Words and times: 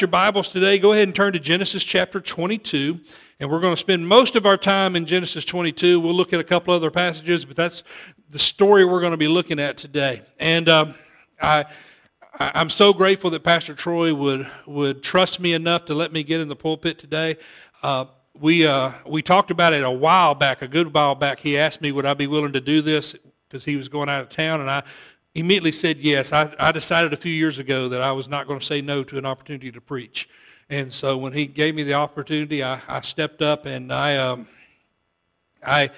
your 0.00 0.08
Bibles 0.08 0.48
today, 0.48 0.80
go 0.80 0.92
ahead 0.92 1.04
and 1.04 1.14
turn 1.14 1.32
to 1.34 1.38
Genesis 1.38 1.84
chapter 1.84 2.20
22. 2.20 3.00
And 3.38 3.48
we're 3.48 3.60
going 3.60 3.74
to 3.74 3.80
spend 3.80 4.08
most 4.08 4.34
of 4.34 4.44
our 4.44 4.56
time 4.56 4.96
in 4.96 5.06
Genesis 5.06 5.44
22. 5.44 6.00
We'll 6.00 6.14
look 6.14 6.32
at 6.32 6.40
a 6.40 6.44
couple 6.44 6.74
other 6.74 6.90
passages, 6.90 7.44
but 7.44 7.54
that's 7.54 7.84
the 8.28 8.40
story 8.40 8.84
we're 8.84 8.98
going 8.98 9.12
to 9.12 9.16
be 9.16 9.28
looking 9.28 9.60
at 9.60 9.76
today. 9.76 10.22
And 10.40 10.68
um, 10.68 10.94
I, 11.40 11.66
I'm 12.40 12.70
so 12.70 12.92
grateful 12.92 13.30
that 13.30 13.44
Pastor 13.44 13.72
Troy 13.72 14.12
would, 14.12 14.50
would 14.66 15.04
trust 15.04 15.38
me 15.38 15.52
enough 15.52 15.84
to 15.84 15.94
let 15.94 16.12
me 16.12 16.24
get 16.24 16.40
in 16.40 16.48
the 16.48 16.56
pulpit 16.56 16.98
today. 16.98 17.36
Uh, 17.80 18.06
we, 18.36 18.66
uh, 18.66 18.90
we 19.06 19.22
talked 19.22 19.52
about 19.52 19.74
it 19.74 19.84
a 19.84 19.90
while 19.92 20.34
back, 20.34 20.60
a 20.60 20.66
good 20.66 20.92
while 20.92 21.14
back. 21.14 21.38
He 21.38 21.56
asked 21.56 21.80
me, 21.80 21.92
would 21.92 22.04
I 22.04 22.14
be 22.14 22.26
willing 22.26 22.52
to 22.54 22.60
do 22.60 22.82
this 22.82 23.14
because 23.48 23.64
he 23.64 23.76
was 23.76 23.88
going 23.88 24.08
out 24.08 24.22
of 24.22 24.28
town, 24.28 24.60
and 24.60 24.68
I 24.68 24.82
immediately 25.34 25.72
said 25.72 25.98
yes. 25.98 26.32
I, 26.32 26.54
I 26.58 26.72
decided 26.72 27.12
a 27.12 27.16
few 27.16 27.32
years 27.32 27.58
ago 27.58 27.88
that 27.88 28.00
I 28.00 28.12
was 28.12 28.28
not 28.28 28.46
going 28.46 28.60
to 28.60 28.66
say 28.66 28.80
no 28.80 29.02
to 29.04 29.18
an 29.18 29.26
opportunity 29.26 29.72
to 29.72 29.80
preach. 29.80 30.28
And 30.70 30.92
so 30.92 31.16
when 31.16 31.32
he 31.32 31.46
gave 31.46 31.74
me 31.74 31.82
the 31.82 31.94
opportunity, 31.94 32.62
I, 32.62 32.80
I 32.88 33.00
stepped 33.00 33.42
up 33.42 33.66
and 33.66 33.92
I, 33.92 34.16
um, 34.16 34.46
I 35.66 35.90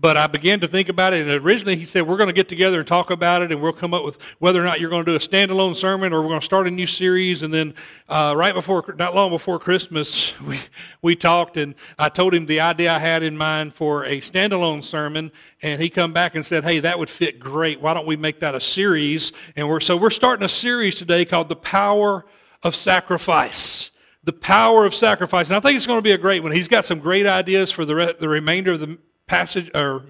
but 0.00 0.16
I 0.16 0.26
began 0.28 0.60
to 0.60 0.68
think 0.68 0.88
about 0.88 1.12
it, 1.12 1.26
and 1.26 1.44
originally 1.44 1.76
he 1.76 1.84
said, 1.84 2.06
We're 2.06 2.16
going 2.16 2.28
to 2.28 2.34
get 2.34 2.48
together 2.48 2.78
and 2.78 2.88
talk 2.88 3.10
about 3.10 3.42
it, 3.42 3.52
and 3.52 3.60
we'll 3.60 3.72
come 3.72 3.92
up 3.92 4.02
with 4.02 4.20
whether 4.38 4.60
or 4.60 4.64
not 4.64 4.80
you're 4.80 4.88
going 4.88 5.04
to 5.04 5.12
do 5.12 5.16
a 5.16 5.18
standalone 5.18 5.76
sermon 5.76 6.12
or 6.14 6.22
we're 6.22 6.28
going 6.28 6.40
to 6.40 6.44
start 6.44 6.66
a 6.66 6.70
new 6.70 6.86
series. 6.86 7.42
And 7.42 7.52
then, 7.52 7.74
uh, 8.08 8.32
right 8.34 8.54
before, 8.54 8.94
not 8.96 9.14
long 9.14 9.30
before 9.30 9.58
Christmas, 9.58 10.38
we, 10.46 10.58
we 11.02 11.16
talked, 11.16 11.58
and 11.58 11.74
I 11.98 12.08
told 12.08 12.32
him 12.32 12.46
the 12.46 12.60
idea 12.60 12.92
I 12.94 12.98
had 12.98 13.22
in 13.22 13.36
mind 13.36 13.74
for 13.74 14.04
a 14.04 14.20
standalone 14.20 14.82
sermon, 14.82 15.32
and 15.60 15.82
he 15.82 15.90
come 15.90 16.14
back 16.14 16.34
and 16.34 16.46
said, 16.46 16.64
Hey, 16.64 16.80
that 16.80 16.98
would 16.98 17.10
fit 17.10 17.38
great. 17.38 17.80
Why 17.82 17.92
don't 17.92 18.06
we 18.06 18.16
make 18.16 18.40
that 18.40 18.54
a 18.54 18.60
series? 18.60 19.32
And 19.54 19.68
we're, 19.68 19.80
so 19.80 19.98
we're 19.98 20.10
starting 20.10 20.44
a 20.44 20.50
series 20.50 20.96
today 20.96 21.26
called 21.26 21.50
The 21.50 21.56
Power 21.56 22.24
of 22.62 22.74
Sacrifice 22.74 23.90
the 24.22 24.32
power 24.34 24.84
of 24.84 24.94
sacrifice. 24.94 25.48
And 25.48 25.56
I 25.56 25.60
think 25.60 25.76
it's 25.76 25.86
going 25.86 25.98
to 25.98 26.02
be 26.02 26.12
a 26.12 26.18
great 26.18 26.42
one. 26.42 26.52
He's 26.52 26.68
got 26.68 26.84
some 26.84 26.98
great 26.98 27.26
ideas 27.26 27.70
for 27.70 27.86
the, 27.86 27.94
re- 27.94 28.14
the 28.20 28.28
remainder 28.28 28.72
of 28.72 28.80
the 28.80 28.98
passage 29.30 29.70
or 29.76 30.02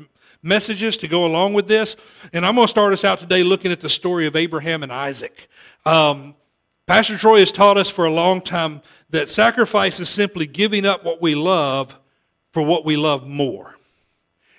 messages 0.42 0.96
to 0.96 1.06
go 1.06 1.26
along 1.26 1.52
with 1.52 1.68
this. 1.68 1.94
And 2.32 2.46
I'm 2.46 2.54
going 2.54 2.66
to 2.66 2.70
start 2.70 2.94
us 2.94 3.04
out 3.04 3.18
today 3.18 3.42
looking 3.42 3.70
at 3.70 3.82
the 3.82 3.90
story 3.90 4.26
of 4.26 4.34
Abraham 4.34 4.82
and 4.82 4.90
Isaac. 4.90 5.48
Um, 5.84 6.34
Pastor 6.86 7.18
Troy 7.18 7.40
has 7.40 7.52
taught 7.52 7.76
us 7.76 7.90
for 7.90 8.06
a 8.06 8.10
long 8.10 8.40
time 8.40 8.80
that 9.10 9.28
sacrifice 9.28 10.00
is 10.00 10.08
simply 10.08 10.46
giving 10.46 10.86
up 10.86 11.04
what 11.04 11.20
we 11.20 11.34
love 11.34 11.98
for 12.52 12.62
what 12.62 12.86
we 12.86 12.96
love 12.96 13.26
more. 13.26 13.76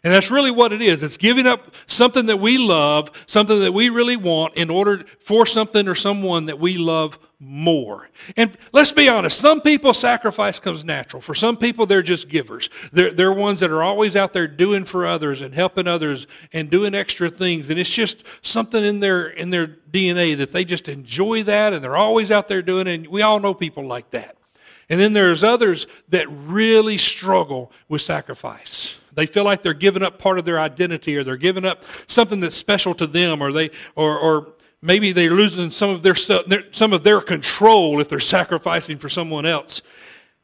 And 0.03 0.11
that's 0.11 0.31
really 0.31 0.49
what 0.49 0.73
it 0.73 0.81
is. 0.81 1.03
It's 1.03 1.17
giving 1.17 1.45
up 1.45 1.75
something 1.85 2.25
that 2.25 2.37
we 2.37 2.57
love, 2.57 3.11
something 3.27 3.59
that 3.59 3.71
we 3.71 3.89
really 3.89 4.17
want 4.17 4.55
in 4.55 4.71
order 4.71 5.05
for 5.19 5.45
something 5.45 5.87
or 5.87 5.93
someone 5.93 6.47
that 6.47 6.59
we 6.59 6.77
love 6.77 7.19
more. 7.39 8.09
And 8.35 8.57
let's 8.71 8.91
be 8.91 9.07
honest, 9.07 9.39
some 9.39 9.61
people 9.61 9.93
sacrifice 9.93 10.59
comes 10.59 10.83
natural. 10.83 11.21
For 11.21 11.35
some 11.35 11.55
people, 11.55 11.85
they're 11.85 12.01
just 12.01 12.29
givers. 12.29 12.69
They're, 12.91 13.11
they're 13.11 13.31
ones 13.31 13.59
that 13.59 13.69
are 13.69 13.83
always 13.83 14.15
out 14.15 14.33
there 14.33 14.47
doing 14.47 14.85
for 14.85 15.05
others 15.05 15.39
and 15.39 15.53
helping 15.53 15.87
others 15.87 16.25
and 16.51 16.71
doing 16.71 16.95
extra 16.95 17.29
things. 17.29 17.69
And 17.69 17.79
it's 17.79 17.89
just 17.89 18.23
something 18.41 18.83
in 18.83 19.01
their, 19.01 19.27
in 19.27 19.51
their 19.51 19.67
DNA 19.67 20.35
that 20.37 20.51
they 20.51 20.65
just 20.65 20.87
enjoy 20.87 21.43
that 21.43 21.73
and 21.73 21.83
they're 21.83 21.95
always 21.95 22.31
out 22.31 22.47
there 22.47 22.63
doing 22.63 22.87
it. 22.87 22.93
And 22.93 23.07
we 23.07 23.21
all 23.21 23.39
know 23.39 23.53
people 23.53 23.85
like 23.85 24.09
that. 24.11 24.35
And 24.89 24.99
then 24.99 25.13
there's 25.13 25.43
others 25.43 25.85
that 26.09 26.27
really 26.27 26.97
struggle 26.97 27.71
with 27.87 28.01
sacrifice. 28.01 28.97
They 29.13 29.25
feel 29.25 29.43
like 29.43 29.61
they're 29.61 29.73
giving 29.73 30.03
up 30.03 30.17
part 30.17 30.39
of 30.39 30.45
their 30.45 30.59
identity 30.59 31.17
or 31.17 31.23
they're 31.23 31.37
giving 31.37 31.65
up 31.65 31.83
something 32.07 32.39
that's 32.39 32.55
special 32.55 32.93
to 32.95 33.07
them 33.07 33.41
or 33.41 33.51
they 33.51 33.71
or, 33.95 34.17
or 34.17 34.53
maybe 34.81 35.11
they're 35.11 35.31
losing 35.31 35.71
some 35.71 35.89
of 35.89 36.01
their 36.01 36.15
some 36.15 36.93
of 36.93 37.03
their 37.03 37.21
control 37.21 37.99
if 37.99 38.09
they're 38.09 38.19
sacrificing 38.19 38.97
for 38.97 39.09
someone 39.09 39.45
else. 39.45 39.81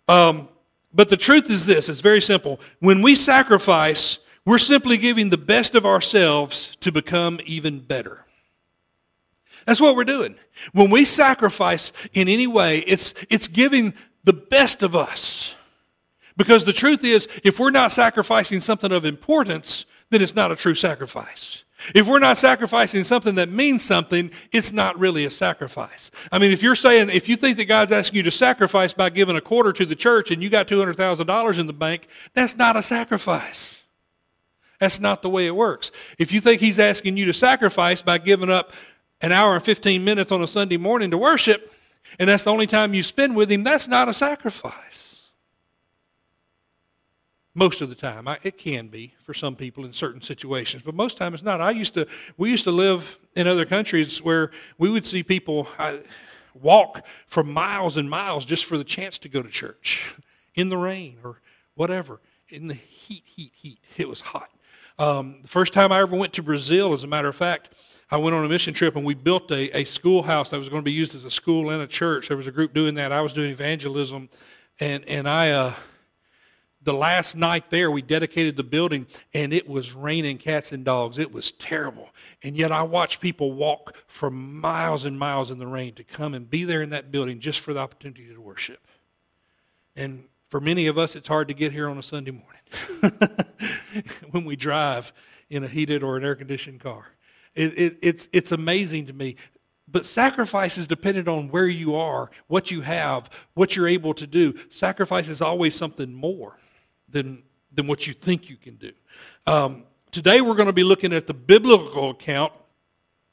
Um, 0.08 0.50
but 0.94 1.10
the 1.10 1.18
truth 1.18 1.50
is 1.50 1.66
this, 1.66 1.90
it's 1.90 2.02
very 2.02 2.22
simple. 2.22 2.60
When 2.80 3.02
we 3.02 3.16
sacrifice, 3.16 4.20
we're 4.46 4.58
simply 4.58 4.98
giving 4.98 5.30
the 5.30 5.38
best 5.38 5.76
of 5.76 5.86
ourselves 5.86 6.76
to 6.78 6.92
become 6.92 7.40
even 7.46 7.80
better. 7.80 8.26
That's 9.66 9.82
what 9.82 9.98
we're 9.98 10.06
doing. 10.06 10.38
When 10.72 10.90
we 10.90 11.04
sacrifice 11.04 11.92
in 12.14 12.30
any 12.30 12.48
way, 12.48 12.80
it's, 12.80 13.14
it's 13.30 13.50
giving 13.50 13.94
the 14.24 14.32
best 14.32 14.82
of 14.82 14.96
us 14.96 15.54
because 16.38 16.64
the 16.64 16.74
truth 16.74 17.04
is, 17.04 17.28
if 17.44 17.60
we're 17.60 17.72
not 17.72 17.92
sacrificing 17.92 18.62
something 18.62 18.92
of 18.92 19.04
importance, 19.04 19.86
then 20.10 20.22
it's 20.22 20.36
not 20.36 20.52
a 20.52 20.56
true 20.56 20.76
sacrifice. 20.76 21.64
If 21.94 22.08
we're 22.08 22.20
not 22.20 22.38
sacrificing 22.38 23.04
something 23.04 23.36
that 23.36 23.50
means 23.50 23.84
something, 23.84 24.32
it's 24.52 24.72
not 24.72 24.98
really 24.98 25.26
a 25.26 25.32
sacrifice. 25.32 26.10
I 26.32 26.40
mean, 26.40 26.52
if 26.52 26.64
you're 26.64 26.76
saying, 26.76 27.10
if 27.10 27.30
you 27.30 27.36
think 27.36 27.58
that 27.58 27.66
God's 27.66 27.92
asking 27.92 28.18
you 28.18 28.24
to 28.24 28.32
sacrifice 28.32 28.94
by 28.94 29.10
giving 29.10 29.36
a 29.36 29.42
quarter 29.42 29.72
to 29.74 29.86
the 29.86 29.96
church 29.96 30.32
and 30.32 30.42
you 30.42 30.50
got 30.50 30.68
$200,000 30.68 31.60
in 31.60 31.68
the 31.68 31.74
bank, 31.74 32.08
that's 32.34 32.58
not 32.58 32.76
a 32.76 32.82
sacrifice. 32.82 33.84
That's 34.80 35.00
not 35.00 35.22
the 35.22 35.30
way 35.30 35.46
it 35.48 35.56
works. 35.56 35.92
If 36.18 36.32
you 36.32 36.42
think 36.42 36.62
He's 36.62 36.80
asking 36.80 37.18
you 37.18 37.26
to 37.26 37.34
sacrifice 37.34 38.02
by 38.02 38.18
giving 38.18 38.50
up 38.50 38.74
an 39.22 39.32
hour 39.32 39.56
and 39.56 39.64
15 39.64 40.04
minutes 40.04 40.32
on 40.32 40.42
a 40.42 40.48
Sunday 40.48 40.78
morning 40.78 41.12
to 41.12 41.18
worship, 41.18 41.74
and 42.20 42.30
that's 42.30 42.44
the 42.44 42.52
only 42.52 42.68
time 42.68 42.94
you 42.94 43.04
spend 43.04 43.36
with 43.36 43.52
Him, 43.52 43.64
that's 43.64 43.88
not 43.88 44.10
a 44.10 44.14
sacrifice. 44.14 45.17
Most 47.58 47.82
of 47.82 47.90
the 47.90 47.96
time, 47.96 48.28
I, 48.28 48.38
it 48.44 48.60
can 48.60 48.86
be 48.86 49.16
for 49.20 49.34
some 49.34 49.56
people 49.56 49.84
in 49.84 49.92
certain 49.92 50.22
situations, 50.22 50.84
but 50.86 50.94
most 50.94 51.18
time 51.18 51.34
it's 51.34 51.42
not. 51.42 51.60
I 51.60 51.72
used 51.72 51.96
to, 51.96 52.08
we 52.38 52.52
used 52.52 52.66
to 52.66 52.72
live 52.72 53.18
in 53.34 53.48
other 53.48 53.66
countries 53.66 54.22
where 54.22 54.52
we 54.78 54.92
would 54.92 55.08
see 55.08 55.24
people 55.24 55.68
I, 55.80 56.02
walk 56.54 57.04
for 57.26 57.42
miles 57.42 57.98
and 57.98 58.08
miles 58.08 58.46
just 58.46 58.66
for 58.66 58.78
the 58.78 58.84
chance 58.84 59.18
to 59.18 59.28
go 59.28 59.42
to 59.42 59.50
church 59.50 60.06
in 60.54 60.70
the 60.70 60.78
rain 60.78 61.18
or 61.24 61.42
whatever, 61.74 62.22
in 62.48 62.68
the 62.68 62.76
heat, 62.76 63.24
heat, 63.26 63.54
heat. 63.56 63.80
It 63.98 64.08
was 64.08 64.22
hot. 64.22 64.52
Um, 65.00 65.40
the 65.42 65.48
first 65.48 65.74
time 65.74 65.92
I 65.92 66.02
ever 66.02 66.16
went 66.16 66.34
to 66.34 66.44
Brazil, 66.44 66.94
as 66.94 67.04
a 67.04 67.08
matter 67.08 67.28
of 67.28 67.36
fact, 67.36 67.74
I 68.12 68.18
went 68.18 68.36
on 68.36 68.46
a 68.46 68.50
mission 68.50 68.76
trip 68.76 68.96
and 68.96 69.04
we 69.04 69.16
built 69.16 69.50
a, 69.50 69.76
a 69.76 69.84
schoolhouse 69.84 70.52
that 70.52 70.60
was 70.60 70.70
going 70.70 70.84
to 70.84 70.86
be 70.86 70.92
used 70.92 71.16
as 71.16 71.26
a 71.26 71.32
school 71.32 71.72
and 71.72 71.82
a 71.82 71.88
church. 71.88 72.28
There 72.28 72.38
was 72.38 72.46
a 72.46 72.52
group 72.52 72.76
doing 72.76 72.94
that. 72.96 73.12
I 73.12 73.22
was 73.22 73.34
doing 73.34 73.50
evangelism, 73.50 74.30
and 74.80 75.04
and 75.06 75.28
I. 75.28 75.50
Uh, 75.50 75.74
the 76.88 76.94
last 76.94 77.36
night 77.36 77.70
there, 77.70 77.92
we 77.92 78.02
dedicated 78.02 78.56
the 78.56 78.64
building 78.64 79.08
and 79.34 79.52
it 79.52 79.68
was 79.68 79.94
raining 79.94 80.38
cats 80.38 80.72
and 80.72 80.86
dogs. 80.86 81.18
It 81.18 81.34
was 81.34 81.52
terrible. 81.52 82.12
And 82.44 82.56
yet 82.56 82.72
I 82.72 82.84
watched 82.84 83.20
people 83.20 83.52
walk 83.52 83.98
for 84.08 84.32
miles 84.32 85.04
and 85.04 85.20
miles 85.20 85.52
in 85.52 85.60
the 85.60 85.68
rain 85.68 85.96
to 85.96 86.06
come 86.06 86.34
and 86.34 86.50
be 86.50 86.64
there 86.64 86.82
in 86.82 86.92
that 86.92 87.12
building 87.12 87.42
just 87.42 87.60
for 87.60 87.74
the 87.74 87.82
opportunity 87.82 88.34
to 88.34 88.40
worship. 88.40 88.88
And 89.98 90.30
for 90.50 90.62
many 90.62 90.88
of 90.88 90.98
us, 90.98 91.18
it's 91.18 91.28
hard 91.28 91.50
to 91.50 91.54
get 91.54 91.74
here 91.74 91.90
on 91.90 91.98
a 91.98 92.04
Sunday 92.04 92.32
morning 92.32 93.34
when 94.32 94.46
we 94.46 94.56
drive 94.56 95.12
in 95.50 95.66
a 95.66 95.68
heated 95.68 96.04
or 96.04 96.16
an 96.16 96.24
air 96.24 96.36
conditioned 96.36 96.80
car. 96.80 97.04
It, 97.54 97.78
it, 97.78 97.98
it's, 98.02 98.30
it's 98.32 98.54
amazing 98.54 99.08
to 99.08 99.14
me. 99.14 99.36
But 99.90 100.06
sacrifice 100.06 100.78
is 100.78 100.88
dependent 100.88 101.28
on 101.28 101.50
where 101.50 101.68
you 101.68 101.96
are, 101.96 102.32
what 102.48 102.72
you 102.72 102.80
have, 102.80 103.30
what 103.56 103.76
you're 103.76 103.90
able 103.90 104.14
to 104.14 104.26
do. 104.26 104.58
Sacrifice 104.70 105.28
is 105.28 105.42
always 105.42 105.76
something 105.76 106.14
more 106.14 106.56
than, 107.10 107.44
than 107.74 107.88
what 107.88 108.08
you 108.08 108.14
think 108.14 108.50
you 108.50 108.58
can 108.58 108.76
do. 108.76 108.92
Um, 109.46 109.84
today 110.12 110.42
we're 110.42 110.56
going 110.56 110.68
to 110.68 110.74
be 110.74 110.84
looking 110.84 111.14
at 111.14 111.28
the 111.28 111.34
biblical 111.34 112.12
account 112.12 112.54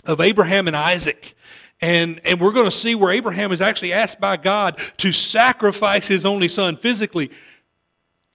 of 0.04 0.20
Abraham 0.20 0.66
and 0.68 0.76
Isaac. 0.76 1.36
And, 1.80 2.20
and 2.24 2.40
we're 2.40 2.52
going 2.52 2.66
to 2.66 2.76
see 2.76 2.94
where 2.94 3.10
Abraham 3.10 3.52
is 3.52 3.60
actually 3.60 3.92
asked 3.92 4.20
by 4.20 4.36
God 4.36 4.80
to 4.98 5.12
sacrifice 5.12 6.06
his 6.06 6.24
only 6.24 6.48
son 6.48 6.76
physically, 6.76 7.30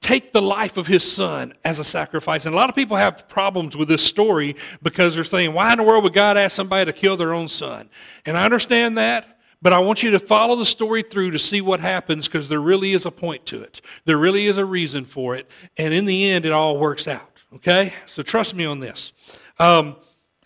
take 0.01 0.33
the 0.33 0.41
life 0.41 0.77
of 0.77 0.87
his 0.87 1.09
son 1.09 1.53
as 1.63 1.79
a 1.79 1.83
sacrifice. 1.83 2.45
And 2.45 2.53
a 2.53 2.57
lot 2.57 2.69
of 2.69 2.75
people 2.75 2.97
have 2.97 3.27
problems 3.27 3.75
with 3.75 3.87
this 3.87 4.03
story 4.03 4.55
because 4.83 5.15
they're 5.15 5.23
saying, 5.23 5.53
why 5.53 5.71
in 5.71 5.77
the 5.77 5.83
world 5.83 6.03
would 6.03 6.13
God 6.13 6.37
ask 6.37 6.55
somebody 6.55 6.85
to 6.91 6.93
kill 6.93 7.17
their 7.17 7.33
own 7.33 7.47
son? 7.47 7.89
And 8.25 8.37
I 8.37 8.45
understand 8.45 8.97
that. 8.97 9.38
But 9.61 9.73
I 9.73 9.79
want 9.79 10.03
you 10.03 10.11
to 10.11 10.19
follow 10.19 10.55
the 10.55 10.65
story 10.65 11.03
through 11.03 11.31
to 11.31 11.39
see 11.39 11.59
what 11.59 11.79
happens 11.81 12.27
because 12.27 12.47
there 12.47 12.61
really 12.61 12.93
is 12.93 13.05
a 13.05 13.11
point 13.11 13.45
to 13.47 13.61
it. 13.61 13.81
There 14.05 14.17
really 14.17 14.47
is 14.47 14.57
a 14.57 14.65
reason 14.65 15.03
for 15.05 15.35
it. 15.35 15.49
And 15.77 15.93
in 15.93 16.05
the 16.05 16.29
end, 16.29 16.45
it 16.45 16.51
all 16.51 16.77
works 16.77 17.07
out. 17.07 17.31
Okay? 17.55 17.93
So 18.05 18.21
trust 18.21 18.55
me 18.55 18.65
on 18.65 18.79
this. 18.79 19.11
Um, 19.59 19.97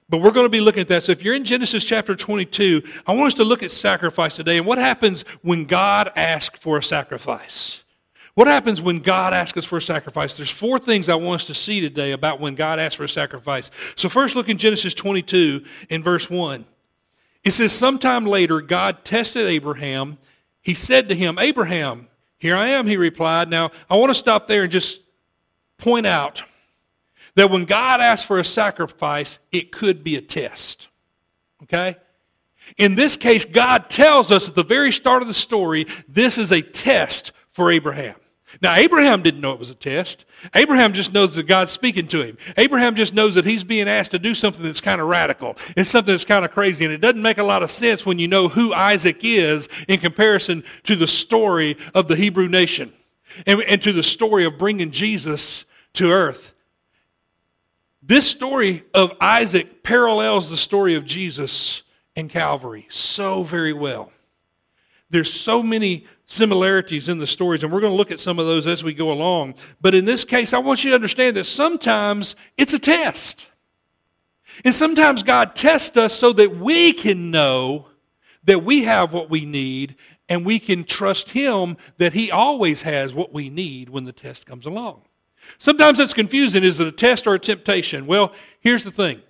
but 0.10 0.20
we're 0.20 0.32
going 0.32 0.46
to 0.46 0.50
be 0.50 0.62
looking 0.62 0.82
at 0.82 0.88
that. 0.90 1.04
So 1.04 1.12
if 1.12 1.24
you're 1.24 1.36
in 1.36 1.44
Genesis 1.44 1.86
chapter 1.86 2.16
22, 2.16 2.84
I 3.06 3.14
want 3.14 3.28
us 3.28 3.34
to 3.36 3.44
look 3.44 3.64
at 3.64 3.72
sacrifice 3.72 4.36
today 4.36 4.58
and 4.58 4.66
what 4.66 4.78
happens 4.78 5.22
when 5.42 5.66
God 5.66 6.12
asks 6.16 6.60
for 6.60 6.78
a 6.78 6.84
sacrifice. 6.84 7.84
What 8.36 8.48
happens 8.48 8.82
when 8.82 9.00
God 9.00 9.34
asks 9.34 9.58
us 9.60 9.66
for 9.66 9.78
a 9.78 9.82
sacrifice? 9.82 10.36
There's 10.36 10.50
four 10.50 10.80
things 10.80 11.08
I 11.08 11.16
want 11.16 11.42
us 11.42 11.48
to 11.48 11.54
see 11.54 11.82
today 11.82 12.12
about 12.12 12.40
when 12.40 12.56
God 12.56 12.80
asks 12.80 12.96
for 12.96 13.04
a 13.04 13.10
sacrifice. 13.10 13.70
So 13.96 14.10
first 14.10 14.36
look 14.36 14.50
in 14.50 14.58
Genesis 14.58 14.96
22 14.96 15.64
in 15.90 16.02
verse 16.02 16.30
1. 16.32 16.66
It 17.44 17.52
says, 17.52 17.74
sometime 17.74 18.26
later, 18.26 18.62
God 18.62 19.04
tested 19.04 19.48
Abraham. 19.48 20.18
He 20.62 20.74
said 20.74 21.10
to 21.10 21.16
him, 21.16 21.38
Abraham, 21.38 22.08
here 22.40 22.56
I 22.56 22.70
am, 22.70 22.88
he 22.88 22.98
replied. 22.98 23.50
Now, 23.50 23.72
I 23.90 23.96
want 23.96 24.10
to 24.10 24.16
stop 24.16 24.48
there 24.48 24.64
and 24.64 24.72
just 24.72 25.02
point 25.78 26.06
out 26.06 26.44
that 27.36 27.50
when 27.50 27.66
God 27.66 28.00
asks 28.00 28.26
for 28.26 28.40
a 28.40 28.46
sacrifice, 28.46 29.40
it 29.52 29.72
could 29.72 30.04
be 30.04 30.16
a 30.16 30.22
test. 30.22 30.88
Okay? 31.64 31.98
In 32.78 32.96
this 32.96 33.18
case, 33.18 33.46
God 33.46 33.90
tells 33.90 34.32
us 34.32 34.48
at 34.48 34.56
the 34.56 34.64
very 34.64 34.92
start 34.92 35.22
of 35.22 35.28
the 35.28 35.34
story, 35.34 35.88
this 36.08 36.38
is 36.38 36.52
a 36.52 36.62
test 36.62 37.32
for 37.52 37.72
Abraham. 37.72 38.16
Now, 38.64 38.76
Abraham 38.76 39.22
didn't 39.22 39.42
know 39.42 39.52
it 39.52 39.60
was 39.60 39.70
a 39.70 39.76
test. 39.76 40.24
Abraham 40.56 40.94
just 40.94 41.12
knows 41.12 41.36
that 41.36 41.48
God's 41.48 41.74
speaking 41.74 42.08
to 42.08 42.22
him. 42.22 42.38
Abraham 42.56 42.96
just 42.96 43.14
knows 43.14 43.36
that 43.36 43.44
he's 43.44 43.66
being 43.66 43.90
asked 43.90 44.12
to 44.12 44.20
do 44.20 44.34
something 44.34 44.64
that's 44.64 44.80
kind 44.80 45.02
of 45.02 45.08
radical. 45.08 45.58
It's 45.76 45.90
something 45.90 46.14
that's 46.14 46.24
kind 46.24 46.46
of 46.46 46.52
crazy. 46.52 46.86
And 46.86 46.94
it 46.94 47.02
doesn't 47.02 47.22
make 47.22 47.40
a 47.40 47.44
lot 47.44 47.62
of 47.62 47.70
sense 47.70 48.06
when 48.06 48.20
you 48.20 48.30
know 48.30 48.48
who 48.48 48.74
Isaac 48.74 49.20
is 49.22 49.68
in 49.90 50.00
comparison 50.00 50.64
to 50.84 50.96
the 50.96 51.08
story 51.08 51.76
of 51.94 52.08
the 52.08 52.16
Hebrew 52.16 52.48
nation 52.48 52.94
and, 53.46 53.62
and 53.64 53.82
to 53.82 53.92
the 53.92 54.02
story 54.02 54.46
of 54.46 54.58
bringing 54.58 54.92
Jesus 54.92 55.66
to 55.96 56.10
earth. 56.10 56.54
This 58.02 58.32
story 58.32 58.86
of 58.94 59.12
Isaac 59.20 59.84
parallels 59.84 60.50
the 60.50 60.56
story 60.56 60.96
of 60.96 61.04
Jesus 61.04 61.82
and 62.16 62.30
Calvary 62.30 62.88
so 62.90 63.44
very 63.44 63.74
well. 63.74 64.14
There's 65.14 65.32
so 65.32 65.62
many 65.62 66.08
similarities 66.26 67.08
in 67.08 67.20
the 67.20 67.28
stories, 67.28 67.62
and 67.62 67.72
we're 67.72 67.82
going 67.82 67.94
to 67.94 67.98
look 67.98 68.10
at 68.10 68.20
some 68.20 68.40
of 68.40 68.48
those 68.48 68.66
as 68.66 68.84
we 68.84 68.96
go 68.96 69.12
along. 69.12 69.54
But 69.80 69.94
in 69.94 70.06
this 70.06 70.24
case, 70.24 70.54
I 70.54 70.58
want 70.58 70.84
you 70.84 70.90
to 70.90 70.96
understand 70.96 71.36
that 71.38 71.44
sometimes 71.44 72.36
it's 72.58 72.74
a 72.74 72.80
test. 72.80 73.48
And 74.66 74.74
sometimes 74.74 75.22
God 75.22 75.56
tests 75.56 75.98
us 75.98 76.16
so 76.16 76.34
that 76.34 76.58
we 76.58 76.94
can 76.94 77.30
know 77.30 77.90
that 78.46 78.64
we 78.64 78.86
have 78.86 79.14
what 79.14 79.30
we 79.30 79.46
need 79.46 79.98
and 80.30 80.44
we 80.44 80.58
can 80.58 80.84
trust 80.84 81.30
Him 81.30 81.78
that 82.00 82.14
He 82.14 82.32
always 82.32 82.82
has 82.82 83.14
what 83.14 83.32
we 83.32 83.50
need 83.50 83.90
when 83.90 84.06
the 84.06 84.14
test 84.14 84.48
comes 84.48 84.66
along. 84.66 85.04
Sometimes 85.60 86.00
it's 86.00 86.16
confusing. 86.16 86.64
Is 86.64 86.80
it 86.80 86.88
a 86.88 86.92
test 86.92 87.28
or 87.28 87.36
a 87.36 87.40
temptation? 87.40 88.08
Well, 88.08 88.34
here's 88.62 88.84
the 88.84 88.90
thing 88.90 89.22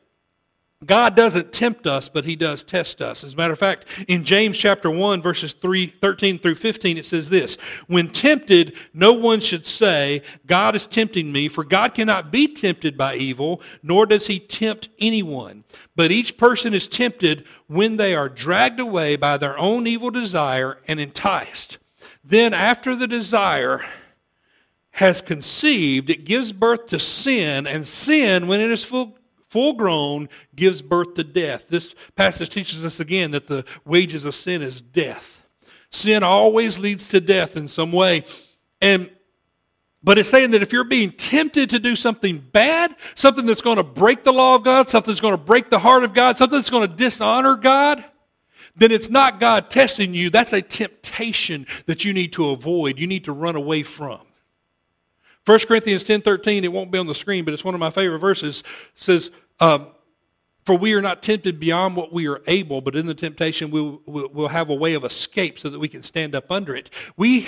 God 0.86 1.16
doesn't 1.16 1.54
tempt 1.54 1.88
us, 1.88 2.10
but 2.10 2.26
he 2.26 2.36
does 2.36 2.64
test 2.64 3.02
us. 3.02 3.24
As 3.24 3.34
a 3.34 3.38
matter 3.38 3.54
of 3.54 3.60
fact, 3.60 3.86
in 4.08 4.24
James 4.24 4.58
chapter 4.58 4.90
1, 4.90 5.22
verses 5.22 5.54
3, 5.54 5.88
13 5.88 6.40
through 6.40 6.56
15, 6.56 6.98
it 6.98 7.06
says 7.06 7.30
this 7.30 7.56
When 7.88 8.10
tempted, 8.10 8.76
no 8.94 9.14
one 9.14 9.40
should 9.40 9.66
say, 9.66 10.22
God 10.46 10.76
is 10.76 10.86
tempting 10.86 11.32
me, 11.32 11.48
for 11.48 11.64
God 11.64 11.94
cannot 11.94 12.32
be 12.32 12.48
tempted 12.48 12.98
by 12.98 13.16
evil, 13.16 13.62
nor 13.82 14.06
does 14.06 14.28
he 14.28 14.40
tempt 14.40 14.90
anyone. 15.00 15.64
But 15.96 16.12
each 16.12 16.38
person 16.38 16.74
is 16.74 16.88
tempted 16.88 17.46
when 17.68 17.98
they 17.98 18.16
are 18.16 18.30
dragged 18.30 18.80
away 18.80 19.16
by 19.16 19.38
their 19.38 19.58
own 19.58 19.88
evil 19.88 20.12
desire 20.12 20.80
and 20.88 21.00
enticed. 21.00 21.78
Then, 22.24 22.54
after 22.54 22.96
the 22.96 23.08
desire, 23.08 23.82
has 24.92 25.22
conceived, 25.22 26.10
it 26.10 26.24
gives 26.24 26.54
birth 26.54 26.88
to 26.88 27.00
sin, 27.00 27.66
and 27.66 27.88
sin, 27.88 28.48
when 28.48 28.62
it 28.62 28.70
is 28.70 28.84
full, 28.84 29.18
full 29.54 29.74
grown, 29.74 30.28
gives 30.56 30.82
birth 30.82 31.14
to 31.14 31.24
death. 31.24 31.66
This 31.68 31.94
passage 32.16 32.50
teaches 32.50 32.84
us 32.84 33.00
again 33.00 33.30
that 33.32 33.46
the 33.46 33.64
wages 33.86 34.26
of 34.26 34.34
sin 34.34 34.64
is 34.64 34.82
death. 34.82 35.46
Sin 35.92 36.24
always 36.24 36.80
leads 36.80 37.08
to 37.10 37.22
death 37.22 37.56
in 37.56 37.68
some 37.68 37.92
way. 37.92 38.24
And 38.82 39.12
but 40.04 40.18
it's 40.18 40.30
saying 40.30 40.52
that 40.52 40.64
if 40.64 40.74
you're 40.74 40.84
being 40.84 41.12
tempted 41.12 41.70
to 41.70 41.80
do 41.80 41.96
something 41.96 42.40
bad, 42.40 42.96
something 43.14 43.46
that's 43.46 43.62
going 43.62 43.78
to 43.78 43.84
break 43.84 44.24
the 44.24 44.34
law 44.34 44.56
of 44.56 44.64
God, 44.64 44.90
something 44.90 45.12
that's 45.12 45.22
going 45.22 45.38
to 45.38 45.44
break 45.44 45.70
the 45.70 45.80
heart 45.80 46.04
of 46.04 46.16
God, 46.16 46.36
something 46.36 46.58
that's 46.58 46.72
going 46.72 46.90
to 46.90 46.96
dishonor 46.96 47.56
God, 47.56 48.04
then 48.76 48.92
it's 48.92 49.12
not 49.12 49.40
God 49.40 49.70
testing 49.70 50.16
you. 50.16 50.32
That's 50.32 50.52
a 50.52 50.64
temptation 50.64 51.68
that 51.86 52.04
you 52.04 52.12
need 52.12 52.34
to 52.34 52.50
avoid, 52.50 52.98
you 52.98 53.06
need 53.06 53.26
to 53.26 53.32
run 53.32 53.56
away 53.56 53.84
from. 53.84 54.20
1 55.46 55.60
Corinthians 55.68 56.04
10 56.04 56.22
13, 56.22 56.64
it 56.64 56.72
won't 56.72 56.92
be 56.92 56.98
on 56.98 57.08
the 57.08 57.16
screen, 57.16 57.44
but 57.44 57.54
it's 57.54 57.66
one 57.66 57.74
of 57.74 57.80
my 57.80 57.90
favorite 57.90 58.20
verses, 58.20 58.64
says, 58.96 59.30
um, 59.60 59.88
For 60.66 60.76
we 60.78 60.94
are 60.94 61.02
not 61.02 61.22
tempted 61.22 61.60
beyond 61.60 61.96
what 61.96 62.14
we 62.14 62.28
are 62.28 62.42
able, 62.48 62.82
but 62.82 62.96
in 62.96 63.06
the 63.06 63.14
temptation 63.14 63.70
we'll, 63.70 64.02
we'll 64.06 64.48
have 64.48 64.70
a 64.70 64.76
way 64.76 64.94
of 64.94 65.04
escape 65.04 65.60
so 65.60 65.70
that 65.70 65.80
we 65.80 65.90
can 65.90 66.04
stand 66.04 66.36
up 66.36 66.52
under 66.52 66.76
it. 66.76 66.90
We, 67.18 67.48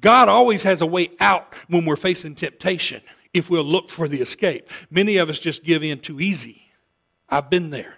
God 0.00 0.28
always 0.28 0.62
has 0.64 0.80
a 0.80 0.86
way 0.86 1.10
out 1.20 1.54
when 1.68 1.84
we're 1.84 1.96
facing 1.96 2.34
temptation 2.34 3.00
if 3.32 3.50
we'll 3.50 3.64
look 3.64 3.90
for 3.90 4.08
the 4.08 4.20
escape. 4.20 4.70
Many 4.90 5.18
of 5.18 5.28
us 5.28 5.38
just 5.38 5.64
give 5.64 5.82
in 5.82 6.00
too 6.00 6.20
easy. 6.20 6.62
I've 7.28 7.50
been 7.50 7.70
there. 7.70 7.97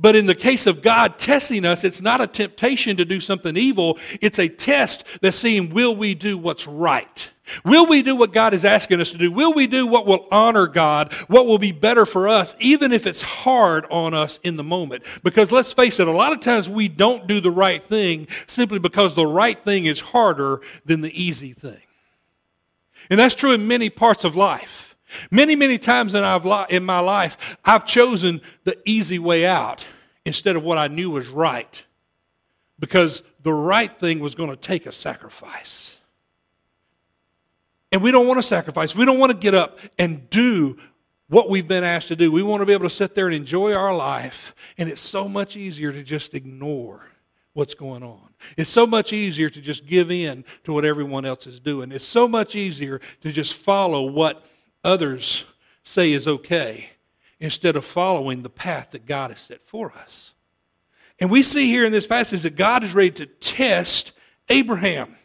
But 0.00 0.16
in 0.16 0.26
the 0.26 0.34
case 0.34 0.66
of 0.66 0.80
God 0.80 1.18
testing 1.18 1.66
us, 1.66 1.84
it's 1.84 2.00
not 2.00 2.22
a 2.22 2.26
temptation 2.26 2.96
to 2.96 3.04
do 3.04 3.20
something 3.20 3.54
evil. 3.54 3.98
It's 4.22 4.38
a 4.38 4.48
test 4.48 5.04
that's 5.20 5.36
seeing, 5.36 5.74
will 5.74 5.94
we 5.94 6.14
do 6.14 6.38
what's 6.38 6.66
right? 6.66 7.30
Will 7.64 7.86
we 7.86 8.02
do 8.02 8.16
what 8.16 8.32
God 8.32 8.54
is 8.54 8.64
asking 8.64 9.00
us 9.00 9.10
to 9.10 9.18
do? 9.18 9.30
Will 9.30 9.52
we 9.52 9.66
do 9.66 9.86
what 9.86 10.06
will 10.06 10.26
honor 10.30 10.66
God, 10.66 11.12
what 11.28 11.46
will 11.46 11.58
be 11.58 11.72
better 11.72 12.06
for 12.06 12.28
us, 12.28 12.54
even 12.60 12.92
if 12.92 13.06
it's 13.06 13.20
hard 13.20 13.84
on 13.90 14.14
us 14.14 14.38
in 14.42 14.56
the 14.56 14.64
moment? 14.64 15.04
Because 15.22 15.52
let's 15.52 15.72
face 15.72 16.00
it, 16.00 16.08
a 16.08 16.12
lot 16.12 16.32
of 16.32 16.40
times 16.40 16.70
we 16.70 16.88
don't 16.88 17.26
do 17.26 17.40
the 17.40 17.50
right 17.50 17.82
thing 17.82 18.26
simply 18.46 18.78
because 18.78 19.14
the 19.14 19.26
right 19.26 19.62
thing 19.62 19.84
is 19.84 20.00
harder 20.00 20.60
than 20.86 21.02
the 21.02 21.22
easy 21.22 21.52
thing. 21.52 21.82
And 23.10 23.18
that's 23.18 23.34
true 23.34 23.52
in 23.52 23.68
many 23.68 23.90
parts 23.90 24.24
of 24.24 24.34
life. 24.36 24.89
Many, 25.30 25.56
many 25.56 25.78
times 25.78 26.14
in, 26.14 26.24
in 26.70 26.84
my 26.84 27.00
life, 27.00 27.58
I've 27.64 27.86
chosen 27.86 28.40
the 28.64 28.78
easy 28.84 29.18
way 29.18 29.46
out 29.46 29.84
instead 30.24 30.56
of 30.56 30.62
what 30.62 30.78
I 30.78 30.88
knew 30.88 31.10
was 31.10 31.28
right 31.28 31.84
because 32.78 33.22
the 33.42 33.52
right 33.52 33.96
thing 33.98 34.20
was 34.20 34.34
going 34.34 34.50
to 34.50 34.56
take 34.56 34.86
a 34.86 34.92
sacrifice. 34.92 35.96
And 37.92 38.02
we 38.02 38.12
don't 38.12 38.26
want 38.26 38.38
to 38.38 38.42
sacrifice. 38.42 38.94
We 38.94 39.04
don't 39.04 39.18
want 39.18 39.32
to 39.32 39.38
get 39.38 39.54
up 39.54 39.78
and 39.98 40.28
do 40.30 40.78
what 41.28 41.48
we've 41.48 41.66
been 41.66 41.84
asked 41.84 42.08
to 42.08 42.16
do. 42.16 42.30
We 42.30 42.42
want 42.42 42.60
to 42.60 42.66
be 42.66 42.72
able 42.72 42.88
to 42.88 42.94
sit 42.94 43.14
there 43.14 43.26
and 43.26 43.34
enjoy 43.34 43.72
our 43.74 43.94
life. 43.94 44.54
And 44.78 44.88
it's 44.88 45.00
so 45.00 45.28
much 45.28 45.56
easier 45.56 45.92
to 45.92 46.02
just 46.02 46.34
ignore 46.34 47.06
what's 47.52 47.74
going 47.74 48.02
on. 48.02 48.30
It's 48.56 48.70
so 48.70 48.86
much 48.86 49.12
easier 49.12 49.50
to 49.50 49.60
just 49.60 49.86
give 49.86 50.10
in 50.10 50.44
to 50.64 50.72
what 50.72 50.84
everyone 50.84 51.24
else 51.24 51.46
is 51.46 51.60
doing. 51.60 51.92
It's 51.92 52.04
so 52.04 52.28
much 52.28 52.54
easier 52.54 53.00
to 53.22 53.32
just 53.32 53.54
follow 53.54 54.02
what 54.02 54.46
others 54.84 55.44
say 55.82 56.12
is 56.12 56.26
okay 56.28 56.90
instead 57.38 57.76
of 57.76 57.84
following 57.84 58.42
the 58.42 58.50
path 58.50 58.90
that 58.90 59.06
God 59.06 59.30
has 59.30 59.40
set 59.40 59.62
for 59.62 59.92
us. 59.92 60.34
And 61.20 61.30
we 61.30 61.42
see 61.42 61.66
here 61.66 61.84
in 61.84 61.92
this 61.92 62.06
passage 62.06 62.42
that 62.42 62.56
God 62.56 62.84
is 62.84 62.94
ready 62.94 63.10
to 63.12 63.26
test 63.26 64.12
Abraham. 64.48 65.16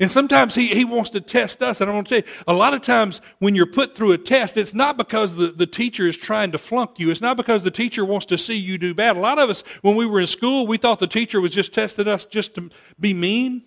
And 0.00 0.10
sometimes 0.10 0.54
he, 0.54 0.68
he 0.68 0.84
wants 0.84 1.10
to 1.10 1.20
test 1.20 1.62
us. 1.62 1.80
And 1.80 1.88
I 1.88 1.94
want 1.94 2.08
to 2.08 2.22
tell 2.22 2.28
you, 2.28 2.42
a 2.48 2.52
lot 2.52 2.74
of 2.74 2.82
times 2.82 3.20
when 3.38 3.54
you're 3.54 3.66
put 3.66 3.94
through 3.94 4.12
a 4.12 4.18
test, 4.18 4.56
it's 4.56 4.74
not 4.74 4.96
because 4.96 5.36
the, 5.36 5.48
the 5.48 5.66
teacher 5.66 6.06
is 6.08 6.16
trying 6.16 6.50
to 6.52 6.58
flunk 6.58 6.98
you. 6.98 7.10
It's 7.10 7.20
not 7.20 7.36
because 7.36 7.62
the 7.62 7.70
teacher 7.70 8.04
wants 8.04 8.26
to 8.26 8.38
see 8.38 8.56
you 8.56 8.78
do 8.78 8.94
bad. 8.94 9.16
A 9.16 9.20
lot 9.20 9.38
of 9.38 9.50
us, 9.50 9.62
when 9.82 9.94
we 9.94 10.06
were 10.06 10.20
in 10.20 10.26
school, 10.26 10.66
we 10.66 10.78
thought 10.78 10.98
the 10.98 11.06
teacher 11.06 11.40
was 11.40 11.52
just 11.52 11.72
testing 11.72 12.08
us 12.08 12.24
just 12.24 12.54
to 12.56 12.70
be 12.98 13.14
mean. 13.14 13.62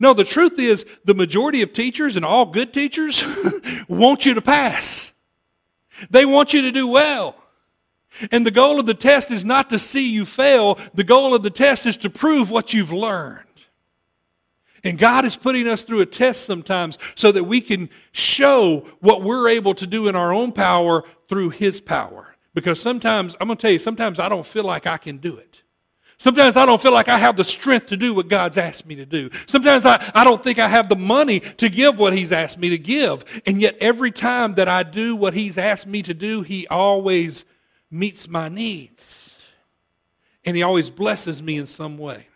No, 0.00 0.14
the 0.14 0.24
truth 0.24 0.58
is 0.58 0.86
the 1.04 1.14
majority 1.14 1.60
of 1.60 1.74
teachers 1.74 2.16
and 2.16 2.24
all 2.24 2.46
good 2.46 2.72
teachers 2.72 3.22
want 3.88 4.24
you 4.24 4.32
to 4.34 4.42
pass. 4.42 5.12
They 6.08 6.24
want 6.24 6.54
you 6.54 6.62
to 6.62 6.72
do 6.72 6.88
well. 6.88 7.36
And 8.32 8.44
the 8.44 8.50
goal 8.50 8.80
of 8.80 8.86
the 8.86 8.94
test 8.94 9.30
is 9.30 9.44
not 9.44 9.70
to 9.70 9.78
see 9.78 10.10
you 10.10 10.24
fail. 10.24 10.78
The 10.94 11.04
goal 11.04 11.34
of 11.34 11.42
the 11.42 11.50
test 11.50 11.86
is 11.86 11.98
to 11.98 12.10
prove 12.10 12.50
what 12.50 12.72
you've 12.72 12.92
learned. 12.92 13.46
And 14.82 14.98
God 14.98 15.26
is 15.26 15.36
putting 15.36 15.68
us 15.68 15.82
through 15.82 16.00
a 16.00 16.06
test 16.06 16.44
sometimes 16.44 16.96
so 17.14 17.30
that 17.32 17.44
we 17.44 17.60
can 17.60 17.90
show 18.12 18.86
what 19.00 19.22
we're 19.22 19.48
able 19.48 19.74
to 19.74 19.86
do 19.86 20.08
in 20.08 20.16
our 20.16 20.32
own 20.32 20.52
power 20.52 21.04
through 21.28 21.50
His 21.50 21.80
power. 21.80 22.34
Because 22.54 22.80
sometimes, 22.80 23.36
I'm 23.40 23.46
going 23.46 23.58
to 23.58 23.62
tell 23.62 23.70
you, 23.70 23.78
sometimes 23.78 24.18
I 24.18 24.28
don't 24.28 24.46
feel 24.46 24.64
like 24.64 24.86
I 24.86 24.96
can 24.96 25.18
do 25.18 25.36
it. 25.36 25.49
Sometimes 26.20 26.54
I 26.54 26.66
don't 26.66 26.82
feel 26.82 26.92
like 26.92 27.08
I 27.08 27.16
have 27.16 27.36
the 27.36 27.44
strength 27.44 27.86
to 27.86 27.96
do 27.96 28.12
what 28.12 28.28
God's 28.28 28.58
asked 28.58 28.84
me 28.84 28.94
to 28.96 29.06
do. 29.06 29.30
Sometimes 29.46 29.86
I, 29.86 30.04
I 30.14 30.22
don't 30.22 30.44
think 30.44 30.58
I 30.58 30.68
have 30.68 30.90
the 30.90 30.94
money 30.94 31.40
to 31.40 31.70
give 31.70 31.98
what 31.98 32.12
He's 32.12 32.30
asked 32.30 32.58
me 32.58 32.68
to 32.68 32.76
give. 32.76 33.42
And 33.46 33.58
yet, 33.58 33.78
every 33.80 34.10
time 34.10 34.56
that 34.56 34.68
I 34.68 34.82
do 34.82 35.16
what 35.16 35.32
He's 35.32 35.56
asked 35.56 35.86
me 35.86 36.02
to 36.02 36.12
do, 36.12 36.42
He 36.42 36.66
always 36.68 37.46
meets 37.90 38.28
my 38.28 38.50
needs. 38.50 39.34
And 40.44 40.54
He 40.54 40.62
always 40.62 40.90
blesses 40.90 41.42
me 41.42 41.56
in 41.56 41.66
some 41.66 41.96
way. 41.96 42.26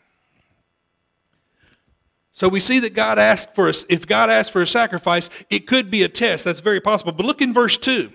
So 2.32 2.48
we 2.48 2.60
see 2.60 2.80
that 2.80 2.94
God 2.94 3.18
asked 3.18 3.54
for 3.54 3.68
us, 3.68 3.84
if 3.90 4.06
God 4.06 4.30
asked 4.30 4.50
for 4.50 4.62
a 4.62 4.66
sacrifice, 4.66 5.28
it 5.50 5.66
could 5.66 5.90
be 5.90 6.04
a 6.04 6.08
test. 6.08 6.46
That's 6.46 6.60
very 6.60 6.80
possible. 6.80 7.12
But 7.12 7.26
look 7.26 7.42
in 7.42 7.52
verse 7.52 7.76
2. 7.76 8.10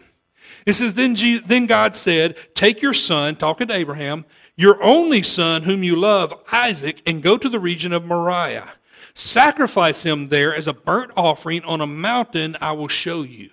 It 0.65 0.73
says, 0.73 0.95
then, 0.95 1.15
then 1.45 1.67
God 1.67 1.95
said, 1.95 2.37
Take 2.53 2.81
your 2.81 2.93
son, 2.93 3.35
talking 3.35 3.67
to 3.67 3.73
Abraham, 3.73 4.25
your 4.59 4.83
only 4.83 5.23
son 5.23 5.63
whom 5.63 5.83
you 5.83 5.95
love, 5.95 6.33
Isaac, 6.51 7.01
and 7.05 7.23
go 7.23 7.37
to 7.37 7.47
the 7.47 7.61
region 7.61 7.93
of 7.93 8.03
Moriah. 8.03 8.67
Sacrifice 9.13 10.03
him 10.03 10.27
there 10.27 10.53
as 10.53 10.67
a 10.67 10.73
burnt 10.73 11.11
offering 11.15 11.63
on 11.63 11.79
a 11.79 11.87
mountain 11.87 12.57
I 12.59 12.73
will 12.73 12.89
show 12.89 13.21
you. 13.21 13.51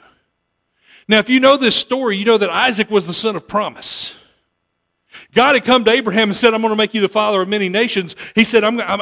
Now, 1.06 1.20
if 1.20 1.28
you 1.30 1.38
know 1.38 1.56
this 1.56 1.76
story, 1.76 2.16
you 2.16 2.24
know 2.24 2.38
that 2.38 2.50
Isaac 2.50 2.90
was 2.90 3.06
the 3.06 3.12
son 3.12 3.36
of 3.36 3.46
promise. 3.46 4.16
God 5.32 5.54
had 5.54 5.64
come 5.64 5.84
to 5.84 5.92
Abraham 5.92 6.30
and 6.30 6.36
said, 6.36 6.52
I'm 6.52 6.60
going 6.60 6.72
to 6.72 6.76
make 6.76 6.92
you 6.92 7.00
the 7.00 7.08
father 7.08 7.40
of 7.40 7.48
many 7.48 7.68
nations. 7.68 8.16
He 8.34 8.42
said, 8.42 8.64
I'm, 8.64 8.80
I'm, 8.80 9.00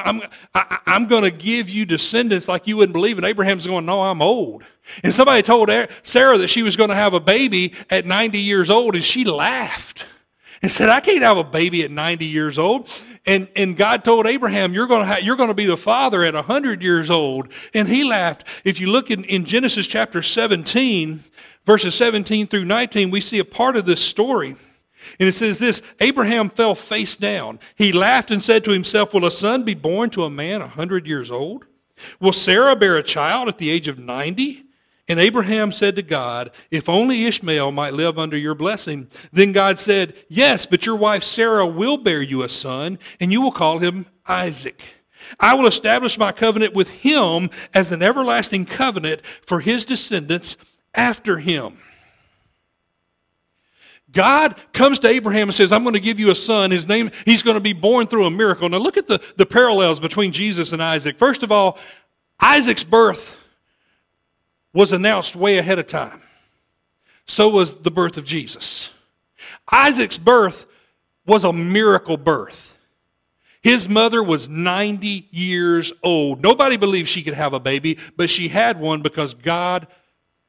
I'm, 0.55 0.79
I'm 0.87 1.07
going 1.07 1.25
to 1.25 1.31
give 1.31 1.71
you 1.71 1.87
descendants 1.87 2.49
like 2.49 2.67
you 2.67 2.77
wouldn't 2.77 2.93
believe. 2.93 3.17
And 3.17 3.25
Abraham's 3.25 3.67
going, 3.67 3.87
No, 3.87 4.03
I'm 4.03 4.21
old. 4.21 4.63
And 5.03 5.15
somebody 5.15 5.41
told 5.41 5.71
Sarah 6.03 6.37
that 6.37 6.49
she 6.49 6.63
was 6.63 6.77
going 6.77 6.91
to 6.91 6.97
have 6.97 7.15
a 7.15 7.21
baby 7.21 7.73
at 7.89 8.05
90 8.05 8.39
years 8.39 8.69
old, 8.69 8.95
and 8.95 9.03
she 9.03 9.25
laughed. 9.25 10.05
And 10.63 10.71
said, 10.71 10.89
I 10.89 11.01
can't 11.01 11.23
have 11.23 11.37
a 11.37 11.45
baby 11.45 11.83
at 11.83 11.91
90 11.91 12.25
years 12.25 12.59
old. 12.59 12.89
And, 13.27 13.49
and 13.57 13.77
God 13.77 14.05
told 14.05 14.27
Abraham, 14.27 14.75
you're 14.75 14.87
going 14.87 15.09
to 15.09 15.23
you're 15.25 15.37
going 15.37 15.49
to 15.49 15.55
be 15.55 15.67
the 15.67 15.77
father 15.77 16.23
at 16.25 16.35
100 16.35 16.83
years 16.83 17.11
old. 17.11 17.49
And 17.73 17.89
he 17.89 18.05
laughed. 18.05 18.45
If 18.65 18.81
you 18.81 18.91
look 18.91 19.11
in, 19.11 19.25
in 19.25 19.45
Genesis 19.45 19.87
chapter 19.87 20.23
17, 20.23 21.21
verses 21.65 21.95
17 21.95 22.47
through 22.47 22.65
19, 22.65 23.11
we 23.11 23.21
see 23.21 23.39
a 23.39 23.45
part 23.45 23.77
of 23.77 23.87
this 23.87 24.01
story. 24.01 24.57
And 25.19 25.29
it 25.29 25.33
says 25.33 25.59
this 25.59 25.83
Abraham 26.01 26.51
fell 26.51 26.75
face 26.75 27.17
down. 27.17 27.59
He 27.77 27.93
laughed 27.93 28.31
and 28.31 28.43
said 28.43 28.65
to 28.65 28.73
himself, 28.73 29.15
Will 29.15 29.25
a 29.25 29.31
son 29.31 29.63
be 29.63 29.75
born 29.75 30.11
to 30.11 30.25
a 30.25 30.31
man 30.31 30.61
a 30.61 30.69
hundred 30.69 31.07
years 31.07 31.31
old? 31.31 31.67
Will 32.21 32.33
Sarah 32.33 32.77
bear 32.77 32.97
a 32.97 33.03
child 33.03 33.49
at 33.49 33.59
the 33.59 33.71
age 33.71 33.89
of 33.89 33.99
90? 33.99 34.64
And 35.07 35.21
Abraham 35.21 35.71
said 35.71 35.97
to 35.97 36.03
God, 36.03 36.51
If 36.71 36.89
only 36.89 37.27
Ishmael 37.27 37.73
might 37.73 37.93
live 37.93 38.19
under 38.19 38.37
your 38.37 38.55
blessing. 38.55 39.09
Then 39.33 39.53
God 39.53 39.79
said, 39.79 40.15
Yes, 40.29 40.65
but 40.65 40.87
your 40.87 40.97
wife 40.97 41.23
Sarah 41.23 41.67
will 41.67 41.99
bear 41.99 42.23
you 42.23 42.43
a 42.43 42.49
son, 42.49 42.99
and 43.21 43.31
you 43.31 43.43
will 43.43 43.53
call 43.53 43.79
him 43.79 44.07
Isaac. 44.27 44.83
I 45.39 45.55
will 45.55 45.67
establish 45.67 46.19
my 46.19 46.33
covenant 46.33 46.75
with 46.75 46.89
him 46.89 47.51
as 47.75 47.93
an 47.93 48.03
everlasting 48.03 48.67
covenant 48.67 49.25
for 49.25 49.61
his 49.61 49.85
descendants 49.85 50.57
after 50.95 51.39
him. 51.39 51.79
God 54.11 54.57
comes 54.73 55.01
to 55.01 55.09
Abraham 55.09 55.49
and 55.49 55.55
says, 55.55 55.73
I'm 55.73 55.83
going 55.83 55.95
to 55.95 56.01
give 56.01 56.21
you 56.21 56.31
a 56.31 56.37
son. 56.37 56.71
His 56.71 56.87
name, 56.87 57.11
he's 57.25 57.43
going 57.43 57.57
to 57.57 57.61
be 57.61 57.73
born 57.73 58.07
through 58.07 58.27
a 58.27 58.31
miracle. 58.31 58.69
Now 58.69 58.79
look 58.79 58.97
at 58.97 59.09
the, 59.09 59.21
the 59.37 59.45
parallels 59.45 59.99
between 59.99 60.31
Jesus 60.31 60.73
and 60.73 60.83
Isaac. 60.83 61.19
First 61.19 61.43
of 61.43 61.51
all, 61.51 61.79
Isaac's 62.39 62.85
birth 62.85 63.44
was 64.75 64.93
announced 64.93 65.35
way 65.35 65.57
ahead 65.57 65.79
of 65.79 65.87
time. 65.87 66.21
So 67.27 67.49
was 67.49 67.81
the 67.81 67.91
birth 67.91 68.19
of 68.19 68.27
Jesus. 68.27 68.91
Isaac's 69.71 70.19
birth 70.19 70.67
was 71.25 71.45
a 71.45 71.53
miracle 71.53 72.19
birth. 72.19 72.77
His 73.63 73.89
mother 73.89 74.23
was 74.23 74.47
90 74.47 75.29
years 75.31 75.91
old. 76.03 76.43
Nobody 76.43 76.77
believed 76.77 77.09
she 77.09 77.23
could 77.23 77.33
have 77.33 77.55
a 77.55 77.61
baby, 77.61 77.99
but 78.15 78.29
she 78.29 78.49
had 78.49 78.79
one 78.79 79.01
because 79.01 79.33
God 79.33 79.87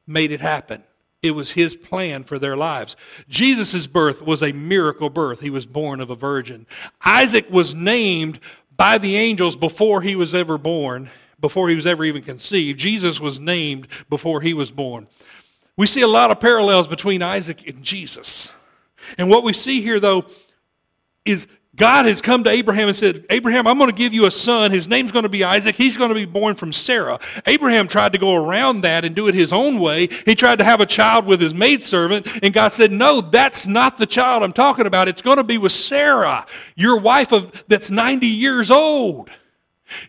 made 0.06 0.32
it 0.32 0.40
happen. 0.40 0.84
It 1.22 1.30
was 1.30 1.52
his 1.52 1.74
plan 1.74 2.24
for 2.24 2.38
their 2.38 2.56
lives. 2.56 2.94
Jesus' 3.26 3.86
birth 3.86 4.20
was 4.20 4.42
a 4.42 4.52
miracle 4.52 5.08
birth. 5.08 5.40
He 5.40 5.48
was 5.48 5.64
born 5.64 6.00
of 6.00 6.10
a 6.10 6.14
virgin. 6.14 6.66
Isaac 7.04 7.50
was 7.50 7.74
named 7.74 8.38
by 8.76 8.98
the 8.98 9.16
angels 9.16 9.56
before 9.56 10.02
he 10.02 10.14
was 10.14 10.34
ever 10.34 10.58
born 10.58 11.10
before 11.40 11.68
he 11.68 11.74
was 11.74 11.86
ever 11.86 12.04
even 12.04 12.22
conceived. 12.22 12.78
Jesus 12.78 13.20
was 13.20 13.38
named 13.40 13.88
before 14.08 14.40
he 14.40 14.54
was 14.54 14.70
born. 14.70 15.06
We 15.76 15.86
see 15.86 16.00
a 16.00 16.08
lot 16.08 16.30
of 16.30 16.40
parallels 16.40 16.88
between 16.88 17.22
Isaac 17.22 17.68
and 17.68 17.82
Jesus. 17.82 18.54
And 19.18 19.28
what 19.28 19.44
we 19.44 19.52
see 19.52 19.82
here, 19.82 20.00
though, 20.00 20.24
is 21.24 21.46
God 21.76 22.06
has 22.06 22.22
come 22.22 22.42
to 22.44 22.50
Abraham 22.50 22.88
and 22.88 22.96
said, 22.96 23.26
Abraham, 23.28 23.66
I'm 23.66 23.76
going 23.76 23.90
to 23.90 23.96
give 23.96 24.14
you 24.14 24.24
a 24.24 24.30
son. 24.30 24.70
His 24.70 24.88
name's 24.88 25.12
going 25.12 25.24
to 25.24 25.28
be 25.28 25.44
Isaac. 25.44 25.76
He's 25.76 25.98
going 25.98 26.08
to 26.08 26.14
be 26.14 26.24
born 26.24 26.54
from 26.54 26.72
Sarah. 26.72 27.18
Abraham 27.44 27.86
tried 27.86 28.14
to 28.14 28.18
go 28.18 28.34
around 28.34 28.80
that 28.80 29.04
and 29.04 29.14
do 29.14 29.28
it 29.28 29.34
his 29.34 29.52
own 29.52 29.78
way. 29.78 30.08
He 30.24 30.34
tried 30.34 30.56
to 30.58 30.64
have 30.64 30.80
a 30.80 30.86
child 30.86 31.26
with 31.26 31.38
his 31.38 31.52
maidservant, 31.52 32.26
and 32.42 32.54
God 32.54 32.72
said, 32.72 32.92
No, 32.92 33.20
that's 33.20 33.66
not 33.66 33.98
the 33.98 34.06
child 34.06 34.42
I'm 34.42 34.54
talking 34.54 34.86
about. 34.86 35.08
It's 35.08 35.20
going 35.20 35.36
to 35.36 35.44
be 35.44 35.58
with 35.58 35.72
Sarah, 35.72 36.46
your 36.76 36.98
wife 36.98 37.32
of, 37.32 37.64
that's 37.68 37.90
90 37.90 38.26
years 38.26 38.70
old. 38.70 39.28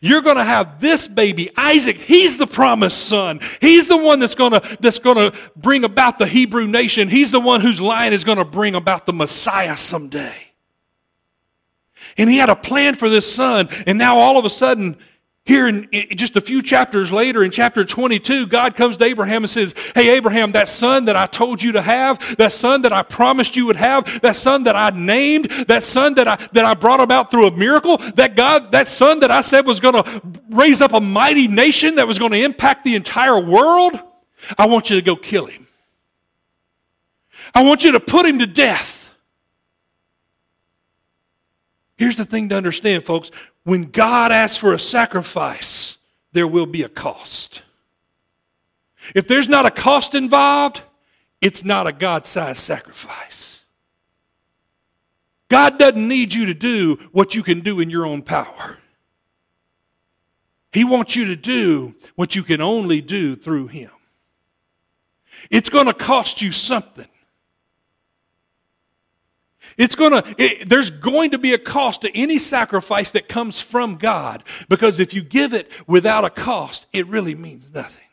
You're 0.01 0.21
going 0.21 0.37
to 0.37 0.43
have 0.43 0.81
this 0.81 1.07
baby, 1.07 1.51
Isaac. 1.55 1.97
He's 1.97 2.37
the 2.37 2.47
promised 2.47 3.07
son. 3.07 3.39
He's 3.61 3.87
the 3.87 3.97
one 3.97 4.19
that's 4.19 4.35
going 4.35 4.53
to, 4.53 4.77
that's 4.79 4.99
going 4.99 5.17
to 5.17 5.37
bring 5.55 5.83
about 5.83 6.17
the 6.17 6.27
Hebrew 6.27 6.67
nation. 6.67 7.09
He's 7.09 7.31
the 7.31 7.39
one 7.39 7.61
whose 7.61 7.79
line 7.79 8.13
is 8.13 8.23
going 8.23 8.39
to 8.39 8.45
bring 8.45 8.75
about 8.75 9.05
the 9.05 9.13
Messiah 9.13 9.77
someday. 9.77 10.33
And 12.17 12.29
he 12.29 12.37
had 12.37 12.49
a 12.49 12.55
plan 12.55 12.95
for 12.95 13.09
this 13.09 13.31
son. 13.31 13.69
And 13.85 13.97
now 13.97 14.17
all 14.17 14.37
of 14.37 14.45
a 14.45 14.49
sudden, 14.49 14.97
here, 15.47 15.65
in, 15.65 15.85
in, 15.85 16.17
just 16.17 16.35
a 16.35 16.41
few 16.41 16.61
chapters 16.61 17.09
later, 17.09 17.41
in 17.41 17.51
chapter 17.51 17.85
22, 17.85 18.47
God 18.47 18.75
comes 18.75 18.97
to 18.97 19.05
Abraham 19.05 19.43
and 19.43 19.49
says, 19.49 19.73
Hey, 19.95 20.09
Abraham, 20.09 20.51
that 20.51 20.67
son 20.67 21.05
that 21.05 21.15
I 21.15 21.25
told 21.25 21.63
you 21.63 21.71
to 21.71 21.81
have, 21.81 22.35
that 22.37 22.51
son 22.51 22.81
that 22.81 22.91
I 22.91 23.01
promised 23.01 23.55
you 23.55 23.65
would 23.67 23.77
have, 23.77 24.21
that 24.21 24.35
son 24.35 24.65
that 24.65 24.75
I 24.75 24.89
named, 24.89 25.45
that 25.69 25.83
son 25.83 26.15
that 26.15 26.27
I, 26.27 26.35
that 26.51 26.65
I 26.65 26.73
brought 26.73 26.99
about 26.99 27.31
through 27.31 27.47
a 27.47 27.57
miracle, 27.57 27.97
that 28.15 28.35
God, 28.35 28.73
that 28.73 28.89
son 28.89 29.21
that 29.21 29.31
I 29.31 29.39
said 29.39 29.65
was 29.65 29.79
going 29.79 30.03
to 30.03 30.21
raise 30.49 30.81
up 30.81 30.91
a 30.91 30.99
mighty 30.99 31.47
nation 31.47 31.95
that 31.95 32.07
was 32.07 32.19
going 32.19 32.33
to 32.33 32.43
impact 32.43 32.83
the 32.83 32.95
entire 32.95 33.39
world, 33.39 33.97
I 34.57 34.67
want 34.67 34.89
you 34.89 34.97
to 34.97 35.01
go 35.01 35.15
kill 35.15 35.45
him. 35.45 35.65
I 37.55 37.63
want 37.63 37.85
you 37.85 37.93
to 37.93 38.01
put 38.01 38.25
him 38.25 38.39
to 38.39 38.47
death. 38.47 39.15
Here's 41.97 42.17
the 42.17 42.25
thing 42.25 42.49
to 42.49 42.55
understand, 42.55 43.05
folks. 43.05 43.31
When 43.67 43.91
God 43.91 44.31
asks 44.31 44.55
for 44.55 44.73
a 44.73 44.79
sacrifice, 44.79 45.97
there 46.31 46.47
will 46.47 46.67
be 46.67 46.83
a 46.83 46.87
cost. 46.87 47.63
If 49.13 49.27
there's 49.27 49.49
not 49.49 49.65
a 49.65 49.71
cost 49.71 50.15
involved, 50.15 50.83
it's 51.41 51.65
not 51.65 51.85
a 51.85 51.91
God 51.91 52.25
sized 52.25 52.59
sacrifice. 52.59 53.65
God 55.49 55.77
doesn't 55.77 56.07
need 56.07 56.31
you 56.31 56.45
to 56.45 56.53
do 56.53 57.09
what 57.11 57.35
you 57.35 57.43
can 57.43 57.59
do 57.59 57.81
in 57.81 57.89
your 57.89 58.05
own 58.05 58.21
power. 58.21 58.77
He 60.71 60.85
wants 60.85 61.17
you 61.17 61.25
to 61.25 61.35
do 61.35 61.93
what 62.15 62.37
you 62.37 62.43
can 62.43 62.61
only 62.61 63.01
do 63.01 63.35
through 63.35 63.67
Him. 63.67 63.91
It's 65.51 65.69
going 65.69 65.87
to 65.87 65.93
cost 65.93 66.41
you 66.41 66.53
something. 66.53 67.09
It's 69.77 69.95
gonna, 69.95 70.23
it, 70.37 70.67
there's 70.67 70.89
going 70.89 71.31
to 71.31 71.37
be 71.37 71.53
a 71.53 71.57
cost 71.59 72.01
to 72.01 72.17
any 72.17 72.39
sacrifice 72.39 73.11
that 73.11 73.29
comes 73.29 73.61
from 73.61 73.95
God 73.95 74.43
because 74.69 74.99
if 74.99 75.13
you 75.13 75.21
give 75.21 75.53
it 75.53 75.71
without 75.85 76.25
a 76.25 76.31
cost, 76.31 76.87
it 76.91 77.05
really 77.07 77.35
means 77.35 77.71
nothing. 77.71 78.03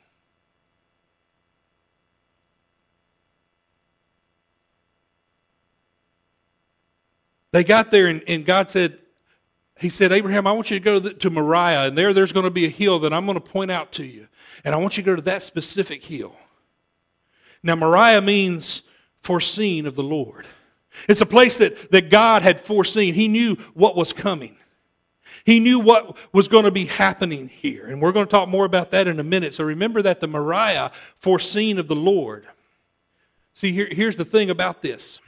They 7.52 7.64
got 7.64 7.90
there 7.90 8.08
and, 8.08 8.22
and 8.26 8.44
God 8.44 8.68
said, 8.68 8.98
He 9.78 9.88
said, 9.88 10.12
Abraham, 10.12 10.46
I 10.46 10.52
want 10.52 10.70
you 10.70 10.78
to 10.78 10.84
go 10.84 11.00
to, 11.00 11.14
to 11.14 11.30
Moriah, 11.30 11.86
and 11.86 11.96
there 11.96 12.12
there's 12.12 12.32
going 12.32 12.44
to 12.44 12.50
be 12.50 12.66
a 12.66 12.70
hill 12.70 12.98
that 12.98 13.14
I'm 13.14 13.24
going 13.24 13.40
to 13.40 13.40
point 13.40 13.70
out 13.70 13.92
to 13.92 14.04
you. 14.04 14.26
And 14.64 14.74
I 14.74 14.78
want 14.78 14.96
you 14.96 15.02
to 15.02 15.06
go 15.06 15.16
to 15.16 15.22
that 15.22 15.42
specific 15.42 16.04
hill. 16.04 16.34
Now, 17.62 17.76
Moriah 17.76 18.20
means 18.20 18.82
foreseen 19.22 19.86
of 19.86 19.94
the 19.94 20.02
Lord. 20.02 20.46
It's 21.08 21.20
a 21.20 21.26
place 21.26 21.58
that, 21.58 21.90
that 21.90 22.10
God 22.10 22.42
had 22.42 22.60
foreseen. 22.60 23.14
He 23.14 23.28
knew 23.28 23.56
what 23.74 23.96
was 23.96 24.12
coming. 24.12 24.56
He 25.44 25.60
knew 25.60 25.80
what 25.80 26.16
was 26.32 26.48
going 26.48 26.64
to 26.64 26.70
be 26.70 26.86
happening 26.86 27.48
here. 27.48 27.86
And 27.86 28.00
we're 28.00 28.12
going 28.12 28.26
to 28.26 28.30
talk 28.30 28.48
more 28.48 28.64
about 28.64 28.90
that 28.92 29.06
in 29.06 29.20
a 29.20 29.24
minute. 29.24 29.54
So 29.54 29.64
remember 29.64 30.00
that 30.02 30.20
the 30.20 30.26
Moriah 30.26 30.90
foreseen 31.18 31.78
of 31.78 31.88
the 31.88 31.96
Lord. 31.96 32.46
See, 33.52 33.72
here, 33.72 33.88
here's 33.90 34.16
the 34.16 34.24
thing 34.24 34.50
about 34.50 34.82
this 34.82 35.20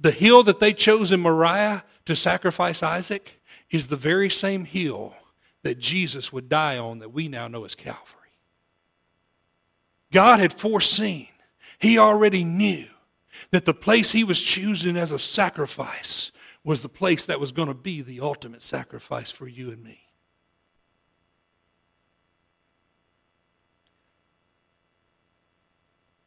the 0.00 0.10
hill 0.10 0.42
that 0.42 0.58
they 0.58 0.72
chose 0.72 1.12
in 1.12 1.20
Moriah 1.20 1.84
to 2.06 2.16
sacrifice 2.16 2.82
Isaac 2.82 3.40
is 3.70 3.86
the 3.86 3.96
very 3.96 4.28
same 4.28 4.64
hill 4.64 5.14
that 5.62 5.78
Jesus 5.78 6.32
would 6.32 6.48
die 6.48 6.76
on 6.76 6.98
that 6.98 7.12
we 7.12 7.28
now 7.28 7.46
know 7.46 7.64
as 7.64 7.76
Calvary. 7.76 8.02
God 10.10 10.40
had 10.40 10.52
foreseen, 10.52 11.28
He 11.78 11.98
already 11.98 12.42
knew 12.42 12.86
that 13.50 13.64
the 13.64 13.74
place 13.74 14.12
he 14.12 14.24
was 14.24 14.40
choosing 14.40 14.96
as 14.96 15.10
a 15.10 15.18
sacrifice 15.18 16.32
was 16.64 16.82
the 16.82 16.88
place 16.88 17.26
that 17.26 17.40
was 17.40 17.52
going 17.52 17.68
to 17.68 17.74
be 17.74 18.02
the 18.02 18.20
ultimate 18.20 18.62
sacrifice 18.62 19.30
for 19.30 19.48
you 19.48 19.70
and 19.70 19.82
me. 19.82 20.00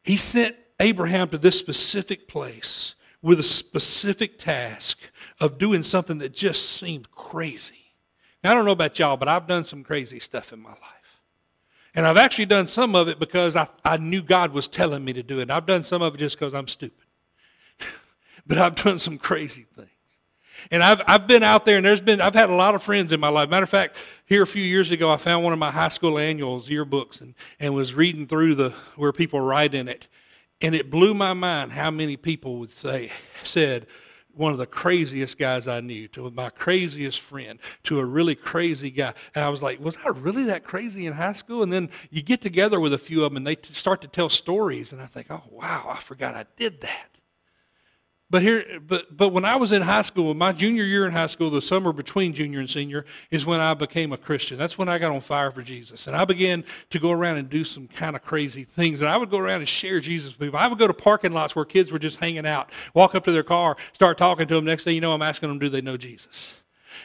He 0.04 0.18
sent 0.18 0.56
Abraham 0.80 1.30
to 1.30 1.38
this 1.38 1.58
specific 1.58 2.28
place 2.28 2.96
with 3.22 3.40
a 3.40 3.44
specific 3.44 4.38
task 4.38 5.00
of 5.40 5.58
doing 5.58 5.82
something 5.82 6.20
that 6.20 6.32
just 6.32 6.70
seemed 6.70 7.10
crazy. 7.10 7.94
Now, 8.44 8.52
I 8.52 8.54
don't 8.54 8.66
know 8.66 8.72
about 8.72 9.00
y'all, 9.00 9.18
but 9.18 9.28
I've 9.28 9.48
done 9.48 9.64
some 9.64 9.84
crazy 9.84 10.20
stuff 10.20 10.54
in 10.54 10.60
my 10.60 10.70
life. 10.70 10.95
And 11.96 12.06
I've 12.06 12.18
actually 12.18 12.46
done 12.46 12.68
some 12.68 12.94
of 12.94 13.08
it 13.08 13.20
because 13.20 13.56
I, 13.56 13.68
I 13.84 13.98
knew 13.98 14.22
God 14.22 14.52
was 14.52 14.68
telling 14.68 15.04
me 15.04 15.14
to 15.14 15.24
do 15.24 15.40
it. 15.40 15.50
I've 15.50 15.66
done 15.66 15.84
some 15.84 16.02
of 16.02 16.16
it 16.16 16.18
just 16.18 16.38
because 16.38 16.54
I'm 16.54 16.68
stupid 16.68 17.06
but 18.48 18.58
I've 18.58 18.75
done 18.75 19.00
some 19.00 19.18
crazy 19.18 19.66
things. 19.75 19.90
And 20.72 20.82
I've, 20.82 21.02
I've 21.06 21.28
been 21.28 21.44
out 21.44 21.66
there 21.66 21.78
and 21.78 21.86
there's 21.86 22.02
been, 22.02 22.22
I've 22.22 22.34
had 22.34 22.50
a 22.50 22.56
lot 22.56 22.75
of 22.75 22.82
friends 22.82 23.12
in 23.12 23.20
my 23.20 23.30
life. 23.30 23.50
Matter 23.50 23.64
of 23.64 23.70
fact, 23.70 23.96
here 24.25 24.42
a 24.42 24.48
few 24.48 24.64
years 24.64 24.90
ago, 24.90 25.12
I 25.12 25.18
found 25.18 25.44
one 25.44 25.54
of 25.54 25.60
my 25.60 25.70
high 25.70 25.90
school 25.90 26.18
annuals, 26.18 26.70
yearbooks, 26.70 27.22
and, 27.22 27.36
and 27.60 27.75
was 27.75 27.94
reading 27.94 28.25
through 28.25 28.56
the, 28.56 28.70
where 28.96 29.12
people 29.12 29.40
write 29.40 29.74
in 29.74 29.88
it. 29.88 30.08
And 30.62 30.74
it 30.74 30.90
blew 30.90 31.14
my 31.14 31.34
mind 31.34 31.74
how 31.74 31.92
many 31.92 32.18
people 32.18 32.58
would 32.60 32.72
say, 32.72 33.12
said, 33.44 33.86
one 34.36 34.51
of 34.51 34.58
the 34.58 34.65
craziest 34.65 35.38
guys 35.38 35.68
I 35.68 35.80
knew, 35.80 36.08
to 36.10 36.30
my 36.32 36.50
craziest 36.50 37.22
friend, 37.22 37.60
to 37.84 38.00
a 38.00 38.06
really 38.06 38.36
crazy 38.36 38.92
guy. 38.92 39.13
And 39.34 39.44
I 39.44 39.50
was 39.50 39.62
like, 39.62 39.80
was 39.80 39.98
I 40.06 40.10
really 40.10 40.44
that 40.46 40.63
crazy 40.63 41.06
in 41.06 41.13
high 41.13 41.34
school? 41.34 41.63
And 41.63 41.72
then 41.72 41.89
you 42.10 42.22
get 42.22 42.42
together 42.42 42.80
with 42.80 42.94
a 42.94 42.98
few 42.98 43.24
of 43.24 43.32
them 43.32 43.38
and 43.38 43.48
they 43.48 43.58
start 43.72 44.01
to 44.01 44.08
tell 44.08 44.30
stories. 44.30 44.94
And 44.94 45.01
I 45.01 45.06
think, 45.06 45.27
oh, 45.30 45.44
wow, 45.50 45.88
I 45.89 46.00
forgot 46.00 46.36
I 46.36 46.46
did 46.58 46.82
that. 46.82 47.14
But 48.27 48.41
here, 48.41 48.79
but 48.79 49.15
but 49.15 49.29
when 49.29 49.46
I 49.46 49.55
was 49.55 49.72
in 49.72 49.84
high 49.84 50.01
school, 50.01 50.34
my 50.34 50.51
junior 50.51 50.84
year 50.84 51.05
in 51.05 51.12
high 51.12 51.27
school, 51.27 51.51
the 51.51 51.62
summer 51.62 51.94
between 51.94 52.34
junior 52.34 52.60
and 52.60 52.67
senior, 52.67 53.05
is 53.29 53.46
when 53.46 53.60
I 53.60 53.75
became 53.75 54.12
a 54.12 54.17
Christian. 54.17 54.58
That's 54.58 54.79
when 54.79 54.89
I 54.89 54.98
got 54.98 55.12
on 55.12 55.22
fire 55.22 55.51
for 55.51 55.62
Jesus, 55.62 56.08
and 56.08 56.15
I 56.15 56.25
began 56.25 56.63
to 56.89 57.00
go 57.00 57.12
around 57.12 57.38
and 57.38 57.50
do 57.50 57.63
some 57.63 57.88
kind 57.88 58.15
of 58.15 58.24
crazy 58.24 58.63
things. 58.63 59.00
And 59.00 59.08
I 59.08 59.17
would 59.17 59.29
go 59.29 59.38
around 59.38 59.60
and 59.60 59.70
share 59.70 60.00
Jesus 60.00 60.32
with 60.32 60.48
people. 60.48 60.60
I 60.60 60.67
would 60.67 60.79
go 60.79 60.88
to 60.88 60.94
parking 60.94 61.34
lots 61.34 61.55
where 61.55 61.65
kids 61.65 61.91
were 61.91 62.00
just 62.00 62.20
hanging 62.20 62.48
out, 62.48 62.72
walk 62.96 63.13
up 63.13 63.25
to 63.25 63.32
their 63.32 63.44
car, 63.44 63.77
start 63.94 64.17
talking 64.17 64.48
to 64.48 64.55
them. 64.55 64.65
Next 64.65 64.86
thing 64.86 64.96
you 64.96 65.01
know, 65.01 65.13
I'm 65.13 65.22
asking 65.22 65.50
them, 65.50 65.60
do 65.60 65.70
they 65.70 65.82
know 65.82 65.96
Jesus? 65.96 66.51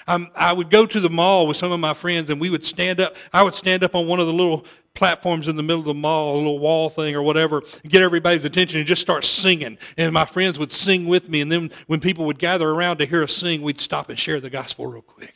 Um, 0.07 0.31
I 0.35 0.53
would 0.53 0.71
go 0.71 0.87
to 0.87 1.01
the 1.01 1.11
mall 1.11 1.47
with 1.47 1.57
some 1.57 1.73
of 1.73 1.81
my 1.81 1.95
friends, 1.95 2.31
and 2.31 2.41
we 2.41 2.51
would 2.51 2.65
stand 2.65 3.01
up. 3.01 3.17
I 3.33 3.43
would 3.43 3.55
stand 3.55 3.83
up 3.85 3.95
on 3.95 4.07
one 4.07 4.21
of 4.21 4.27
the 4.27 4.33
little 4.33 4.65
platforms 4.95 5.49
in 5.49 5.57
the 5.57 5.63
middle 5.63 5.81
of 5.81 5.87
the 5.87 5.95
mall, 5.95 6.35
a 6.35 6.37
little 6.37 6.59
wall 6.59 6.91
thing 6.91 7.15
or 7.15 7.23
whatever, 7.23 7.63
get 7.89 8.03
everybody's 8.03 8.45
attention 8.45 8.79
and 8.79 8.89
just 8.89 9.01
start 9.01 9.25
singing. 9.25 9.79
And 9.97 10.13
my 10.13 10.25
friends 10.25 10.59
would 10.59 10.73
sing 10.73 11.07
with 11.07 11.29
me. 11.29 11.41
And 11.41 11.51
then 11.51 11.71
when 11.87 12.01
people 12.01 12.25
would 12.27 12.39
gather 12.39 12.69
around 12.69 12.99
to 12.99 13.07
hear 13.07 13.23
us 13.23 13.33
sing, 13.33 13.63
we'd 13.63 13.81
stop 13.81 14.11
and 14.11 14.19
share 14.19 14.41
the 14.41 14.51
gospel 14.51 14.87
real 14.87 15.03
quick. 15.03 15.35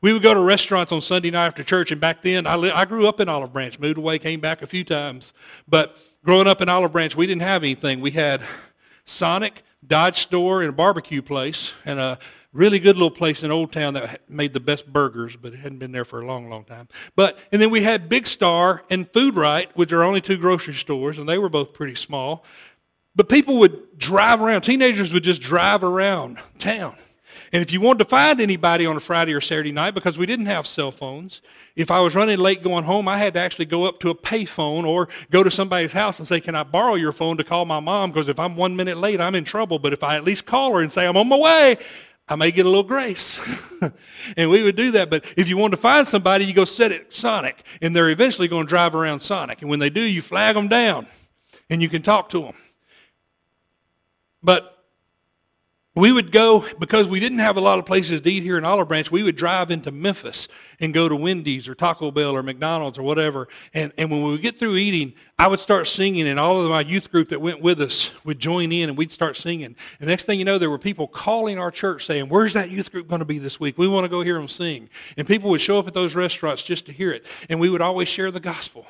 We 0.00 0.12
would 0.12 0.22
go 0.22 0.32
to 0.32 0.40
restaurants 0.40 0.92
on 0.92 1.00
Sunday 1.00 1.30
night 1.30 1.46
after 1.46 1.64
church, 1.64 1.90
and 1.90 2.00
back 2.00 2.22
then 2.22 2.46
I, 2.46 2.54
li- 2.54 2.70
I 2.70 2.84
grew 2.84 3.08
up 3.08 3.18
in 3.18 3.28
Olive 3.28 3.52
Branch, 3.52 3.76
moved 3.80 3.98
away, 3.98 4.20
came 4.20 4.38
back 4.38 4.62
a 4.62 4.66
few 4.66 4.84
times. 4.84 5.32
But 5.66 6.00
growing 6.24 6.46
up 6.46 6.60
in 6.60 6.68
Olive 6.68 6.92
Branch, 6.92 7.16
we 7.16 7.26
didn't 7.26 7.42
have 7.42 7.64
anything. 7.64 8.00
We 8.00 8.12
had 8.12 8.42
Sonic, 9.04 9.64
Dodge 9.86 10.20
Store, 10.20 10.60
and 10.62 10.70
a 10.70 10.76
barbecue 10.76 11.22
place, 11.22 11.72
and 11.84 11.98
a 11.98 12.18
really 12.52 12.78
good 12.78 12.96
little 12.96 13.10
place 13.10 13.42
in 13.42 13.50
Old 13.50 13.72
Town 13.72 13.94
that 13.94 14.28
made 14.28 14.52
the 14.52 14.60
best 14.60 14.92
burgers, 14.92 15.36
but 15.36 15.52
it 15.52 15.58
hadn't 15.58 15.78
been 15.78 15.92
there 15.92 16.04
for 16.04 16.20
a 16.20 16.26
long, 16.26 16.50
long 16.50 16.64
time. 16.64 16.88
But 17.14 17.38
and 17.52 17.62
then 17.62 17.70
we 17.70 17.82
had 17.82 18.08
Big 18.08 18.26
Star 18.26 18.84
and 18.90 19.10
Food 19.12 19.36
Rite, 19.36 19.76
which 19.76 19.92
are 19.92 20.02
only 20.02 20.20
two 20.20 20.36
grocery 20.36 20.74
stores, 20.74 21.18
and 21.18 21.28
they 21.28 21.38
were 21.38 21.48
both 21.48 21.72
pretty 21.72 21.94
small. 21.94 22.44
But 23.14 23.28
people 23.28 23.58
would 23.58 23.98
drive 23.98 24.40
around. 24.40 24.62
Teenagers 24.62 25.12
would 25.12 25.24
just 25.24 25.40
drive 25.40 25.82
around 25.82 26.38
town. 26.58 26.96
And 27.52 27.62
if 27.62 27.72
you 27.72 27.80
wanted 27.80 28.00
to 28.00 28.04
find 28.04 28.40
anybody 28.40 28.84
on 28.84 28.96
a 28.96 29.00
Friday 29.00 29.32
or 29.32 29.40
Saturday 29.40 29.72
night, 29.72 29.94
because 29.94 30.18
we 30.18 30.26
didn't 30.26 30.46
have 30.46 30.66
cell 30.66 30.92
phones, 30.92 31.40
if 31.76 31.90
I 31.90 32.00
was 32.00 32.14
running 32.14 32.38
late 32.38 32.62
going 32.62 32.84
home, 32.84 33.08
I 33.08 33.18
had 33.18 33.34
to 33.34 33.40
actually 33.40 33.64
go 33.64 33.84
up 33.84 34.00
to 34.00 34.10
a 34.10 34.14
payphone 34.14 34.84
or 34.84 35.08
go 35.30 35.42
to 35.42 35.50
somebody's 35.50 35.92
house 35.92 36.18
and 36.18 36.28
say, 36.28 36.40
Can 36.40 36.54
I 36.54 36.62
borrow 36.62 36.94
your 36.94 37.12
phone 37.12 37.36
to 37.38 37.44
call 37.44 37.64
my 37.64 37.80
mom? 37.80 38.10
Because 38.10 38.28
if 38.28 38.38
I'm 38.38 38.56
one 38.56 38.76
minute 38.76 38.98
late, 38.98 39.20
I'm 39.20 39.34
in 39.34 39.44
trouble. 39.44 39.78
But 39.78 39.92
if 39.92 40.02
I 40.02 40.16
at 40.16 40.24
least 40.24 40.46
call 40.46 40.74
her 40.74 40.82
and 40.82 40.92
say, 40.92 41.06
I'm 41.06 41.16
on 41.16 41.28
my 41.28 41.36
way, 41.36 41.78
I 42.28 42.36
may 42.36 42.50
get 42.50 42.66
a 42.66 42.68
little 42.68 42.84
grace. 42.84 43.40
and 44.36 44.50
we 44.50 44.62
would 44.62 44.76
do 44.76 44.90
that. 44.92 45.08
But 45.08 45.24
if 45.36 45.48
you 45.48 45.56
want 45.56 45.72
to 45.72 45.78
find 45.78 46.06
somebody, 46.06 46.44
you 46.44 46.52
go 46.52 46.66
set 46.66 46.92
it 46.92 47.14
Sonic. 47.14 47.64
And 47.80 47.96
they're 47.96 48.10
eventually 48.10 48.48
going 48.48 48.66
to 48.66 48.68
drive 48.68 48.94
around 48.94 49.20
Sonic. 49.20 49.62
And 49.62 49.70
when 49.70 49.78
they 49.78 49.90
do, 49.90 50.02
you 50.02 50.20
flag 50.20 50.54
them 50.54 50.68
down 50.68 51.06
and 51.70 51.80
you 51.80 51.88
can 51.88 52.02
talk 52.02 52.28
to 52.30 52.42
them. 52.42 52.54
But 54.42 54.77
we 55.98 56.12
would 56.12 56.32
go, 56.32 56.64
because 56.78 57.06
we 57.06 57.18
didn't 57.18 57.38
have 57.38 57.56
a 57.56 57.60
lot 57.60 57.78
of 57.78 57.86
places 57.86 58.20
to 58.20 58.30
eat 58.30 58.42
here 58.42 58.58
in 58.58 58.64
Olive 58.64 58.88
Branch, 58.88 59.10
we 59.10 59.22
would 59.22 59.36
drive 59.36 59.70
into 59.70 59.90
Memphis 59.90 60.48
and 60.80 60.92
go 60.92 61.08
to 61.08 61.16
Wendy's 61.16 61.66
or 61.66 61.74
Taco 61.74 62.10
Bell 62.10 62.36
or 62.36 62.42
McDonald's 62.42 62.98
or 62.98 63.02
whatever. 63.02 63.48
And, 63.72 63.92
and 63.96 64.10
when 64.10 64.22
we 64.22 64.32
would 64.32 64.42
get 64.42 64.58
through 64.58 64.76
eating, 64.76 65.14
I 65.38 65.46
would 65.46 65.60
start 65.60 65.86
singing, 65.86 66.28
and 66.28 66.38
all 66.38 66.60
of 66.60 66.68
my 66.68 66.82
youth 66.82 67.10
group 67.10 67.28
that 67.30 67.40
went 67.40 67.60
with 67.60 67.80
us 67.80 68.12
would 68.24 68.38
join 68.38 68.70
in, 68.70 68.90
and 68.90 68.98
we'd 68.98 69.12
start 69.12 69.36
singing. 69.36 69.76
And 69.98 70.08
next 70.08 70.26
thing 70.26 70.38
you 70.38 70.44
know, 70.44 70.58
there 70.58 70.70
were 70.70 70.78
people 70.78 71.08
calling 71.08 71.58
our 71.58 71.70
church 71.70 72.04
saying, 72.04 72.28
Where's 72.28 72.52
that 72.52 72.70
youth 72.70 72.92
group 72.92 73.08
going 73.08 73.20
to 73.20 73.24
be 73.24 73.38
this 73.38 73.58
week? 73.58 73.78
We 73.78 73.88
want 73.88 74.04
to 74.04 74.08
go 74.08 74.20
hear 74.20 74.34
them 74.34 74.48
sing. 74.48 74.90
And 75.16 75.26
people 75.26 75.50
would 75.50 75.62
show 75.62 75.78
up 75.78 75.86
at 75.86 75.94
those 75.94 76.14
restaurants 76.14 76.62
just 76.62 76.86
to 76.86 76.92
hear 76.92 77.12
it. 77.12 77.24
And 77.48 77.60
we 77.60 77.70
would 77.70 77.80
always 77.82 78.08
share 78.08 78.30
the 78.30 78.40
gospel. 78.40 78.86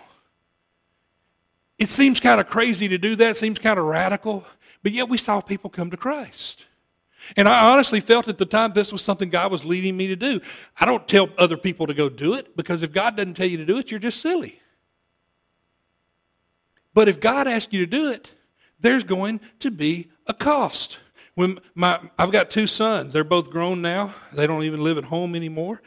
It 1.78 1.88
seems 1.88 2.18
kind 2.18 2.40
of 2.40 2.50
crazy 2.50 2.88
to 2.88 2.98
do 2.98 3.14
that, 3.16 3.36
seems 3.36 3.58
kind 3.60 3.78
of 3.78 3.84
radical, 3.84 4.44
but 4.82 4.90
yet 4.90 5.08
we 5.08 5.16
saw 5.16 5.40
people 5.40 5.70
come 5.70 5.90
to 5.90 5.96
Christ. 5.96 6.64
And 7.36 7.48
I 7.48 7.72
honestly 7.72 8.00
felt 8.00 8.28
at 8.28 8.38
the 8.38 8.46
time 8.46 8.72
this 8.72 8.92
was 8.92 9.02
something 9.02 9.28
God 9.28 9.50
was 9.50 9.64
leading 9.64 9.96
me 9.96 10.06
to 10.08 10.16
do. 10.16 10.40
I 10.80 10.84
don't 10.86 11.06
tell 11.06 11.28
other 11.38 11.56
people 11.56 11.86
to 11.86 11.94
go 11.94 12.08
do 12.08 12.34
it 12.34 12.56
because 12.56 12.82
if 12.82 12.92
God 12.92 13.16
doesn't 13.16 13.34
tell 13.34 13.46
you 13.46 13.58
to 13.58 13.66
do 13.66 13.78
it, 13.78 13.90
you're 13.90 14.00
just 14.00 14.20
silly. 14.20 14.60
But 16.94 17.08
if 17.08 17.20
God 17.20 17.46
asks 17.46 17.72
you 17.72 17.80
to 17.80 17.86
do 17.86 18.10
it, 18.10 18.32
there's 18.80 19.04
going 19.04 19.40
to 19.60 19.70
be 19.70 20.10
a 20.26 20.34
cost. 20.34 20.98
When 21.34 21.58
my, 21.74 22.00
I've 22.18 22.32
got 22.32 22.50
two 22.50 22.66
sons. 22.66 23.12
They're 23.12 23.24
both 23.24 23.50
grown 23.50 23.80
now. 23.80 24.14
They 24.32 24.46
don't 24.46 24.64
even 24.64 24.82
live 24.82 24.98
at 24.98 25.04
home 25.04 25.36
anymore. 25.36 25.80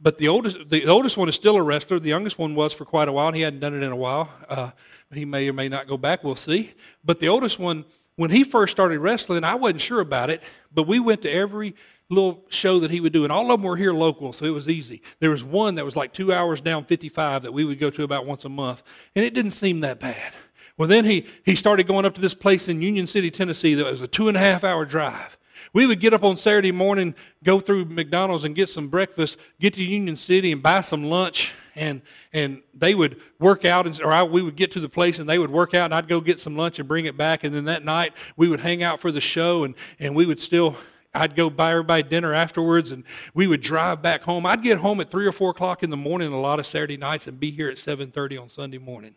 But 0.00 0.18
the 0.18 0.28
oldest, 0.28 0.68
the 0.68 0.86
oldest 0.86 1.16
one 1.16 1.28
is 1.30 1.34
still 1.34 1.56
a 1.56 1.62
wrestler. 1.62 1.98
The 1.98 2.10
youngest 2.10 2.38
one 2.38 2.54
was 2.54 2.74
for 2.74 2.84
quite 2.84 3.08
a 3.08 3.12
while, 3.12 3.32
he 3.32 3.40
hadn't 3.40 3.60
done 3.60 3.74
it 3.74 3.82
in 3.82 3.90
a 3.92 3.96
while. 3.96 4.28
Uh, 4.48 4.72
he 5.12 5.24
may 5.24 5.48
or 5.48 5.54
may 5.54 5.68
not 5.68 5.86
go 5.86 5.96
back. 5.96 6.22
We'll 6.22 6.36
see. 6.36 6.74
But 7.02 7.20
the 7.20 7.28
oldest 7.28 7.58
one 7.58 7.86
when 8.16 8.30
he 8.30 8.44
first 8.44 8.70
started 8.70 9.00
wrestling, 9.00 9.44
I 9.44 9.54
wasn't 9.56 9.80
sure 9.80 10.00
about 10.00 10.30
it, 10.30 10.42
but 10.72 10.86
we 10.86 11.00
went 11.00 11.22
to 11.22 11.30
every 11.30 11.74
little 12.10 12.44
show 12.48 12.78
that 12.80 12.90
he 12.90 13.00
would 13.00 13.12
do, 13.12 13.24
and 13.24 13.32
all 13.32 13.50
of 13.50 13.60
them 13.60 13.62
were 13.62 13.76
here 13.76 13.92
local, 13.92 14.32
so 14.32 14.44
it 14.44 14.50
was 14.50 14.68
easy. 14.68 15.02
There 15.20 15.30
was 15.30 15.42
one 15.42 15.74
that 15.76 15.84
was 15.84 15.96
like 15.96 16.12
two 16.12 16.32
hours 16.32 16.60
down 16.60 16.84
55 16.84 17.42
that 17.42 17.52
we 17.52 17.64
would 17.64 17.80
go 17.80 17.90
to 17.90 18.02
about 18.02 18.26
once 18.26 18.44
a 18.44 18.48
month, 18.48 18.82
and 19.16 19.24
it 19.24 19.34
didn't 19.34 19.52
seem 19.52 19.80
that 19.80 20.00
bad. 20.00 20.32
Well, 20.76 20.88
then 20.88 21.04
he, 21.04 21.26
he 21.44 21.56
started 21.56 21.86
going 21.86 22.04
up 22.04 22.14
to 22.14 22.20
this 22.20 22.34
place 22.34 22.68
in 22.68 22.82
Union 22.82 23.06
City, 23.06 23.30
Tennessee 23.30 23.74
that 23.74 23.86
was 23.86 24.02
a 24.02 24.08
two 24.08 24.28
and 24.28 24.36
a 24.36 24.40
half 24.40 24.64
hour 24.64 24.84
drive. 24.84 25.38
We 25.72 25.86
would 25.86 26.00
get 26.00 26.14
up 26.14 26.22
on 26.22 26.36
Saturday 26.36 26.72
morning, 26.72 27.14
go 27.42 27.60
through 27.60 27.86
McDonald's 27.86 28.44
and 28.44 28.54
get 28.54 28.68
some 28.68 28.88
breakfast, 28.88 29.38
get 29.60 29.74
to 29.74 29.82
Union 29.82 30.16
City 30.16 30.52
and 30.52 30.62
buy 30.62 30.80
some 30.82 31.04
lunch, 31.04 31.52
and 31.74 32.02
and 32.32 32.62
they 32.72 32.94
would 32.94 33.20
work 33.38 33.64
out, 33.64 33.86
and, 33.86 34.00
or 34.02 34.12
I, 34.12 34.22
we 34.22 34.42
would 34.42 34.56
get 34.56 34.70
to 34.72 34.80
the 34.80 34.88
place 34.88 35.18
and 35.18 35.28
they 35.28 35.38
would 35.38 35.50
work 35.50 35.74
out, 35.74 35.86
and 35.86 35.94
I'd 35.94 36.08
go 36.08 36.20
get 36.20 36.40
some 36.40 36.56
lunch 36.56 36.78
and 36.78 36.86
bring 36.86 37.06
it 37.06 37.16
back, 37.16 37.44
and 37.44 37.54
then 37.54 37.64
that 37.64 37.84
night 37.84 38.12
we 38.36 38.48
would 38.48 38.60
hang 38.60 38.82
out 38.82 39.00
for 39.00 39.10
the 39.10 39.20
show, 39.20 39.64
and 39.64 39.74
and 39.98 40.14
we 40.14 40.26
would 40.26 40.40
still. 40.40 40.76
I'd 41.16 41.36
go 41.36 41.48
buy 41.48 41.70
everybody 41.70 42.02
dinner 42.02 42.34
afterwards, 42.34 42.90
and 42.90 43.04
we 43.34 43.46
would 43.46 43.60
drive 43.60 44.02
back 44.02 44.22
home. 44.22 44.44
I'd 44.46 44.62
get 44.62 44.78
home 44.78 44.98
at 45.00 45.12
three 45.12 45.26
or 45.26 45.30
four 45.30 45.50
o'clock 45.50 45.84
in 45.84 45.90
the 45.90 45.96
morning 45.96 46.32
a 46.32 46.40
lot 46.40 46.58
of 46.58 46.66
Saturday 46.66 46.96
nights, 46.96 47.28
and 47.28 47.38
be 47.38 47.52
here 47.52 47.68
at 47.68 47.78
seven 47.78 48.10
thirty 48.10 48.36
on 48.36 48.48
Sunday 48.48 48.78
morning. 48.78 49.14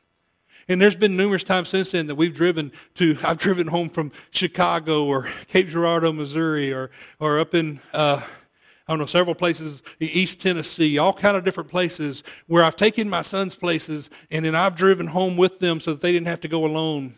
And 0.69 0.82
there's 0.82 0.95
been 0.95 1.15
numerous 1.15 1.43
times 1.43 1.69
since 1.69 1.91
then 1.91 2.08
that 2.08 2.15
we've 2.15 2.34
driven 2.34 2.71
to, 2.95 3.17
I've 3.23 3.38
driven 3.38 3.67
home 3.67 3.89
from 3.89 4.12
Chicago 4.32 5.06
or 5.06 5.30
Cape 5.47 5.69
Girardeau, 5.69 6.12
Missouri, 6.12 6.73
or, 6.73 6.91
or 7.19 7.39
up 7.39 7.56
in, 7.56 7.80
uh, 7.93 8.21
I 8.21 8.91
don't 8.91 8.99
know, 8.99 9.06
several 9.06 9.36
places, 9.36 9.82
East 9.99 10.41
Tennessee, 10.41 10.97
all 10.97 11.13
kind 11.13 11.38
of 11.38 11.45
different 11.45 11.69
places 11.69 12.23
where 12.47 12.63
I've 12.63 12.75
taken 12.75 13.10
my 13.10 13.21
son's 13.21 13.56
places 13.56 14.10
and 14.30 14.43
then 14.43 14.56
I've 14.56 14.75
driven 14.75 15.08
home 15.08 15.38
with 15.38 15.60
them 15.60 15.80
so 15.80 15.91
that 15.91 16.01
they 16.01 16.12
didn't 16.12 16.27
have 16.27 16.41
to 16.41 16.47
go 16.49 16.65
alone 16.65 17.13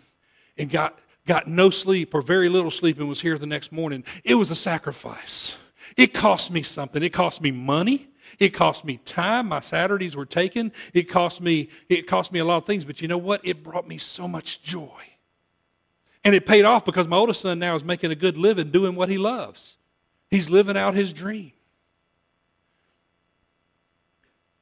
and 0.57 0.69
got, 0.69 0.99
got 1.25 1.47
no 1.47 1.71
sleep 1.71 2.13
or 2.13 2.21
very 2.21 2.49
little 2.49 2.71
sleep 2.71 2.99
and 2.99 3.09
was 3.09 3.21
here 3.21 3.37
the 3.37 3.47
next 3.47 3.71
morning. 3.71 4.03
It 4.23 4.35
was 4.35 4.51
a 4.51 4.55
sacrifice. 4.55 5.57
It 5.97 6.13
cost 6.13 6.51
me 6.51 6.61
something. 6.61 7.01
It 7.01 7.13
cost 7.13 7.41
me 7.41 7.49
money. 7.51 8.08
It 8.37 8.49
cost 8.49 8.85
me 8.85 8.97
time. 9.05 9.47
My 9.47 9.61
Saturdays 9.61 10.15
were 10.15 10.25
taken. 10.25 10.71
It 10.93 11.03
cost 11.03 11.41
me, 11.41 11.69
it 11.87 12.07
cost 12.07 12.31
me 12.31 12.39
a 12.39 12.45
lot 12.45 12.57
of 12.57 12.65
things. 12.65 12.85
But 12.85 13.01
you 13.01 13.07
know 13.07 13.17
what? 13.17 13.41
It 13.43 13.63
brought 13.63 13.87
me 13.87 13.97
so 13.97 14.27
much 14.27 14.61
joy. 14.61 15.01
And 16.23 16.35
it 16.35 16.45
paid 16.45 16.65
off 16.65 16.85
because 16.85 17.07
my 17.07 17.17
oldest 17.17 17.41
son 17.41 17.59
now 17.59 17.75
is 17.75 17.83
making 17.83 18.11
a 18.11 18.15
good 18.15 18.37
living 18.37 18.71
doing 18.71 18.95
what 18.95 19.09
he 19.09 19.17
loves. 19.17 19.77
He's 20.29 20.49
living 20.49 20.77
out 20.77 20.93
his 20.93 21.13
dream. 21.13 21.53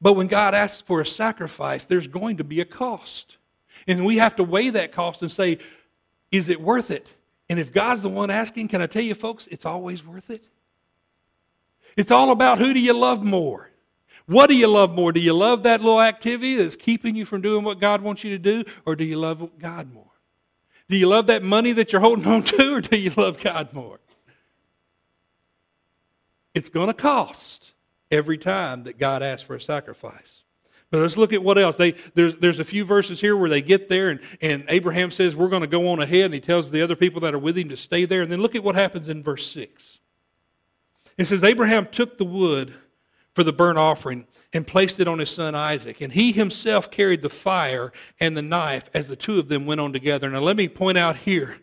But 0.00 0.12
when 0.12 0.28
God 0.28 0.54
asks 0.54 0.80
for 0.82 1.00
a 1.00 1.06
sacrifice, 1.06 1.84
there's 1.84 2.06
going 2.06 2.36
to 2.36 2.44
be 2.44 2.60
a 2.60 2.64
cost. 2.64 3.36
And 3.86 4.06
we 4.06 4.18
have 4.18 4.36
to 4.36 4.44
weigh 4.44 4.70
that 4.70 4.92
cost 4.92 5.22
and 5.22 5.30
say, 5.30 5.58
is 6.30 6.48
it 6.48 6.60
worth 6.60 6.90
it? 6.90 7.08
And 7.48 7.58
if 7.58 7.72
God's 7.72 8.02
the 8.02 8.08
one 8.08 8.30
asking, 8.30 8.68
can 8.68 8.80
I 8.82 8.86
tell 8.86 9.02
you, 9.02 9.14
folks, 9.14 9.46
it's 9.48 9.66
always 9.66 10.04
worth 10.04 10.30
it. 10.30 10.46
It's 11.98 12.12
all 12.12 12.30
about 12.30 12.58
who 12.58 12.72
do 12.72 12.78
you 12.78 12.92
love 12.92 13.24
more? 13.24 13.72
What 14.26 14.48
do 14.48 14.56
you 14.56 14.68
love 14.68 14.94
more? 14.94 15.10
Do 15.10 15.18
you 15.18 15.32
love 15.32 15.64
that 15.64 15.80
little 15.80 16.00
activity 16.00 16.54
that's 16.54 16.76
keeping 16.76 17.16
you 17.16 17.24
from 17.24 17.40
doing 17.40 17.64
what 17.64 17.80
God 17.80 18.02
wants 18.02 18.22
you 18.22 18.30
to 18.30 18.38
do, 18.38 18.62
or 18.86 18.94
do 18.94 19.02
you 19.02 19.18
love 19.18 19.58
God 19.58 19.92
more? 19.92 20.12
Do 20.88 20.96
you 20.96 21.08
love 21.08 21.26
that 21.26 21.42
money 21.42 21.72
that 21.72 21.92
you're 21.92 22.00
holding 22.00 22.24
on 22.26 22.42
to, 22.42 22.74
or 22.74 22.80
do 22.80 22.96
you 22.96 23.10
love 23.16 23.42
God 23.42 23.72
more? 23.72 23.98
It's 26.54 26.68
going 26.68 26.86
to 26.86 26.94
cost 26.94 27.72
every 28.12 28.38
time 28.38 28.84
that 28.84 28.96
God 28.96 29.20
asks 29.20 29.42
for 29.42 29.56
a 29.56 29.60
sacrifice. 29.60 30.44
But 30.92 31.00
let's 31.00 31.16
look 31.16 31.32
at 31.32 31.42
what 31.42 31.58
else. 31.58 31.74
They, 31.74 31.96
there's, 32.14 32.36
there's 32.36 32.60
a 32.60 32.64
few 32.64 32.84
verses 32.84 33.20
here 33.20 33.36
where 33.36 33.50
they 33.50 33.60
get 33.60 33.88
there, 33.88 34.08
and, 34.08 34.20
and 34.40 34.64
Abraham 34.68 35.10
says, 35.10 35.34
We're 35.34 35.48
going 35.48 35.62
to 35.62 35.66
go 35.66 35.88
on 35.88 35.98
ahead, 35.98 36.26
and 36.26 36.34
he 36.34 36.40
tells 36.40 36.70
the 36.70 36.80
other 36.80 36.96
people 36.96 37.20
that 37.22 37.34
are 37.34 37.40
with 37.40 37.58
him 37.58 37.70
to 37.70 37.76
stay 37.76 38.04
there. 38.04 38.22
And 38.22 38.30
then 38.30 38.40
look 38.40 38.54
at 38.54 38.62
what 38.62 38.76
happens 38.76 39.08
in 39.08 39.24
verse 39.24 39.50
6. 39.50 39.98
It 41.18 41.26
says, 41.26 41.44
Abraham 41.44 41.86
took 41.86 42.16
the 42.16 42.24
wood 42.24 42.72
for 43.34 43.44
the 43.44 43.52
burnt 43.52 43.78
offering 43.78 44.26
and 44.52 44.66
placed 44.66 44.98
it 45.00 45.08
on 45.08 45.18
his 45.18 45.30
son 45.30 45.54
Isaac. 45.54 46.00
And 46.00 46.12
he 46.12 46.32
himself 46.32 46.90
carried 46.90 47.22
the 47.22 47.28
fire 47.28 47.92
and 48.18 48.36
the 48.36 48.42
knife 48.42 48.88
as 48.94 49.08
the 49.08 49.16
two 49.16 49.38
of 49.38 49.48
them 49.48 49.66
went 49.66 49.80
on 49.80 49.92
together. 49.92 50.30
Now, 50.30 50.40
let 50.40 50.56
me 50.56 50.68
point 50.68 50.96
out 50.96 51.18
here 51.18 51.58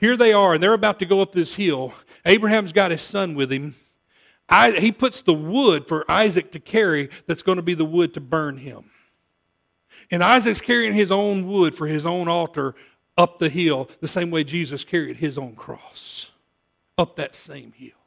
here 0.00 0.16
they 0.16 0.32
are, 0.32 0.54
and 0.54 0.62
they're 0.62 0.72
about 0.72 0.98
to 1.00 1.04
go 1.04 1.20
up 1.20 1.32
this 1.32 1.56
hill. 1.56 1.92
Abraham's 2.24 2.72
got 2.72 2.90
his 2.90 3.02
son 3.02 3.34
with 3.34 3.52
him. 3.52 3.74
I, 4.48 4.72
he 4.72 4.92
puts 4.92 5.20
the 5.20 5.34
wood 5.34 5.86
for 5.86 6.10
Isaac 6.10 6.50
to 6.52 6.58
carry 6.58 7.10
that's 7.26 7.42
going 7.42 7.56
to 7.56 7.62
be 7.62 7.74
the 7.74 7.84
wood 7.84 8.14
to 8.14 8.20
burn 8.20 8.56
him. 8.56 8.90
And 10.10 10.24
Isaac's 10.24 10.62
carrying 10.62 10.94
his 10.94 11.10
own 11.10 11.46
wood 11.46 11.74
for 11.74 11.86
his 11.86 12.06
own 12.06 12.28
altar 12.28 12.74
up 13.18 13.38
the 13.38 13.50
hill, 13.50 13.90
the 14.00 14.08
same 14.08 14.30
way 14.30 14.42
Jesus 14.42 14.84
carried 14.84 15.18
his 15.18 15.36
own 15.36 15.54
cross. 15.54 16.30
up 16.96 17.16
that 17.16 17.34
same 17.34 17.72
hill. 17.72 17.99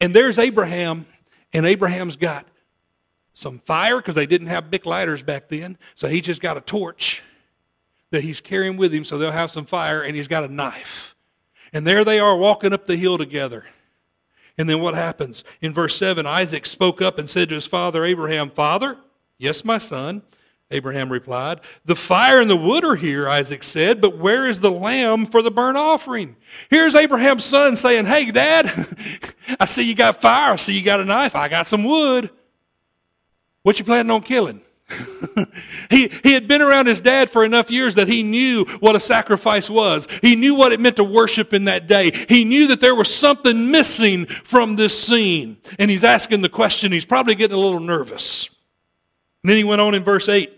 And 0.00 0.14
there's 0.14 0.38
Abraham, 0.38 1.06
and 1.52 1.66
Abraham's 1.66 2.16
got 2.16 2.46
some 3.34 3.58
fire 3.60 3.98
because 3.98 4.14
they 4.14 4.26
didn't 4.26 4.48
have 4.48 4.70
big 4.70 4.86
lighters 4.86 5.22
back 5.22 5.48
then. 5.48 5.78
So 5.94 6.08
he's 6.08 6.22
just 6.22 6.40
got 6.40 6.56
a 6.56 6.60
torch 6.60 7.22
that 8.10 8.22
he's 8.22 8.40
carrying 8.40 8.76
with 8.76 8.92
him 8.92 9.04
so 9.04 9.18
they'll 9.18 9.32
have 9.32 9.50
some 9.50 9.66
fire, 9.66 10.02
and 10.02 10.14
he's 10.14 10.28
got 10.28 10.44
a 10.44 10.48
knife. 10.48 11.14
And 11.72 11.86
there 11.86 12.04
they 12.04 12.20
are 12.20 12.36
walking 12.36 12.72
up 12.72 12.86
the 12.86 12.96
hill 12.96 13.18
together. 13.18 13.64
And 14.58 14.68
then 14.68 14.80
what 14.80 14.94
happens? 14.94 15.44
In 15.60 15.74
verse 15.74 15.96
7, 15.96 16.26
Isaac 16.26 16.64
spoke 16.64 17.02
up 17.02 17.18
and 17.18 17.28
said 17.28 17.50
to 17.50 17.54
his 17.56 17.66
father 17.66 18.04
Abraham, 18.04 18.48
Father, 18.50 18.96
yes, 19.38 19.64
my 19.64 19.78
son. 19.78 20.22
Abraham 20.70 21.12
replied, 21.12 21.60
The 21.84 21.94
fire 21.94 22.40
and 22.40 22.50
the 22.50 22.56
wood 22.56 22.84
are 22.84 22.96
here, 22.96 23.28
Isaac 23.28 23.62
said, 23.62 24.00
but 24.00 24.18
where 24.18 24.48
is 24.48 24.60
the 24.60 24.70
lamb 24.70 25.26
for 25.26 25.40
the 25.40 25.50
burnt 25.50 25.76
offering? 25.78 26.36
Here's 26.68 26.94
Abraham's 26.94 27.44
son 27.44 27.76
saying, 27.76 28.06
Hey, 28.06 28.30
Dad, 28.30 28.70
I 29.60 29.64
see 29.66 29.84
you 29.84 29.94
got 29.94 30.20
fire. 30.20 30.54
I 30.54 30.56
see 30.56 30.76
you 30.76 30.84
got 30.84 31.00
a 31.00 31.04
knife. 31.04 31.36
I 31.36 31.48
got 31.48 31.66
some 31.66 31.84
wood. 31.84 32.30
What 33.62 33.78
you 33.78 33.84
planning 33.84 34.10
on 34.10 34.22
killing? 34.22 34.60
he, 35.90 36.08
he 36.22 36.32
had 36.32 36.46
been 36.46 36.62
around 36.62 36.86
his 36.86 37.00
dad 37.00 37.28
for 37.28 37.44
enough 37.44 37.70
years 37.70 37.96
that 37.96 38.06
he 38.06 38.22
knew 38.22 38.64
what 38.78 38.94
a 38.94 39.00
sacrifice 39.00 39.68
was. 39.68 40.06
He 40.22 40.36
knew 40.36 40.54
what 40.54 40.72
it 40.72 40.78
meant 40.78 40.96
to 40.96 41.04
worship 41.04 41.52
in 41.52 41.64
that 41.64 41.88
day. 41.88 42.12
He 42.28 42.44
knew 42.44 42.68
that 42.68 42.80
there 42.80 42.94
was 42.94 43.12
something 43.12 43.70
missing 43.70 44.26
from 44.26 44.76
this 44.76 45.00
scene. 45.00 45.58
And 45.78 45.90
he's 45.90 46.04
asking 46.04 46.42
the 46.42 46.48
question. 46.48 46.92
He's 46.92 47.04
probably 47.04 47.34
getting 47.34 47.56
a 47.56 47.60
little 47.60 47.80
nervous. 47.80 48.48
And 49.42 49.50
then 49.50 49.56
he 49.56 49.64
went 49.64 49.80
on 49.80 49.94
in 49.94 50.04
verse 50.04 50.28
8. 50.28 50.55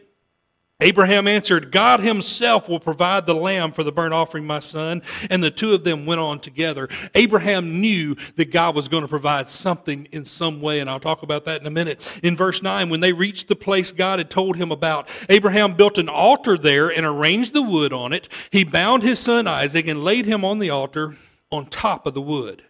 Abraham 0.80 1.26
answered, 1.26 1.72
God 1.72 1.98
himself 1.98 2.68
will 2.68 2.78
provide 2.78 3.26
the 3.26 3.34
lamb 3.34 3.72
for 3.72 3.82
the 3.82 3.90
burnt 3.90 4.14
offering, 4.14 4.46
my 4.46 4.60
son. 4.60 5.02
And 5.28 5.42
the 5.42 5.50
two 5.50 5.74
of 5.74 5.82
them 5.82 6.06
went 6.06 6.20
on 6.20 6.38
together. 6.38 6.88
Abraham 7.16 7.80
knew 7.80 8.14
that 8.36 8.52
God 8.52 8.76
was 8.76 8.86
going 8.86 9.02
to 9.02 9.08
provide 9.08 9.48
something 9.48 10.06
in 10.12 10.24
some 10.24 10.60
way, 10.60 10.78
and 10.78 10.88
I'll 10.88 11.00
talk 11.00 11.24
about 11.24 11.46
that 11.46 11.60
in 11.60 11.66
a 11.66 11.70
minute. 11.70 12.20
In 12.22 12.36
verse 12.36 12.62
9, 12.62 12.90
when 12.90 13.00
they 13.00 13.12
reached 13.12 13.48
the 13.48 13.56
place 13.56 13.90
God 13.90 14.20
had 14.20 14.30
told 14.30 14.54
him 14.54 14.70
about, 14.70 15.08
Abraham 15.28 15.74
built 15.74 15.98
an 15.98 16.08
altar 16.08 16.56
there 16.56 16.88
and 16.88 17.04
arranged 17.04 17.54
the 17.54 17.62
wood 17.62 17.92
on 17.92 18.12
it. 18.12 18.28
He 18.52 18.62
bound 18.62 19.02
his 19.02 19.18
son 19.18 19.48
Isaac 19.48 19.88
and 19.88 20.04
laid 20.04 20.26
him 20.26 20.44
on 20.44 20.60
the 20.60 20.70
altar 20.70 21.16
on 21.50 21.66
top 21.66 22.06
of 22.06 22.14
the 22.14 22.22
wood. 22.22 22.62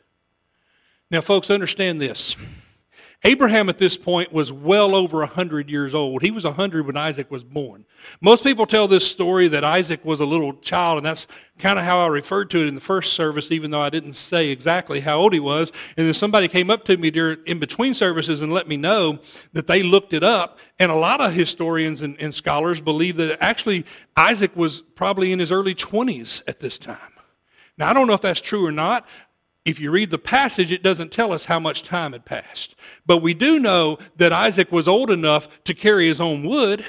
Now, 1.11 1.21
folks, 1.21 1.51
understand 1.51 2.01
this. 2.01 2.37
Abraham 3.25 3.69
at 3.69 3.79
this 3.79 3.97
point 3.97 4.33
was 4.33 4.53
well 4.53 4.95
over 4.95 5.19
100 5.19 5.69
years 5.69 5.93
old. 5.93 6.23
He 6.23 6.31
was 6.31 6.45
100 6.45 6.87
when 6.87 6.97
Isaac 6.97 7.29
was 7.33 7.43
born. 7.43 7.85
Most 8.21 8.45
people 8.45 8.65
tell 8.65 8.87
this 8.87 9.11
story 9.11 9.49
that 9.49 9.65
Isaac 9.65 10.05
was 10.05 10.21
a 10.21 10.25
little 10.25 10.55
child, 10.55 10.99
and 10.99 11.07
that's 11.07 11.27
kind 11.59 11.81
of 11.81 11.85
how 11.85 11.99
I 11.99 12.07
referred 12.07 12.49
to 12.51 12.63
it 12.63 12.69
in 12.69 12.77
the 12.77 12.81
first 12.81 13.15
service, 13.15 13.51
even 13.51 13.73
though 13.73 13.81
I 13.81 13.91
didn't 13.91 14.13
say 14.13 14.51
exactly 14.51 15.01
how 15.01 15.19
old 15.19 15.33
he 15.33 15.41
was. 15.41 15.73
And 15.97 16.07
then 16.07 16.15
somebody 16.15 16.47
came 16.47 16.71
up 16.71 16.85
to 16.85 16.97
me 16.97 17.11
during, 17.11 17.39
in 17.45 17.59
between 17.59 17.93
services 17.93 18.41
and 18.41 18.53
let 18.53 18.69
me 18.69 18.77
know 18.77 19.19
that 19.53 19.67
they 19.67 19.83
looked 19.83 20.13
it 20.13 20.23
up. 20.23 20.61
And 20.79 20.93
a 20.93 20.97
lot 20.97 21.21
of 21.21 21.33
historians 21.33 22.03
and, 22.03 22.17
and 22.21 22.33
scholars 22.33 22.81
believe 22.81 23.17
that 23.17 23.39
actually 23.43 23.85
Isaac 24.17 24.55
was 24.55 24.81
probably 24.81 25.33
in 25.33 25.41
his 25.41 25.51
early 25.51 25.75
20s 25.75 26.43
at 26.47 26.61
this 26.61 26.79
time. 26.79 26.99
Now, 27.79 27.91
I 27.91 27.95
don't 27.95 28.07
know 28.09 28.15
if 28.15 28.21
that's 28.21 28.41
true 28.41 28.67
or 28.67 28.73
not. 28.73 29.09
If 29.69 29.79
you 29.79 29.91
read 29.91 30.09
the 30.09 30.19
passage, 30.19 30.73
it 30.73 30.83
doesn't 30.83 31.13
tell 31.13 31.31
us 31.31 31.45
how 31.45 31.61
much 31.61 31.83
time 31.83 32.13
had 32.13 32.25
passed. 32.25 32.75
But 33.05 33.19
we 33.19 33.35
do 33.35 33.59
know 33.59 33.99
that 34.17 34.33
Isaac 34.33 34.73
was 34.73 34.89
old 34.89 35.11
enough 35.11 35.63
to 35.65 35.75
carry 35.75 36.09
his 36.09 36.23
own 36.23 36.43
wood. 36.43 36.87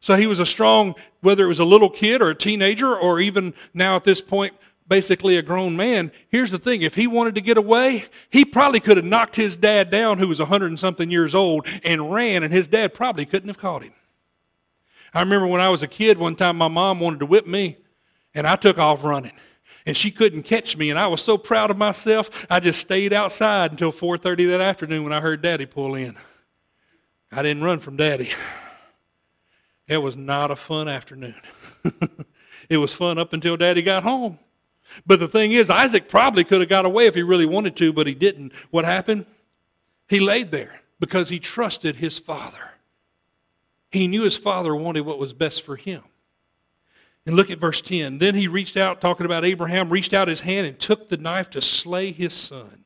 So 0.00 0.14
he 0.14 0.26
was 0.26 0.38
a 0.38 0.46
strong, 0.46 0.94
whether 1.20 1.44
it 1.44 1.48
was 1.48 1.58
a 1.58 1.66
little 1.66 1.90
kid 1.90 2.22
or 2.22 2.30
a 2.30 2.34
teenager 2.34 2.96
or 2.96 3.20
even 3.20 3.52
now 3.74 3.94
at 3.94 4.04
this 4.04 4.22
point, 4.22 4.54
basically 4.88 5.36
a 5.36 5.42
grown 5.42 5.76
man. 5.76 6.12
Here's 6.30 6.50
the 6.50 6.58
thing 6.58 6.80
if 6.80 6.94
he 6.94 7.06
wanted 7.06 7.34
to 7.34 7.42
get 7.42 7.58
away, 7.58 8.06
he 8.30 8.46
probably 8.46 8.80
could 8.80 8.96
have 8.96 9.04
knocked 9.04 9.36
his 9.36 9.54
dad 9.54 9.90
down, 9.90 10.16
who 10.16 10.28
was 10.28 10.40
a 10.40 10.44
100 10.44 10.68
and 10.68 10.80
something 10.80 11.10
years 11.10 11.34
old, 11.34 11.66
and 11.84 12.10
ran, 12.10 12.42
and 12.42 12.54
his 12.54 12.68
dad 12.68 12.94
probably 12.94 13.26
couldn't 13.26 13.50
have 13.50 13.58
caught 13.58 13.82
him. 13.82 13.92
I 15.12 15.20
remember 15.20 15.46
when 15.46 15.60
I 15.60 15.68
was 15.68 15.82
a 15.82 15.88
kid, 15.88 16.16
one 16.16 16.36
time 16.36 16.56
my 16.56 16.68
mom 16.68 17.00
wanted 17.00 17.20
to 17.20 17.26
whip 17.26 17.46
me, 17.46 17.76
and 18.34 18.46
I 18.46 18.56
took 18.56 18.78
off 18.78 19.04
running 19.04 19.32
and 19.86 19.96
she 19.96 20.10
couldn't 20.10 20.42
catch 20.42 20.76
me 20.76 20.90
and 20.90 20.98
i 20.98 21.06
was 21.06 21.22
so 21.22 21.36
proud 21.36 21.70
of 21.70 21.76
myself 21.76 22.46
i 22.50 22.60
just 22.60 22.80
stayed 22.80 23.12
outside 23.12 23.70
until 23.70 23.92
4.30 23.92 24.48
that 24.48 24.60
afternoon 24.60 25.04
when 25.04 25.12
i 25.12 25.20
heard 25.20 25.42
daddy 25.42 25.66
pull 25.66 25.94
in. 25.94 26.16
I 27.34 27.42
didn't 27.42 27.64
run 27.64 27.78
from 27.78 27.96
daddy. 27.96 28.30
It 29.88 29.96
was 29.98 30.16
not 30.16 30.50
a 30.50 30.56
fun 30.56 30.88
afternoon. 30.88 31.34
It 32.68 32.78
was 32.78 32.94
fun 32.94 33.18
up 33.18 33.34
until 33.34 33.58
daddy 33.58 33.82
got 33.82 34.02
home. 34.02 34.38
But 35.04 35.20
the 35.20 35.28
thing 35.28 35.52
is 35.52 35.68
isaac 35.68 36.08
probably 36.08 36.42
could 36.42 36.60
have 36.60 36.70
got 36.70 36.86
away 36.86 37.04
if 37.04 37.14
he 37.14 37.22
really 37.22 37.44
wanted 37.44 37.76
to 37.76 37.92
but 37.92 38.06
he 38.06 38.14
didn't. 38.14 38.54
What 38.70 38.86
happened? 38.86 39.26
He 40.08 40.20
laid 40.20 40.52
there 40.52 40.80
because 40.98 41.28
he 41.28 41.38
trusted 41.38 41.96
his 41.96 42.18
father. 42.18 42.70
He 43.90 44.06
knew 44.06 44.22
his 44.22 44.38
father 44.38 44.74
wanted 44.74 45.02
what 45.02 45.18
was 45.18 45.34
best 45.34 45.62
for 45.62 45.76
him 45.76 46.02
and 47.26 47.36
look 47.36 47.50
at 47.50 47.58
verse 47.58 47.80
10. 47.80 48.18
Then 48.18 48.34
he 48.34 48.48
reached 48.48 48.76
out, 48.76 49.00
talking 49.00 49.26
about 49.26 49.44
Abraham, 49.44 49.90
reached 49.90 50.12
out 50.12 50.28
his 50.28 50.40
hand 50.40 50.66
and 50.66 50.78
took 50.78 51.08
the 51.08 51.16
knife 51.16 51.50
to 51.50 51.62
slay 51.62 52.12
his 52.12 52.34
son. 52.34 52.84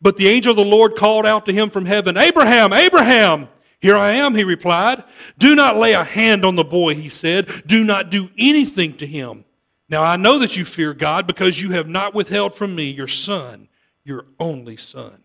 But 0.00 0.16
the 0.16 0.28
angel 0.28 0.50
of 0.50 0.56
the 0.56 0.64
Lord 0.64 0.96
called 0.96 1.26
out 1.26 1.46
to 1.46 1.52
him 1.52 1.70
from 1.70 1.86
heaven, 1.86 2.16
Abraham, 2.16 2.72
Abraham! 2.72 3.48
Here 3.80 3.96
I 3.96 4.12
am, 4.12 4.34
he 4.34 4.44
replied. 4.44 5.04
Do 5.36 5.54
not 5.54 5.76
lay 5.76 5.92
a 5.92 6.04
hand 6.04 6.44
on 6.46 6.56
the 6.56 6.64
boy, 6.64 6.94
he 6.94 7.10
said. 7.10 7.50
Do 7.66 7.84
not 7.84 8.10
do 8.10 8.30
anything 8.38 8.96
to 8.96 9.06
him. 9.06 9.44
Now 9.90 10.02
I 10.02 10.16
know 10.16 10.38
that 10.38 10.56
you 10.56 10.64
fear 10.64 10.94
God 10.94 11.26
because 11.26 11.60
you 11.60 11.72
have 11.72 11.86
not 11.86 12.14
withheld 12.14 12.54
from 12.54 12.74
me 12.74 12.90
your 12.90 13.08
son, 13.08 13.68
your 14.02 14.24
only 14.40 14.78
son. 14.78 15.22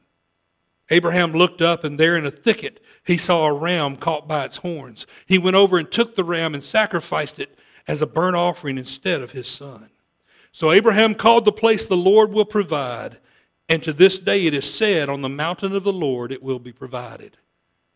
Abraham 0.90 1.32
looked 1.32 1.62
up, 1.62 1.84
and 1.86 2.00
there 2.00 2.18
in 2.18 2.26
a 2.26 2.32
thicket 2.32 2.84
he 3.06 3.18
saw 3.18 3.46
a 3.46 3.54
ram 3.54 3.96
caught 3.96 4.28
by 4.28 4.44
its 4.44 4.58
horns. 4.58 5.08
He 5.26 5.38
went 5.38 5.56
over 5.56 5.78
and 5.78 5.90
took 5.90 6.16
the 6.16 6.24
ram 6.24 6.54
and 6.54 6.64
sacrificed 6.64 7.40
it 7.40 7.58
as 7.90 8.04
a 8.04 8.08
burnt 8.08 8.36
offering 8.36 8.78
instead 8.78 9.20
of 9.20 9.32
his 9.32 9.48
son. 9.48 9.90
So 10.52 10.72
Abraham 10.72 11.16
called 11.16 11.44
the 11.44 11.52
place 11.52 11.88
the 11.88 11.98
Lord 11.98 12.32
will 12.32 12.46
provide, 12.46 13.18
and 13.68 13.82
to 13.82 13.92
this 13.92 14.20
day 14.20 14.46
it 14.46 14.54
is 14.54 14.72
said, 14.72 15.10
On 15.10 15.24
the 15.24 15.28
mountain 15.28 15.76
of 15.76 15.84
the 15.84 15.92
Lord 15.92 16.32
it 16.32 16.44
will 16.44 16.60
be 16.60 16.72
provided. 16.72 17.38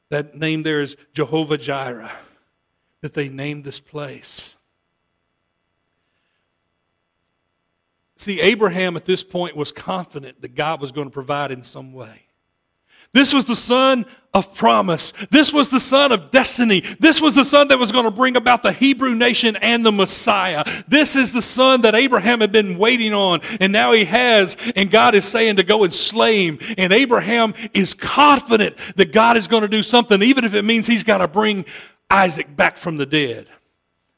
That 0.09 0.35
name 0.35 0.63
there 0.63 0.81
is 0.81 0.97
Jehovah 1.13 1.59
Jireh, 1.59 2.11
that 3.01 3.13
they 3.13 3.29
named 3.29 3.65
this 3.65 3.79
place. 3.79 4.55
See, 8.15 8.41
Abraham 8.41 8.97
at 8.97 9.05
this 9.05 9.21
point 9.21 9.55
was 9.55 9.71
confident 9.71 10.41
that 10.41 10.55
God 10.55 10.81
was 10.81 10.91
going 10.91 11.07
to 11.07 11.13
provide 11.13 11.51
in 11.51 11.61
some 11.61 11.93
way. 11.93 12.23
This 13.13 13.33
was 13.33 13.45
the 13.45 13.55
son 13.55 14.05
of 14.33 14.55
promise. 14.55 15.13
This 15.29 15.53
was 15.53 15.69
the 15.69 15.79
son 15.79 16.11
of 16.11 16.31
destiny. 16.31 16.79
This 16.99 17.21
was 17.21 17.35
the 17.35 17.45
son 17.45 17.67
that 17.67 17.77
was 17.77 17.91
going 17.91 18.05
to 18.05 18.11
bring 18.11 18.35
about 18.35 18.63
the 18.63 18.71
Hebrew 18.71 19.13
nation 19.13 19.55
and 19.57 19.85
the 19.85 19.91
Messiah. 19.91 20.63
This 20.87 21.15
is 21.15 21.31
the 21.31 21.41
son 21.41 21.81
that 21.81 21.93
Abraham 21.93 22.41
had 22.41 22.51
been 22.51 22.79
waiting 22.79 23.13
on, 23.13 23.41
and 23.59 23.71
now 23.71 23.91
he 23.91 24.05
has, 24.05 24.57
and 24.75 24.89
God 24.89 25.13
is 25.13 25.25
saying 25.25 25.57
to 25.57 25.63
go 25.63 25.83
and 25.83 25.93
slay 25.93 26.47
him. 26.47 26.57
And 26.77 26.91
Abraham 26.91 27.53
is 27.73 27.93
confident 27.93 28.75
that 28.95 29.11
God 29.11 29.37
is 29.37 29.47
going 29.47 29.61
to 29.61 29.67
do 29.67 29.83
something, 29.83 30.21
even 30.23 30.45
if 30.45 30.55
it 30.55 30.63
means 30.63 30.87
he's 30.87 31.03
got 31.03 31.19
to 31.19 31.27
bring 31.27 31.65
Isaac 32.09 32.55
back 32.55 32.77
from 32.77 32.97
the 32.97 33.05
dead. 33.05 33.47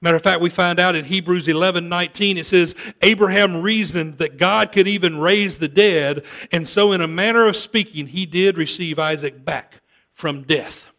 Matter 0.02 0.18
of 0.18 0.24
fact, 0.24 0.42
we 0.42 0.50
find 0.50 0.80
out 0.80 0.96
in 0.96 1.06
Hebrews 1.06 1.48
11 1.48 1.90
19, 1.90 2.38
it 2.38 2.46
says, 2.46 2.76
Abraham 3.02 3.62
reasoned 3.62 4.18
that 4.18 4.38
God 4.38 4.72
could 4.72 4.88
even 4.88 5.18
raise 5.18 5.58
the 5.58 5.68
dead, 5.68 6.26
and 6.52 6.68
so, 6.68 6.92
in 6.92 7.02
a 7.02 7.08
manner 7.08 7.48
of 7.48 7.56
speaking, 7.56 8.08
he 8.08 8.26
did 8.26 8.58
receive 8.58 9.00
Isaac 9.00 9.44
back 9.44 9.82
from 10.14 10.44
death. 10.44 10.92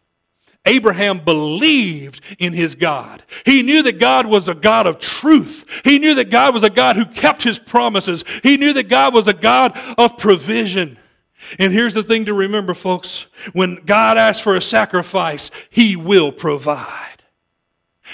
Abraham 0.65 1.19
believed 1.19 2.21
in 2.37 2.53
his 2.53 2.75
God. 2.75 3.23
He 3.45 3.63
knew 3.63 3.81
that 3.83 3.99
God 3.99 4.27
was 4.27 4.47
a 4.47 4.53
God 4.53 4.85
of 4.85 4.99
truth. 4.99 5.81
He 5.85 5.97
knew 5.97 6.15
that 6.15 6.29
God 6.29 6.53
was 6.53 6.63
a 6.63 6.69
God 6.69 6.97
who 6.97 7.05
kept 7.05 7.43
his 7.43 7.57
promises. 7.57 8.23
He 8.43 8.57
knew 8.57 8.73
that 8.73 8.89
God 8.89 9.13
was 9.13 9.27
a 9.27 9.33
God 9.33 9.79
of 9.97 10.17
provision. 10.17 10.99
And 11.57 11.71
here's 11.71 11.93
the 11.93 12.03
thing 12.03 12.25
to 12.25 12.33
remember, 12.33 12.73
folks. 12.73 13.27
When 13.53 13.75
God 13.85 14.17
asks 14.17 14.41
for 14.41 14.55
a 14.55 14.61
sacrifice, 14.61 15.51
he 15.69 15.95
will 15.95 16.33
provide. 16.33 17.16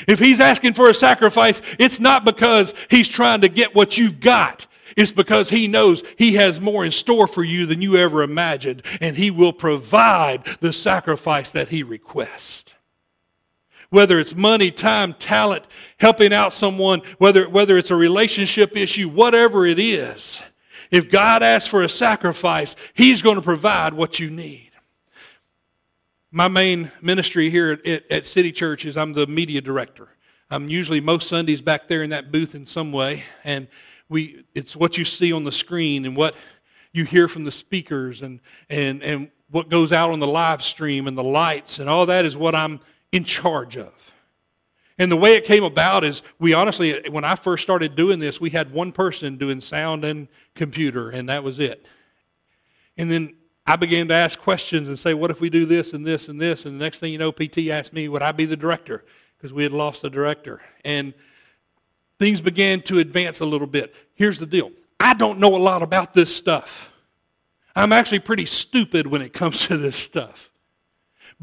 If 0.07 0.19
he's 0.19 0.41
asking 0.41 0.73
for 0.73 0.89
a 0.89 0.93
sacrifice, 0.93 1.61
it's 1.79 1.99
not 1.99 2.25
because 2.25 2.73
he's 2.89 3.07
trying 3.07 3.41
to 3.41 3.49
get 3.49 3.75
what 3.75 3.97
you've 3.97 4.19
got. 4.19 4.67
It's 4.95 5.11
because 5.11 5.49
he 5.49 5.67
knows 5.67 6.03
he 6.17 6.33
has 6.35 6.61
more 6.61 6.85
in 6.85 6.91
store 6.91 7.27
for 7.27 7.43
you 7.43 7.65
than 7.65 7.81
you 7.81 7.97
ever 7.97 8.21
imagined, 8.21 8.83
and 9.01 9.15
he 9.15 9.31
will 9.31 9.53
provide 9.53 10.45
the 10.59 10.73
sacrifice 10.73 11.51
that 11.51 11.69
he 11.69 11.83
requests. 11.83 12.73
Whether 13.89 14.19
it's 14.19 14.35
money, 14.35 14.71
time, 14.71 15.13
talent, 15.13 15.65
helping 15.99 16.33
out 16.33 16.53
someone, 16.53 17.01
whether, 17.19 17.47
whether 17.47 17.77
it's 17.77 17.91
a 17.91 17.95
relationship 17.95 18.75
issue, 18.75 19.07
whatever 19.07 19.65
it 19.65 19.79
is, 19.79 20.41
if 20.89 21.09
God 21.09 21.43
asks 21.43 21.67
for 21.67 21.81
a 21.81 21.89
sacrifice, 21.89 22.75
he's 22.93 23.21
going 23.21 23.35
to 23.35 23.41
provide 23.41 23.93
what 23.93 24.19
you 24.19 24.29
need 24.29 24.62
my 26.33 26.47
main 26.47 26.91
ministry 26.99 27.51
here 27.51 27.79
at, 27.85 28.11
at, 28.11 28.25
City 28.25 28.51
Church 28.51 28.85
is 28.85 28.97
I'm 28.97 29.13
the 29.13 29.27
media 29.27 29.61
director. 29.61 30.09
I'm 30.49 30.67
usually 30.67 30.99
most 30.99 31.29
Sundays 31.29 31.61
back 31.61 31.87
there 31.87 32.01
in 32.01 32.09
that 32.09 32.31
booth 32.31 32.55
in 32.55 32.65
some 32.65 32.91
way. 32.91 33.21
And 33.43 33.67
we, 34.09 34.43
it's 34.55 34.75
what 34.75 34.97
you 34.97 35.05
see 35.05 35.31
on 35.31 35.43
the 35.43 35.51
screen 35.51 36.05
and 36.05 36.17
what 36.17 36.33
you 36.91 37.05
hear 37.05 37.27
from 37.27 37.43
the 37.43 37.51
speakers 37.51 38.23
and, 38.23 38.39
and, 38.67 39.03
and 39.03 39.29
what 39.51 39.69
goes 39.69 39.93
out 39.93 40.09
on 40.09 40.19
the 40.19 40.27
live 40.27 40.63
stream 40.63 41.07
and 41.07 41.15
the 41.15 41.23
lights 41.23 41.77
and 41.77 41.87
all 41.87 42.07
that 42.07 42.25
is 42.25 42.35
what 42.35 42.55
I'm 42.55 42.79
in 43.11 43.23
charge 43.23 43.77
of. 43.77 43.93
And 44.97 45.11
the 45.11 45.17
way 45.17 45.35
it 45.35 45.45
came 45.45 45.63
about 45.63 46.03
is 46.03 46.23
we 46.39 46.53
honestly, 46.53 47.09
when 47.11 47.23
I 47.23 47.35
first 47.35 47.61
started 47.61 47.95
doing 47.95 48.17
this, 48.17 48.41
we 48.41 48.49
had 48.49 48.71
one 48.71 48.91
person 48.91 49.37
doing 49.37 49.61
sound 49.61 50.03
and 50.03 50.27
computer, 50.55 51.11
and 51.11 51.29
that 51.29 51.43
was 51.43 51.59
it. 51.59 51.85
And 52.97 53.09
then 53.09 53.35
I 53.65 53.77
began 53.77 54.07
to 54.09 54.13
ask 54.13 54.39
questions 54.39 54.87
and 54.87 54.99
say, 54.99 55.13
what 55.13 55.31
if 55.31 55.39
we 55.39 55.49
do 55.49 55.65
this 55.65 55.93
and 55.93 56.05
this 56.05 56.27
and 56.27 56.39
this? 56.39 56.65
And 56.65 56.79
the 56.79 56.83
next 56.83 56.99
thing 56.99 57.11
you 57.11 57.17
know, 57.17 57.31
PT 57.31 57.69
asked 57.69 57.93
me, 57.93 58.09
would 58.09 58.21
I 58.21 58.33
be 58.33 58.45
the 58.45 58.57
director? 58.57 59.05
Because 59.37 59.53
we 59.53 59.63
had 59.63 59.71
lost 59.71 60.03
a 60.03 60.09
director. 60.09 60.61
And 60.83 61.13
things 62.19 62.41
began 62.41 62.81
to 62.81 62.99
advance 62.99 63.39
a 63.39 63.45
little 63.45 63.67
bit. 63.67 63.95
Here's 64.15 64.39
the 64.39 64.45
deal 64.45 64.71
I 64.99 65.13
don't 65.13 65.39
know 65.39 65.55
a 65.55 65.57
lot 65.57 65.81
about 65.81 66.13
this 66.13 66.35
stuff. 66.35 66.93
I'm 67.75 67.93
actually 67.93 68.19
pretty 68.19 68.45
stupid 68.45 69.07
when 69.07 69.21
it 69.21 69.33
comes 69.33 69.59
to 69.67 69.77
this 69.77 69.97
stuff. 69.97 70.49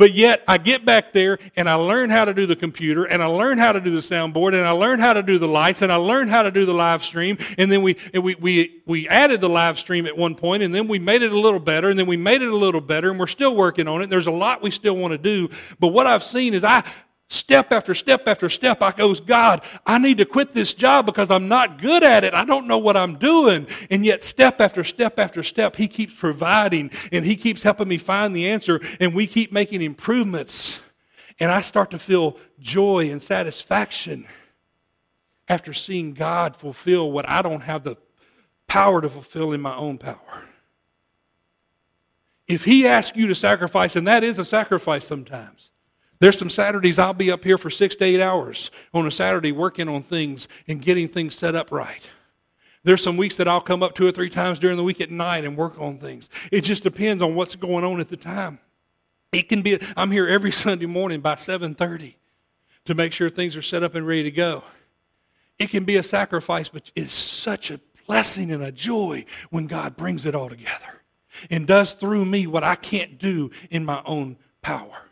But 0.00 0.14
yet, 0.14 0.42
I 0.48 0.56
get 0.56 0.86
back 0.86 1.12
there 1.12 1.38
and 1.56 1.68
I 1.68 1.74
learn 1.74 2.08
how 2.08 2.24
to 2.24 2.32
do 2.32 2.46
the 2.46 2.56
computer 2.56 3.04
and 3.04 3.22
I 3.22 3.26
learn 3.26 3.58
how 3.58 3.72
to 3.72 3.82
do 3.82 3.90
the 3.90 4.00
soundboard 4.00 4.54
and 4.54 4.66
I 4.66 4.70
learn 4.70 4.98
how 4.98 5.12
to 5.12 5.22
do 5.22 5.38
the 5.38 5.46
lights 5.46 5.82
and 5.82 5.92
I 5.92 5.96
learn 5.96 6.26
how 6.26 6.42
to 6.42 6.50
do 6.50 6.64
the 6.64 6.72
live 6.72 7.04
stream. 7.04 7.36
And 7.58 7.70
then 7.70 7.82
we, 7.82 7.98
we, 8.14 8.34
we, 8.36 8.82
we 8.86 9.08
added 9.08 9.42
the 9.42 9.50
live 9.50 9.78
stream 9.78 10.06
at 10.06 10.16
one 10.16 10.36
point 10.36 10.62
and 10.62 10.74
then 10.74 10.88
we 10.88 10.98
made 10.98 11.20
it 11.20 11.32
a 11.32 11.38
little 11.38 11.60
better 11.60 11.90
and 11.90 11.98
then 11.98 12.06
we 12.06 12.16
made 12.16 12.40
it 12.40 12.48
a 12.48 12.56
little 12.56 12.80
better 12.80 13.10
and 13.10 13.20
we're 13.20 13.26
still 13.26 13.54
working 13.54 13.86
on 13.88 14.00
it. 14.00 14.08
There's 14.08 14.26
a 14.26 14.30
lot 14.30 14.62
we 14.62 14.70
still 14.70 14.96
want 14.96 15.12
to 15.12 15.18
do. 15.18 15.50
But 15.78 15.88
what 15.88 16.06
I've 16.06 16.24
seen 16.24 16.54
is 16.54 16.64
I, 16.64 16.82
step 17.30 17.72
after 17.72 17.94
step 17.94 18.26
after 18.26 18.48
step, 18.48 18.82
I 18.82 18.90
goes, 18.90 19.20
God, 19.20 19.64
I 19.86 19.98
need 19.98 20.18
to 20.18 20.26
quit 20.26 20.52
this 20.52 20.74
job 20.74 21.06
because 21.06 21.30
I'm 21.30 21.48
not 21.48 21.80
good 21.80 22.02
at 22.02 22.24
it. 22.24 22.34
I 22.34 22.44
don't 22.44 22.66
know 22.66 22.78
what 22.78 22.96
I'm 22.96 23.18
doing. 23.18 23.66
And 23.88 24.04
yet, 24.04 24.22
step 24.22 24.60
after 24.60 24.84
step 24.84 25.18
after 25.18 25.42
step, 25.42 25.76
He 25.76 25.88
keeps 25.88 26.14
providing 26.14 26.90
and 27.12 27.24
He 27.24 27.36
keeps 27.36 27.62
helping 27.62 27.88
me 27.88 27.98
find 27.98 28.36
the 28.36 28.48
answer, 28.48 28.80
and 28.98 29.14
we 29.14 29.26
keep 29.26 29.52
making 29.52 29.80
improvements. 29.80 30.80
And 31.38 31.50
I 31.50 31.62
start 31.62 31.92
to 31.92 31.98
feel 31.98 32.36
joy 32.58 33.10
and 33.10 33.22
satisfaction 33.22 34.26
after 35.48 35.72
seeing 35.72 36.12
God 36.12 36.54
fulfill 36.54 37.10
what 37.10 37.28
I 37.28 37.42
don't 37.42 37.62
have 37.62 37.84
the 37.84 37.96
power 38.66 39.00
to 39.00 39.08
fulfill 39.08 39.52
in 39.52 39.60
my 39.60 39.74
own 39.74 39.98
power. 39.98 40.44
If 42.46 42.64
He 42.64 42.86
asks 42.86 43.16
you 43.16 43.28
to 43.28 43.34
sacrifice, 43.36 43.94
and 43.94 44.06
that 44.08 44.24
is 44.24 44.38
a 44.38 44.44
sacrifice 44.44 45.06
sometimes, 45.06 45.69
there's 46.20 46.38
some 46.38 46.50
Saturdays 46.50 46.98
I'll 46.98 47.14
be 47.14 47.30
up 47.30 47.44
here 47.44 47.58
for 47.58 47.70
six 47.70 47.96
to 47.96 48.04
eight 48.04 48.20
hours 48.20 48.70
on 48.92 49.06
a 49.06 49.10
Saturday 49.10 49.52
working 49.52 49.88
on 49.88 50.02
things 50.02 50.48
and 50.68 50.80
getting 50.80 51.08
things 51.08 51.34
set 51.34 51.54
up 51.54 51.72
right. 51.72 52.08
There's 52.82 53.02
some 53.02 53.16
weeks 53.16 53.36
that 53.36 53.48
I'll 53.48 53.60
come 53.60 53.82
up 53.82 53.94
two 53.94 54.06
or 54.06 54.12
three 54.12 54.30
times 54.30 54.58
during 54.58 54.76
the 54.76 54.82
week 54.82 55.00
at 55.00 55.10
night 55.10 55.44
and 55.44 55.56
work 55.56 55.78
on 55.78 55.98
things. 55.98 56.28
It 56.52 56.62
just 56.62 56.82
depends 56.82 57.22
on 57.22 57.34
what's 57.34 57.56
going 57.56 57.84
on 57.84 58.00
at 58.00 58.08
the 58.08 58.16
time. 58.16 58.58
It 59.32 59.48
can 59.48 59.62
be 59.62 59.78
I'm 59.96 60.10
here 60.10 60.28
every 60.28 60.52
Sunday 60.52 60.86
morning 60.86 61.20
by 61.20 61.34
7:30 61.34 62.14
to 62.84 62.94
make 62.94 63.12
sure 63.12 63.30
things 63.30 63.56
are 63.56 63.62
set 63.62 63.82
up 63.82 63.94
and 63.94 64.06
ready 64.06 64.24
to 64.24 64.30
go. 64.30 64.62
It 65.58 65.70
can 65.70 65.84
be 65.84 65.96
a 65.96 66.02
sacrifice, 66.02 66.68
but 66.68 66.90
it's 66.94 67.14
such 67.14 67.70
a 67.70 67.80
blessing 68.06 68.50
and 68.50 68.62
a 68.62 68.72
joy 68.72 69.24
when 69.50 69.66
God 69.66 69.96
brings 69.96 70.26
it 70.26 70.34
all 70.34 70.48
together 70.48 71.02
and 71.50 71.66
does 71.66 71.92
through 71.92 72.24
me 72.24 72.46
what 72.46 72.64
I 72.64 72.74
can't 72.74 73.18
do 73.18 73.50
in 73.70 73.84
my 73.84 74.02
own 74.04 74.36
power. 74.62 75.04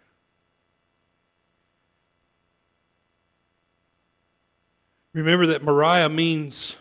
Remember 5.13 5.47
that 5.47 5.63
Moriah 5.63 6.09
means 6.09 6.77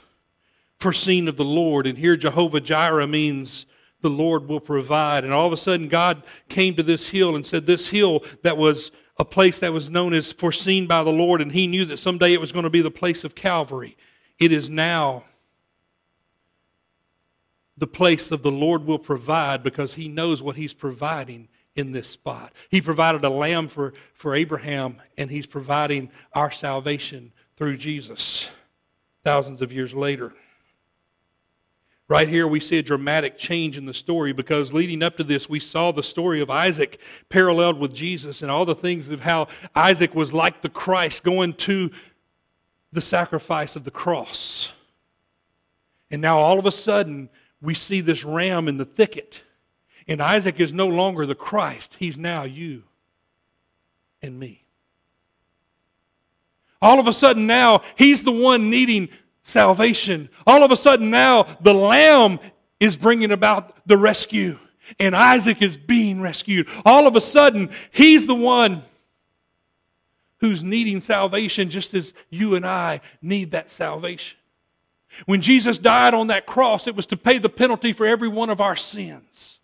foreseen 0.80 1.28
of 1.28 1.38
the 1.38 1.46
Lord, 1.46 1.88
and 1.88 1.98
here 1.98 2.18
Jehovah 2.18 2.62
Jireh 2.62 3.08
means 3.08 3.66
the 4.02 4.10
Lord 4.10 4.48
will 4.48 4.60
provide. 4.60 5.24
And 5.24 5.34
all 5.34 5.48
of 5.48 5.54
a 5.54 5.58
sudden, 5.58 5.88
God 5.88 6.24
came 6.50 6.76
to 6.76 6.84
this 6.84 7.10
hill 7.10 7.36
and 7.36 7.46
said, 7.46 7.66
This 7.66 7.90
hill 7.90 8.24
that 8.44 8.58
was 8.58 8.92
a 9.18 9.26
place 9.26 9.58
that 9.60 9.74
was 9.74 9.90
known 9.90 10.13
as 10.13 10.32
foreseen 10.32 10.86
by 10.86 11.04
the 11.04 11.12
Lord, 11.12 11.42
and 11.42 11.52
he 11.52 11.68
knew 11.68 11.86
that 11.86 11.98
someday 11.98 12.34
it 12.34 12.42
was 12.42 12.52
going 12.52 12.63
to 12.63 12.70
be 12.70 12.82
the 12.82 12.92
place 12.92 13.24
of 13.24 13.34
Calvary. 13.34 13.98
It 14.38 14.52
is 14.52 14.70
now 14.70 15.24
the 17.76 17.88
place 17.88 18.32
of 18.32 18.44
the 18.44 18.52
Lord 18.52 18.86
will 18.86 19.00
provide 19.00 19.63
because 19.63 19.96
he 19.96 20.08
knows 20.08 20.42
what 20.42 20.56
he's 20.56 20.74
providing 20.74 21.48
in 21.76 21.92
this 21.92 22.08
spot. 22.08 22.54
He 22.70 22.82
provided 22.82 23.24
a 23.24 23.30
lamb 23.30 23.68
for, 23.68 23.94
for 24.13 24.36
Abraham, 24.36 24.98
and 25.18 25.30
he's 25.30 25.46
providing 25.46 26.10
our 26.34 26.52
salvation 26.52 27.32
through 27.58 27.78
Jesus 27.78 28.48
thousands 29.24 29.62
of 29.62 29.74
years 29.74 29.93
later. 29.93 30.32
Right 32.10 32.30
here, 32.30 32.48
we 32.48 32.62
see 32.62 32.78
a 32.78 32.84
dramatic 32.84 33.38
change 33.38 33.78
in 33.78 33.86
the 33.86 33.93
story 33.93 34.32
because 34.32 34.72
leading 34.72 35.04
up 35.04 35.17
to 35.17 35.24
this, 35.26 35.50
we 35.50 35.60
saw 35.60 35.91
the 35.91 36.04
story 36.04 36.39
of 36.39 36.50
Isaac 36.50 37.02
paralleled 37.28 37.78
with 37.78 37.93
Jesus 37.93 38.41
and 38.41 38.50
all 38.50 38.63
the 38.63 38.76
things 38.76 39.10
of 39.10 39.22
how 39.22 39.48
Isaac 39.76 40.15
was 40.15 40.32
like 40.32 40.62
the 40.62 40.70
Christ 40.70 41.24
going 41.24 41.54
to 41.56 41.91
the 42.93 43.02
sacrifice 43.02 43.76
of 43.76 43.84
the 43.84 43.91
cross. 43.91 44.72
And 46.10 46.22
now, 46.22 46.38
all 46.38 46.58
of 46.58 46.65
a 46.65 46.72
sudden, 46.72 47.30
we 47.62 47.74
see 47.74 48.00
this 48.00 48.24
ram 48.24 48.70
in 48.70 48.78
the 48.78 48.86
thicket. 48.86 49.43
And 50.08 50.22
Isaac 50.22 50.62
is 50.62 50.72
no 50.72 50.88
longer 50.88 51.26
the 51.26 51.36
Christ, 51.36 51.98
he's 52.00 52.17
now 52.17 52.43
you 52.43 52.84
and 54.22 54.39
me. 54.39 54.67
All 56.82 57.00
of 57.00 57.08
a 57.08 57.13
sudden 57.13 57.48
now, 57.48 57.82
he's 57.96 58.24
the 58.24 58.32
one 58.32 58.70
needing 58.70 59.10
salvation. 59.44 60.30
All 60.46 60.63
of 60.63 60.72
a 60.72 60.78
sudden 60.78 61.10
now, 61.10 61.44
the 61.62 61.74
lamb 61.74 62.40
is 62.80 62.96
bringing 62.96 63.32
about 63.32 63.88
the 63.88 63.98
rescue, 63.98 64.58
and 65.00 65.16
Isaac 65.16 65.62
is 65.62 65.78
being 65.78 66.22
rescued. 66.22 66.68
All 66.86 67.08
of 67.08 67.16
a 67.16 67.22
sudden, 67.22 67.70
he's 67.92 68.28
the 68.28 68.36
one 68.36 68.84
who's 70.40 70.63
needing 70.63 71.02
salvation 71.02 71.70
just 71.70 71.94
as 71.94 72.13
you 72.30 72.56
and 72.56 72.66
I 72.66 73.02
need 73.22 73.52
that 73.52 73.72
salvation. 73.72 74.38
When 75.26 75.42
Jesus 75.42 75.78
died 75.78 76.13
on 76.13 76.28
that 76.28 76.46
cross, 76.46 76.86
it 76.86 76.96
was 76.96 77.08
to 77.08 77.18
pay 77.18 77.40
the 77.40 77.50
penalty 77.50 77.94
for 77.94 78.06
every 78.06 78.28
one 78.28 78.50
of 78.50 78.62
our 78.62 78.76
sins 78.76 79.57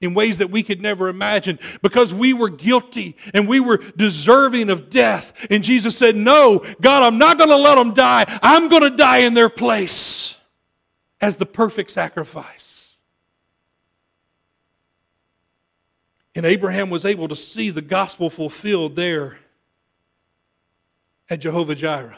in 0.00 0.14
ways 0.14 0.38
that 0.38 0.50
we 0.50 0.62
could 0.62 0.80
never 0.80 1.08
imagine 1.08 1.58
because 1.82 2.14
we 2.14 2.32
were 2.32 2.48
guilty 2.48 3.16
and 3.34 3.46
we 3.46 3.60
were 3.60 3.78
deserving 3.96 4.70
of 4.70 4.88
death. 4.90 5.46
And 5.50 5.62
Jesus 5.62 5.96
said, 5.96 6.16
No, 6.16 6.64
God, 6.80 7.02
I'm 7.02 7.18
not 7.18 7.38
going 7.38 7.50
to 7.50 7.56
let 7.56 7.76
them 7.76 7.92
die. 7.92 8.24
I'm 8.42 8.68
going 8.68 8.82
to 8.82 8.96
die 8.96 9.18
in 9.18 9.34
their 9.34 9.50
place 9.50 10.36
as 11.20 11.36
the 11.36 11.46
perfect 11.46 11.90
sacrifice. 11.90 12.96
And 16.34 16.46
Abraham 16.46 16.90
was 16.90 17.04
able 17.04 17.28
to 17.28 17.36
see 17.36 17.70
the 17.70 17.82
gospel 17.82 18.30
fulfilled 18.30 18.96
there 18.96 19.38
at 21.28 21.40
Jehovah 21.40 21.74
Jireh. 21.74 22.16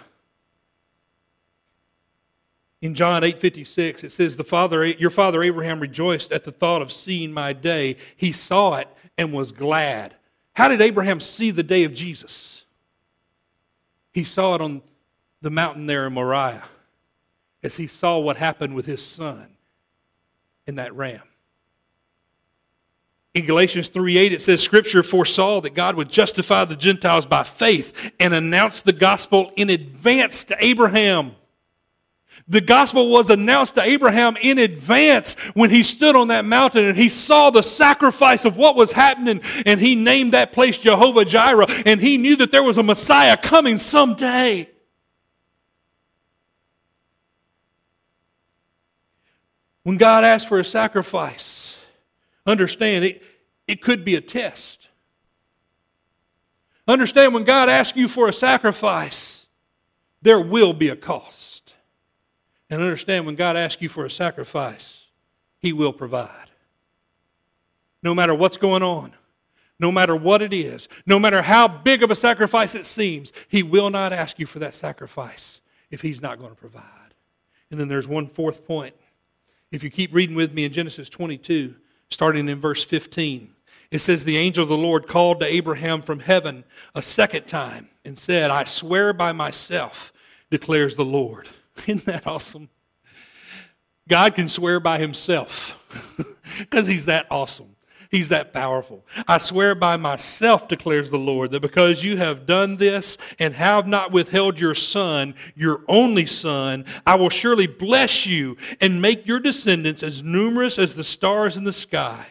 In 2.82 2.96
John 2.96 3.22
8:56 3.22 4.02
it 4.02 4.10
says 4.10 4.36
the 4.36 4.44
father 4.44 4.84
your 4.84 5.08
father 5.08 5.42
Abraham 5.42 5.78
rejoiced 5.78 6.32
at 6.32 6.42
the 6.42 6.50
thought 6.50 6.82
of 6.82 6.92
seeing 6.92 7.32
my 7.32 7.52
day. 7.52 7.96
He 8.16 8.32
saw 8.32 8.74
it 8.74 8.88
and 9.16 9.32
was 9.32 9.52
glad. 9.52 10.16
How 10.54 10.68
did 10.68 10.82
Abraham 10.82 11.20
see 11.20 11.52
the 11.52 11.62
day 11.62 11.84
of 11.84 11.94
Jesus? 11.94 12.64
He 14.12 14.24
saw 14.24 14.56
it 14.56 14.60
on 14.60 14.82
the 15.40 15.50
mountain 15.50 15.86
there 15.86 16.08
in 16.08 16.12
Moriah 16.12 16.64
as 17.62 17.76
he 17.76 17.86
saw 17.86 18.18
what 18.18 18.36
happened 18.36 18.74
with 18.74 18.86
his 18.86 19.04
son 19.04 19.56
in 20.66 20.74
that 20.74 20.92
ram. 20.94 21.22
In 23.32 23.46
Galatians 23.46 23.88
3:8 23.88 24.32
it 24.32 24.42
says 24.42 24.60
scripture 24.60 25.04
foresaw 25.04 25.60
that 25.60 25.74
God 25.74 25.94
would 25.94 26.10
justify 26.10 26.64
the 26.64 26.74
Gentiles 26.74 27.26
by 27.26 27.44
faith 27.44 28.10
and 28.18 28.34
announce 28.34 28.82
the 28.82 28.92
gospel 28.92 29.52
in 29.54 29.70
advance 29.70 30.42
to 30.44 30.56
Abraham. 30.58 31.36
The 32.48 32.60
gospel 32.60 33.08
was 33.08 33.30
announced 33.30 33.76
to 33.76 33.82
Abraham 33.82 34.36
in 34.40 34.58
advance 34.58 35.34
when 35.54 35.70
he 35.70 35.82
stood 35.82 36.16
on 36.16 36.28
that 36.28 36.44
mountain 36.44 36.84
and 36.84 36.96
he 36.96 37.08
saw 37.08 37.50
the 37.50 37.62
sacrifice 37.62 38.44
of 38.44 38.56
what 38.56 38.74
was 38.74 38.92
happening 38.92 39.40
and 39.64 39.80
he 39.80 39.94
named 39.94 40.32
that 40.32 40.52
place 40.52 40.78
Jehovah 40.78 41.24
Jireh 41.24 41.66
and 41.86 42.00
he 42.00 42.16
knew 42.16 42.36
that 42.36 42.50
there 42.50 42.62
was 42.62 42.78
a 42.78 42.82
Messiah 42.82 43.36
coming 43.36 43.78
someday. 43.78 44.68
When 49.84 49.96
God 49.96 50.24
asked 50.24 50.48
for 50.48 50.60
a 50.60 50.64
sacrifice, 50.64 51.76
understand 52.46 53.04
it, 53.04 53.22
it 53.66 53.82
could 53.82 54.04
be 54.04 54.16
a 54.16 54.20
test. 54.20 54.88
Understand 56.86 57.34
when 57.34 57.44
God 57.44 57.68
asks 57.68 57.96
you 57.96 58.08
for 58.08 58.28
a 58.28 58.32
sacrifice, 58.32 59.46
there 60.20 60.40
will 60.40 60.72
be 60.72 60.88
a 60.88 60.96
cost. 60.96 61.51
And 62.72 62.80
understand 62.80 63.26
when 63.26 63.34
God 63.34 63.54
asks 63.54 63.82
you 63.82 63.90
for 63.90 64.06
a 64.06 64.10
sacrifice, 64.10 65.06
He 65.58 65.74
will 65.74 65.92
provide. 65.92 66.48
No 68.02 68.14
matter 68.14 68.34
what's 68.34 68.56
going 68.56 68.82
on, 68.82 69.12
no 69.78 69.92
matter 69.92 70.16
what 70.16 70.40
it 70.40 70.54
is, 70.54 70.88
no 71.04 71.18
matter 71.18 71.42
how 71.42 71.68
big 71.68 72.02
of 72.02 72.10
a 72.10 72.14
sacrifice 72.14 72.74
it 72.74 72.86
seems, 72.86 73.30
He 73.46 73.62
will 73.62 73.90
not 73.90 74.14
ask 74.14 74.38
you 74.38 74.46
for 74.46 74.58
that 74.60 74.74
sacrifice 74.74 75.60
if 75.90 76.00
He's 76.00 76.22
not 76.22 76.38
going 76.38 76.48
to 76.48 76.56
provide. 76.56 76.86
And 77.70 77.78
then 77.78 77.88
there's 77.88 78.08
one 78.08 78.26
fourth 78.26 78.66
point. 78.66 78.94
If 79.70 79.84
you 79.84 79.90
keep 79.90 80.14
reading 80.14 80.34
with 80.34 80.54
me 80.54 80.64
in 80.64 80.72
Genesis 80.72 81.10
22, 81.10 81.74
starting 82.08 82.48
in 82.48 82.58
verse 82.58 82.82
15, 82.82 83.54
it 83.90 83.98
says, 83.98 84.24
The 84.24 84.38
angel 84.38 84.62
of 84.62 84.70
the 84.70 84.78
Lord 84.78 85.06
called 85.06 85.40
to 85.40 85.46
Abraham 85.46 86.00
from 86.00 86.20
heaven 86.20 86.64
a 86.94 87.02
second 87.02 87.48
time 87.48 87.90
and 88.02 88.16
said, 88.16 88.50
I 88.50 88.64
swear 88.64 89.12
by 89.12 89.32
myself, 89.32 90.10
declares 90.50 90.96
the 90.96 91.04
Lord. 91.04 91.50
Isn't 91.86 92.04
that 92.06 92.26
awesome? 92.26 92.68
God 94.08 94.34
can 94.34 94.48
swear 94.48 94.80
by 94.80 94.98
himself 94.98 95.78
because 96.58 96.86
he's 96.86 97.06
that 97.06 97.26
awesome. 97.30 97.76
He's 98.10 98.28
that 98.28 98.52
powerful. 98.52 99.06
I 99.26 99.38
swear 99.38 99.74
by 99.74 99.96
myself, 99.96 100.68
declares 100.68 101.08
the 101.08 101.18
Lord, 101.18 101.50
that 101.52 101.62
because 101.62 102.04
you 102.04 102.18
have 102.18 102.44
done 102.44 102.76
this 102.76 103.16
and 103.38 103.54
have 103.54 103.86
not 103.86 104.12
withheld 104.12 104.60
your 104.60 104.74
son, 104.74 105.34
your 105.54 105.80
only 105.88 106.26
son, 106.26 106.84
I 107.06 107.14
will 107.14 107.30
surely 107.30 107.66
bless 107.66 108.26
you 108.26 108.58
and 108.82 109.00
make 109.00 109.26
your 109.26 109.40
descendants 109.40 110.02
as 110.02 110.22
numerous 110.22 110.78
as 110.78 110.92
the 110.92 111.04
stars 111.04 111.56
in 111.56 111.64
the 111.64 111.72
sky 111.72 112.26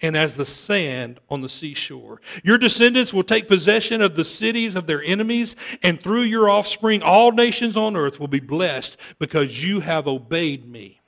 and 0.00 0.16
as 0.16 0.36
the 0.36 0.46
sand 0.46 1.20
on 1.28 1.42
the 1.42 1.48
seashore. 1.48 2.20
Your 2.42 2.58
descendants 2.58 3.12
will 3.12 3.22
take 3.22 3.48
possession 3.48 4.00
of 4.00 4.16
the 4.16 4.24
cities 4.24 4.74
of 4.74 4.86
their 4.86 5.02
enemies, 5.02 5.56
and 5.82 6.02
through 6.02 6.22
your 6.22 6.48
offspring, 6.48 7.02
all 7.02 7.32
nations 7.32 7.76
on 7.76 7.96
earth 7.96 8.20
will 8.20 8.28
be 8.28 8.40
blessed 8.40 8.96
because 9.18 9.64
you 9.64 9.80
have 9.80 10.06
obeyed 10.06 10.66
me. 10.66 11.00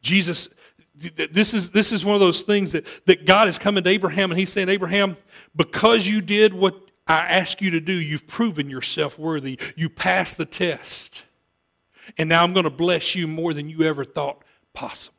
Jesus 0.00 0.48
this 0.94 1.52
is, 1.52 1.70
this 1.70 1.90
is 1.92 2.04
one 2.04 2.14
of 2.14 2.20
those 2.20 2.42
things 2.42 2.72
that, 2.72 2.86
that 3.06 3.26
God 3.26 3.48
is 3.48 3.58
coming 3.58 3.82
to 3.84 3.90
Abraham 3.90 4.30
and 4.30 4.38
he's 4.38 4.52
saying, 4.52 4.68
Abraham, 4.68 5.16
because 5.56 6.06
you 6.06 6.20
did 6.20 6.54
what 6.54 6.76
I 7.06 7.20
asked 7.20 7.60
you 7.60 7.70
to 7.72 7.80
do, 7.80 7.92
you've 7.92 8.26
proven 8.26 8.70
yourself 8.70 9.18
worthy. 9.18 9.58
You 9.76 9.90
passed 9.90 10.38
the 10.38 10.46
test. 10.46 11.24
And 12.16 12.28
now 12.28 12.44
I'm 12.44 12.52
going 12.52 12.64
to 12.64 12.70
bless 12.70 13.14
you 13.14 13.26
more 13.26 13.52
than 13.52 13.68
you 13.68 13.82
ever 13.82 14.04
thought 14.04 14.42
possible. 14.72 15.13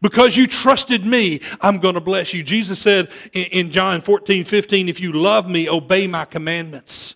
Because 0.00 0.36
you 0.36 0.46
trusted 0.46 1.04
me, 1.04 1.40
I'm 1.60 1.78
going 1.78 1.94
to 1.94 2.00
bless 2.00 2.32
you. 2.32 2.42
Jesus 2.42 2.80
said 2.80 3.10
in, 3.32 3.70
John 3.70 4.00
14, 4.00 4.44
15, 4.44 4.88
if 4.88 5.00
you 5.00 5.12
love 5.12 5.48
me, 5.48 5.68
obey 5.68 6.06
my 6.06 6.24
commandments. 6.24 7.14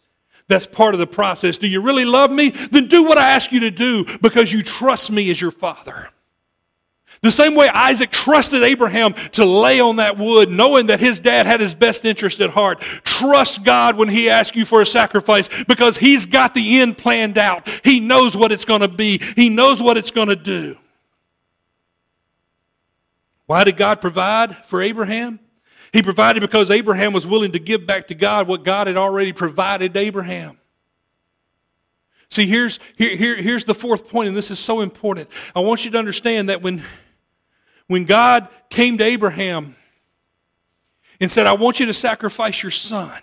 That's 0.49 0.67
part 0.67 0.95
of 0.95 1.01
the 1.01 1.07
process. 1.07 1.59
Do 1.59 1.67
you 1.67 1.83
really 1.83 2.05
love 2.05 2.31
me? 2.31 2.51
Then 2.51 2.87
do 2.87 3.05
what 3.05 3.19
I 3.19 3.31
ask 3.31 3.51
you 3.51 3.61
to 3.61 3.71
do 3.71 4.05
because 4.23 4.53
you 4.53 4.62
trust 4.62 5.11
me 5.11 5.31
as 5.31 5.41
your 5.41 5.51
father. 5.51 6.09
The 7.23 7.31
same 7.31 7.55
way 7.55 7.69
Isaac 7.69 8.11
trusted 8.11 8.62
Abraham 8.62 9.15
to 9.33 9.45
lay 9.45 9.81
on 9.81 9.97
that 9.97 10.19
wood, 10.19 10.51
knowing 10.51 10.87
that 10.87 11.01
his 11.01 11.19
dad 11.19 11.47
had 11.47 11.61
his 11.61 11.75
best 11.75 12.05
interest 12.05 12.41
at 12.41 12.51
heart. 12.51 12.81
Trust 12.81 13.65
God 13.65 13.97
when 13.97 14.09
he 14.09 14.29
asks 14.29 14.57
you 14.57 14.65
for 14.65 14.83
a 14.83 14.87
sacrifice 14.87 15.49
because 15.65 15.97
he's 15.97 16.27
got 16.27 16.55
the 16.55 16.81
end 16.81 16.99
planned 16.99 17.39
out. 17.39 17.69
He 17.83 18.01
knows 18.01 18.37
what 18.37 18.53
it's 18.53 18.65
going 18.65 18.83
to 18.83 18.89
be, 18.89 19.21
he 19.35 19.49
knows 19.49 19.83
what 19.83 19.97
it's 19.97 20.11
going 20.11 20.29
to 20.29 20.37
do. 20.37 20.77
Why 23.46 23.64
did 23.64 23.76
God 23.76 24.00
provide 24.00 24.56
for 24.66 24.82
Abraham? 24.82 25.40
He 25.92 26.02
provided 26.02 26.40
because 26.40 26.70
Abraham 26.70 27.12
was 27.12 27.26
willing 27.26 27.52
to 27.52 27.59
give 27.59 27.87
back 27.87 28.09
to 28.09 28.14
God 28.14 28.48
what 28.48 28.64
God 28.64 28.87
had 28.87 28.96
already 28.96 29.32
provided 29.32 29.96
Abraham. 29.96 30.59
See, 32.28 32.46
here's, 32.46 32.80
here, 32.96 33.16
here, 33.16 33.37
here's 33.37 33.64
the 33.64 33.74
fourth 33.74 34.11
point, 34.11 34.28
and 34.28 34.37
this 34.37 34.50
is 34.50 34.59
so 34.59 34.80
important. 34.80 35.28
I 35.54 35.61
want 35.61 35.85
you 35.85 35.92
to 35.92 35.98
understand 35.98 36.48
that 36.48 36.61
when 36.61 36.82
when 37.87 38.04
God 38.04 38.48
came 38.68 38.98
to 38.98 39.04
Abraham 39.04 39.76
and 41.20 41.30
said, 41.30 41.46
I 41.46 41.54
want 41.54 41.80
you 41.80 41.87
to 41.87 41.94
sacrifice 41.94 42.62
your 42.62 42.72
son, 42.72 43.20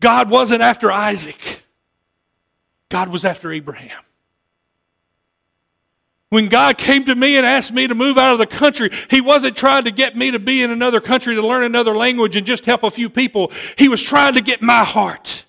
God 0.00 0.30
wasn't 0.30 0.62
after 0.62 0.90
Isaac, 0.90 1.62
God 2.88 3.08
was 3.08 3.24
after 3.24 3.52
Abraham. 3.52 4.00
When 6.30 6.48
God 6.48 6.76
came 6.76 7.04
to 7.06 7.14
me 7.14 7.38
and 7.38 7.46
asked 7.46 7.72
me 7.72 7.88
to 7.88 7.94
move 7.94 8.18
out 8.18 8.32
of 8.32 8.38
the 8.38 8.46
country, 8.46 8.90
He 9.08 9.20
wasn't 9.20 9.56
trying 9.56 9.84
to 9.84 9.90
get 9.90 10.16
me 10.16 10.30
to 10.30 10.38
be 10.38 10.62
in 10.62 10.70
another 10.70 11.00
country 11.00 11.34
to 11.34 11.46
learn 11.46 11.64
another 11.64 11.94
language 11.94 12.36
and 12.36 12.46
just 12.46 12.66
help 12.66 12.82
a 12.82 12.90
few 12.90 13.08
people. 13.08 13.50
He 13.76 13.88
was 13.88 14.02
trying 14.02 14.34
to 14.34 14.42
get 14.42 14.60
my 14.60 14.84
heart. 14.84 15.46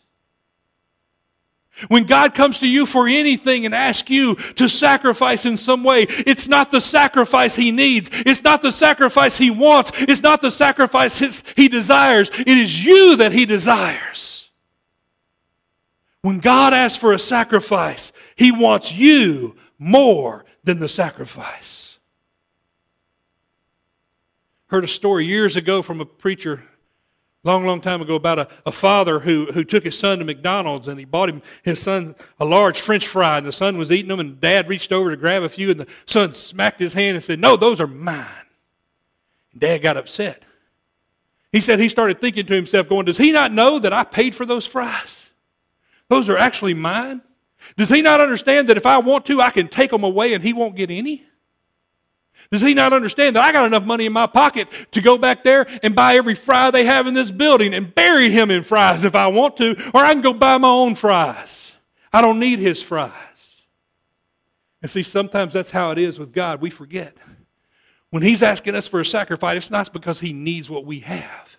When 1.88 2.04
God 2.04 2.34
comes 2.34 2.60
to 2.60 2.68
you 2.68 2.86
for 2.86 3.08
anything 3.08 3.66
and 3.66 3.74
asks 3.74 4.10
you 4.10 4.36
to 4.56 4.68
sacrifice 4.68 5.46
in 5.46 5.56
some 5.56 5.84
way, 5.84 6.06
it's 6.10 6.48
not 6.48 6.72
the 6.72 6.82
sacrifice 6.82 7.56
He 7.56 7.72
needs. 7.72 8.10
It's 8.26 8.44
not 8.44 8.62
the 8.62 8.72
sacrifice 8.72 9.38
He 9.38 9.52
wants. 9.52 9.92
It's 9.96 10.24
not 10.24 10.42
the 10.42 10.52
sacrifice 10.52 11.18
his, 11.20 11.44
He 11.56 11.68
desires. 11.68 12.30
It 12.38 12.48
is 12.48 12.86
you 12.86 13.18
that 13.18 13.34
He 13.34 13.46
desires. 13.46 14.50
When 16.22 16.40
God 16.40 16.74
asks 16.74 16.98
for 16.98 17.14
a 17.14 17.20
sacrifice, 17.20 18.12
He 18.36 18.52
wants 18.52 18.94
you 18.94 19.56
more 19.78 20.46
than 20.70 20.80
the 20.80 20.88
sacrifice. 20.88 21.98
Heard 24.68 24.84
a 24.84 24.88
story 24.88 25.26
years 25.26 25.56
ago 25.56 25.82
from 25.82 26.00
a 26.00 26.06
preacher 26.06 26.62
long, 27.44 27.66
long 27.66 27.82
time 27.82 28.04
ago 28.04 28.14
about 28.14 28.38
a, 28.38 28.48
a 28.68 28.72
father 28.72 29.22
who, 29.22 29.48
who 29.48 29.64
took 29.64 29.84
his 29.84 29.98
son 29.98 30.20
to 30.20 30.26
McDonald's 30.26 30.88
and 30.88 31.00
he 31.00 31.06
bought 31.06 31.28
him 31.28 31.42
his 31.64 31.82
son 31.82 32.14
a 32.40 32.46
large 32.46 32.80
French 32.80 33.08
fry 33.08 33.40
and 33.40 33.48
the 33.48 33.52
son 33.52 33.80
was 33.80 33.90
eating 33.92 34.10
them 34.10 34.20
and 34.20 34.40
dad 34.40 34.70
reached 34.70 34.92
over 34.92 35.10
to 35.10 35.18
grab 35.18 35.42
a 35.42 35.50
few 35.50 35.72
and 35.72 35.80
the 35.80 35.88
son 36.06 36.36
smacked 36.36 36.80
his 36.80 36.94
hand 36.94 37.16
and 37.16 37.24
said, 37.24 37.40
No, 37.40 37.56
those 37.56 37.82
are 37.82 37.88
mine. 37.88 38.28
And 39.54 39.62
dad 39.62 39.80
got 39.80 39.98
upset. 39.98 40.44
He 41.52 41.62
said 41.62 41.80
he 41.80 41.90
started 41.90 42.22
thinking 42.22 42.46
to 42.46 42.54
himself, 42.54 42.88
going, 42.88 43.06
Does 43.06 43.18
he 43.18 43.32
not 43.32 43.52
know 43.52 43.80
that 43.80 43.92
I 43.92 44.04
paid 44.04 44.36
for 44.36 44.46
those 44.46 44.68
fries? 44.68 45.32
Those 46.10 46.30
are 46.30 46.38
actually 46.38 46.76
mine. 46.76 47.24
Does 47.78 47.90
he 47.90 48.02
not 48.02 48.22
understand 48.22 48.70
that 48.70 48.78
if 48.78 48.86
I 48.86 48.98
want 49.00 49.26
to, 49.28 49.42
I 49.42 49.50
can 49.50 49.68
take 49.68 49.92
them 49.92 50.04
away 50.04 50.34
and 50.34 50.44
he 50.44 50.54
won't 50.54 50.76
get 50.76 50.90
any? 50.90 51.26
Does 52.52 52.62
he 52.62 52.74
not 52.74 52.94
understand 52.94 53.36
that 53.36 53.44
I 53.44 53.52
got 53.52 53.66
enough 53.66 53.84
money 53.84 54.06
in 54.06 54.14
my 54.14 54.26
pocket 54.26 54.70
to 54.92 55.02
go 55.02 55.18
back 55.18 55.44
there 55.44 55.68
and 55.84 55.94
buy 55.94 56.16
every 56.16 56.36
fry 56.36 56.72
they 56.72 56.86
have 56.86 57.06
in 57.06 57.14
this 57.14 57.32
building 57.32 57.74
and 57.74 57.94
bury 57.94 58.30
him 58.30 58.50
in 58.50 58.64
fries 58.64 59.04
if 59.04 59.14
I 59.14 59.28
want 59.28 59.58
to, 59.58 59.76
or 59.94 60.04
I 60.04 60.14
can 60.14 60.22
go 60.22 60.34
buy 60.34 60.58
my 60.58 60.70
own 60.70 60.96
fries? 60.96 61.72
I 62.12 62.22
don't 62.22 62.40
need 62.40 62.60
his 62.60 62.82
fries. 62.82 63.14
And 64.82 64.90
see, 64.90 65.04
sometimes 65.04 65.54
that's 65.54 65.72
how 65.72 65.92
it 65.92 65.98
is 65.98 66.18
with 66.18 66.32
God. 66.32 66.62
We 66.62 66.70
forget. 66.70 67.16
When 68.10 68.24
he's 68.24 68.42
asking 68.42 68.74
us 68.74 68.88
for 68.88 69.00
a 69.00 69.06
sacrifice, 69.06 69.58
it's 69.58 69.70
not 69.70 69.94
because 69.94 70.22
he 70.22 70.34
needs 70.34 70.70
what 70.70 70.86
we 70.86 71.00
have. 71.02 71.58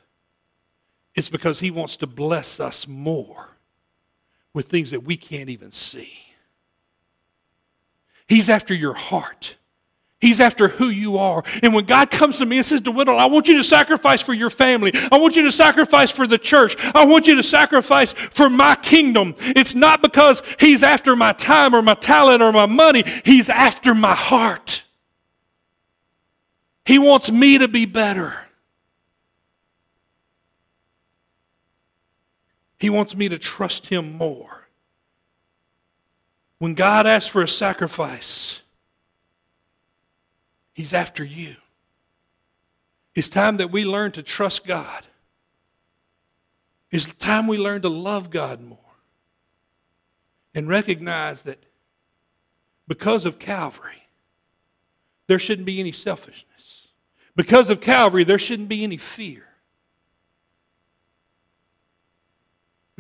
It's 1.15 1.29
because 1.29 1.61
he 1.61 1.71
wants 1.71 1.97
to 1.99 2.07
bless 2.07 2.59
us 2.59 2.89
more 2.89 3.51
with 4.53 4.67
things 4.67 4.91
that 4.91 5.05
we 5.05 5.17
can't 5.17 5.49
even 5.49 5.73
see. 5.73 6.13
He's 8.27 8.49
after 8.49 8.75
your 8.75 8.95
heart. 8.95 9.57
He's 10.21 10.39
after 10.39 10.69
who 10.69 10.89
you 10.89 11.17
are. 11.17 11.43
And 11.63 11.73
when 11.73 11.87
God 11.87 12.11
comes 12.11 12.37
to 12.39 12.47
me 12.47 12.59
and 12.59 12.67
says, 12.67 12.83
DeWiddle, 12.83 13.19
I 13.19 13.25
want 13.25 13.49
you 13.49 13.57
to 13.57 13.65
sacrifice 13.65 14.21
for 14.21 14.35
your 14.35 14.51
family. 14.51 14.93
I 15.11 15.19
want 15.19 15.35
you 15.35 15.43
to 15.45 15.53
sacrifice 15.53 16.11
for 16.11 16.27
the 16.27 16.37
church. 16.37 16.77
I 16.95 17.07
want 17.07 17.27
you 17.27 17.37
to 17.37 17.43
sacrifice 17.43 18.13
for 18.13 18.51
my 18.51 18.77
kingdom. 18.77 19.35
It's 19.39 19.75
not 19.75 20.03
because 20.03 20.43
he's 20.61 20.83
after 20.83 21.17
my 21.17 21.33
time 21.33 21.75
or 21.75 21.81
my 21.81 21.95
talent 21.95 22.43
or 22.43 22.53
my 22.53 22.67
money. 22.67 23.03
He's 23.25 23.49
after 23.49 23.95
my 23.95 24.15
heart. 24.15 24.83
He 26.85 26.99
wants 26.99 27.31
me 27.33 27.59
to 27.59 27.69
be 27.69 27.87
better. 27.87 28.35
He 32.81 32.91
wants 32.91 33.15
me 33.15 33.29
to 33.29 33.39
trust 33.39 33.89
him 33.89 34.17
more. 34.17 34.67
When 36.59 36.75
God 36.75 37.07
asks 37.07 37.29
for 37.29 37.43
a 37.43 37.49
sacrifice, 37.49 38.61
He's 40.73 40.95
after 40.95 41.23
you. 41.23 41.57
It's 43.15 43.29
time 43.29 43.59
that 43.59 43.71
we 43.71 43.85
learn 43.85 44.13
to 44.13 44.23
trust 44.23 44.67
God. 44.67 45.05
It's 46.91 47.05
time 47.05 47.47
we 47.47 47.59
learn 47.59 47.83
to 47.83 47.91
love 47.91 48.31
God 48.31 48.63
more 48.63 48.79
and 50.55 50.69
recognize 50.69 51.43
that 51.43 51.63
because 52.89 53.27
of 53.27 53.39
Calvary, 53.39 54.05
there 55.27 55.39
shouldn't 55.39 55.67
be 55.67 55.81
any 55.81 55.93
selfishness. 55.93 56.89
Because 57.37 57.69
of 57.69 57.83
Calvary, 57.83 58.25
there 58.25 58.39
shouldn't 58.39 58.71
be 58.71 58.83
any 58.83 58.97
fear. 58.97 59.50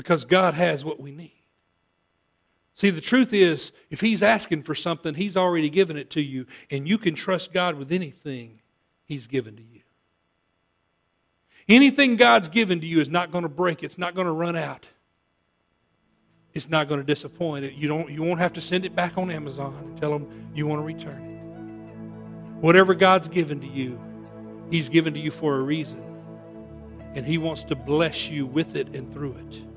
Because 0.01 0.24
God 0.24 0.55
has 0.55 0.82
what 0.82 0.98
we 0.98 1.11
need. 1.11 1.42
See, 2.72 2.88
the 2.88 3.03
truth 3.03 3.34
is, 3.34 3.70
if 3.90 4.01
He's 4.01 4.22
asking 4.22 4.62
for 4.62 4.74
something, 4.74 5.12
He's 5.12 5.36
already 5.36 5.68
given 5.68 5.98
it 5.98 6.09
to 6.12 6.22
you, 6.22 6.46
and 6.70 6.88
you 6.88 6.96
can 6.96 7.14
trust 7.14 7.53
God 7.53 7.74
with 7.74 7.92
anything 7.92 8.61
He's 9.05 9.26
given 9.26 9.57
to 9.57 9.62
you. 9.62 9.82
Anything 11.68 12.16
God's 12.16 12.48
given 12.48 12.80
to 12.80 12.86
you 12.86 12.98
is 13.01 13.11
not 13.11 13.30
going 13.30 13.42
to 13.42 13.51
break, 13.51 13.82
it's 13.82 13.98
not 13.98 14.14
going 14.14 14.26
to 14.26 14.32
run 14.32 14.57
out. 14.57 14.86
It's 16.55 16.70
not 16.70 16.88
going 16.88 17.01
to 17.01 17.07
disappoint. 17.07 17.70
You, 17.74 17.86
don't, 17.86 18.11
you 18.11 18.22
won't 18.22 18.40
have 18.40 18.55
to 18.55 18.62
send 18.62 18.86
it 18.86 18.96
back 18.96 19.18
on 19.18 19.30
Amazon 19.30 19.76
and 19.82 20.01
tell 20.01 20.12
them 20.12 20.51
you 20.55 20.66
want 20.66 20.80
to 20.80 20.86
return 20.86 21.22
it. 21.22 22.62
Whatever 22.62 22.94
God's 22.94 23.28
given 23.28 23.61
to 23.61 23.68
you, 23.68 24.01
He's 24.70 24.88
given 24.88 25.12
to 25.12 25.20
you 25.20 25.30
for 25.30 25.57
a 25.57 25.61
reason. 25.61 26.03
And 27.14 27.26
He 27.26 27.36
wants 27.36 27.64
to 27.64 27.76
bless 27.76 28.30
you 28.30 28.46
with 28.46 28.76
it 28.76 28.96
and 28.96 29.12
through 29.12 29.34
it. 29.34 29.69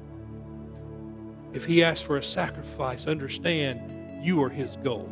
If 1.54 1.66
he 1.66 1.84
asks 1.84 2.02
for 2.02 2.18
a 2.18 2.24
sacrifice, 2.24 3.06
understand 3.08 4.26
you 4.26 4.42
are 4.44 4.50
his 4.50 4.78
goal. 4.78 5.10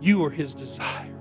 You 0.00 0.24
are 0.24 0.30
his 0.30 0.54
desire. 0.54 1.13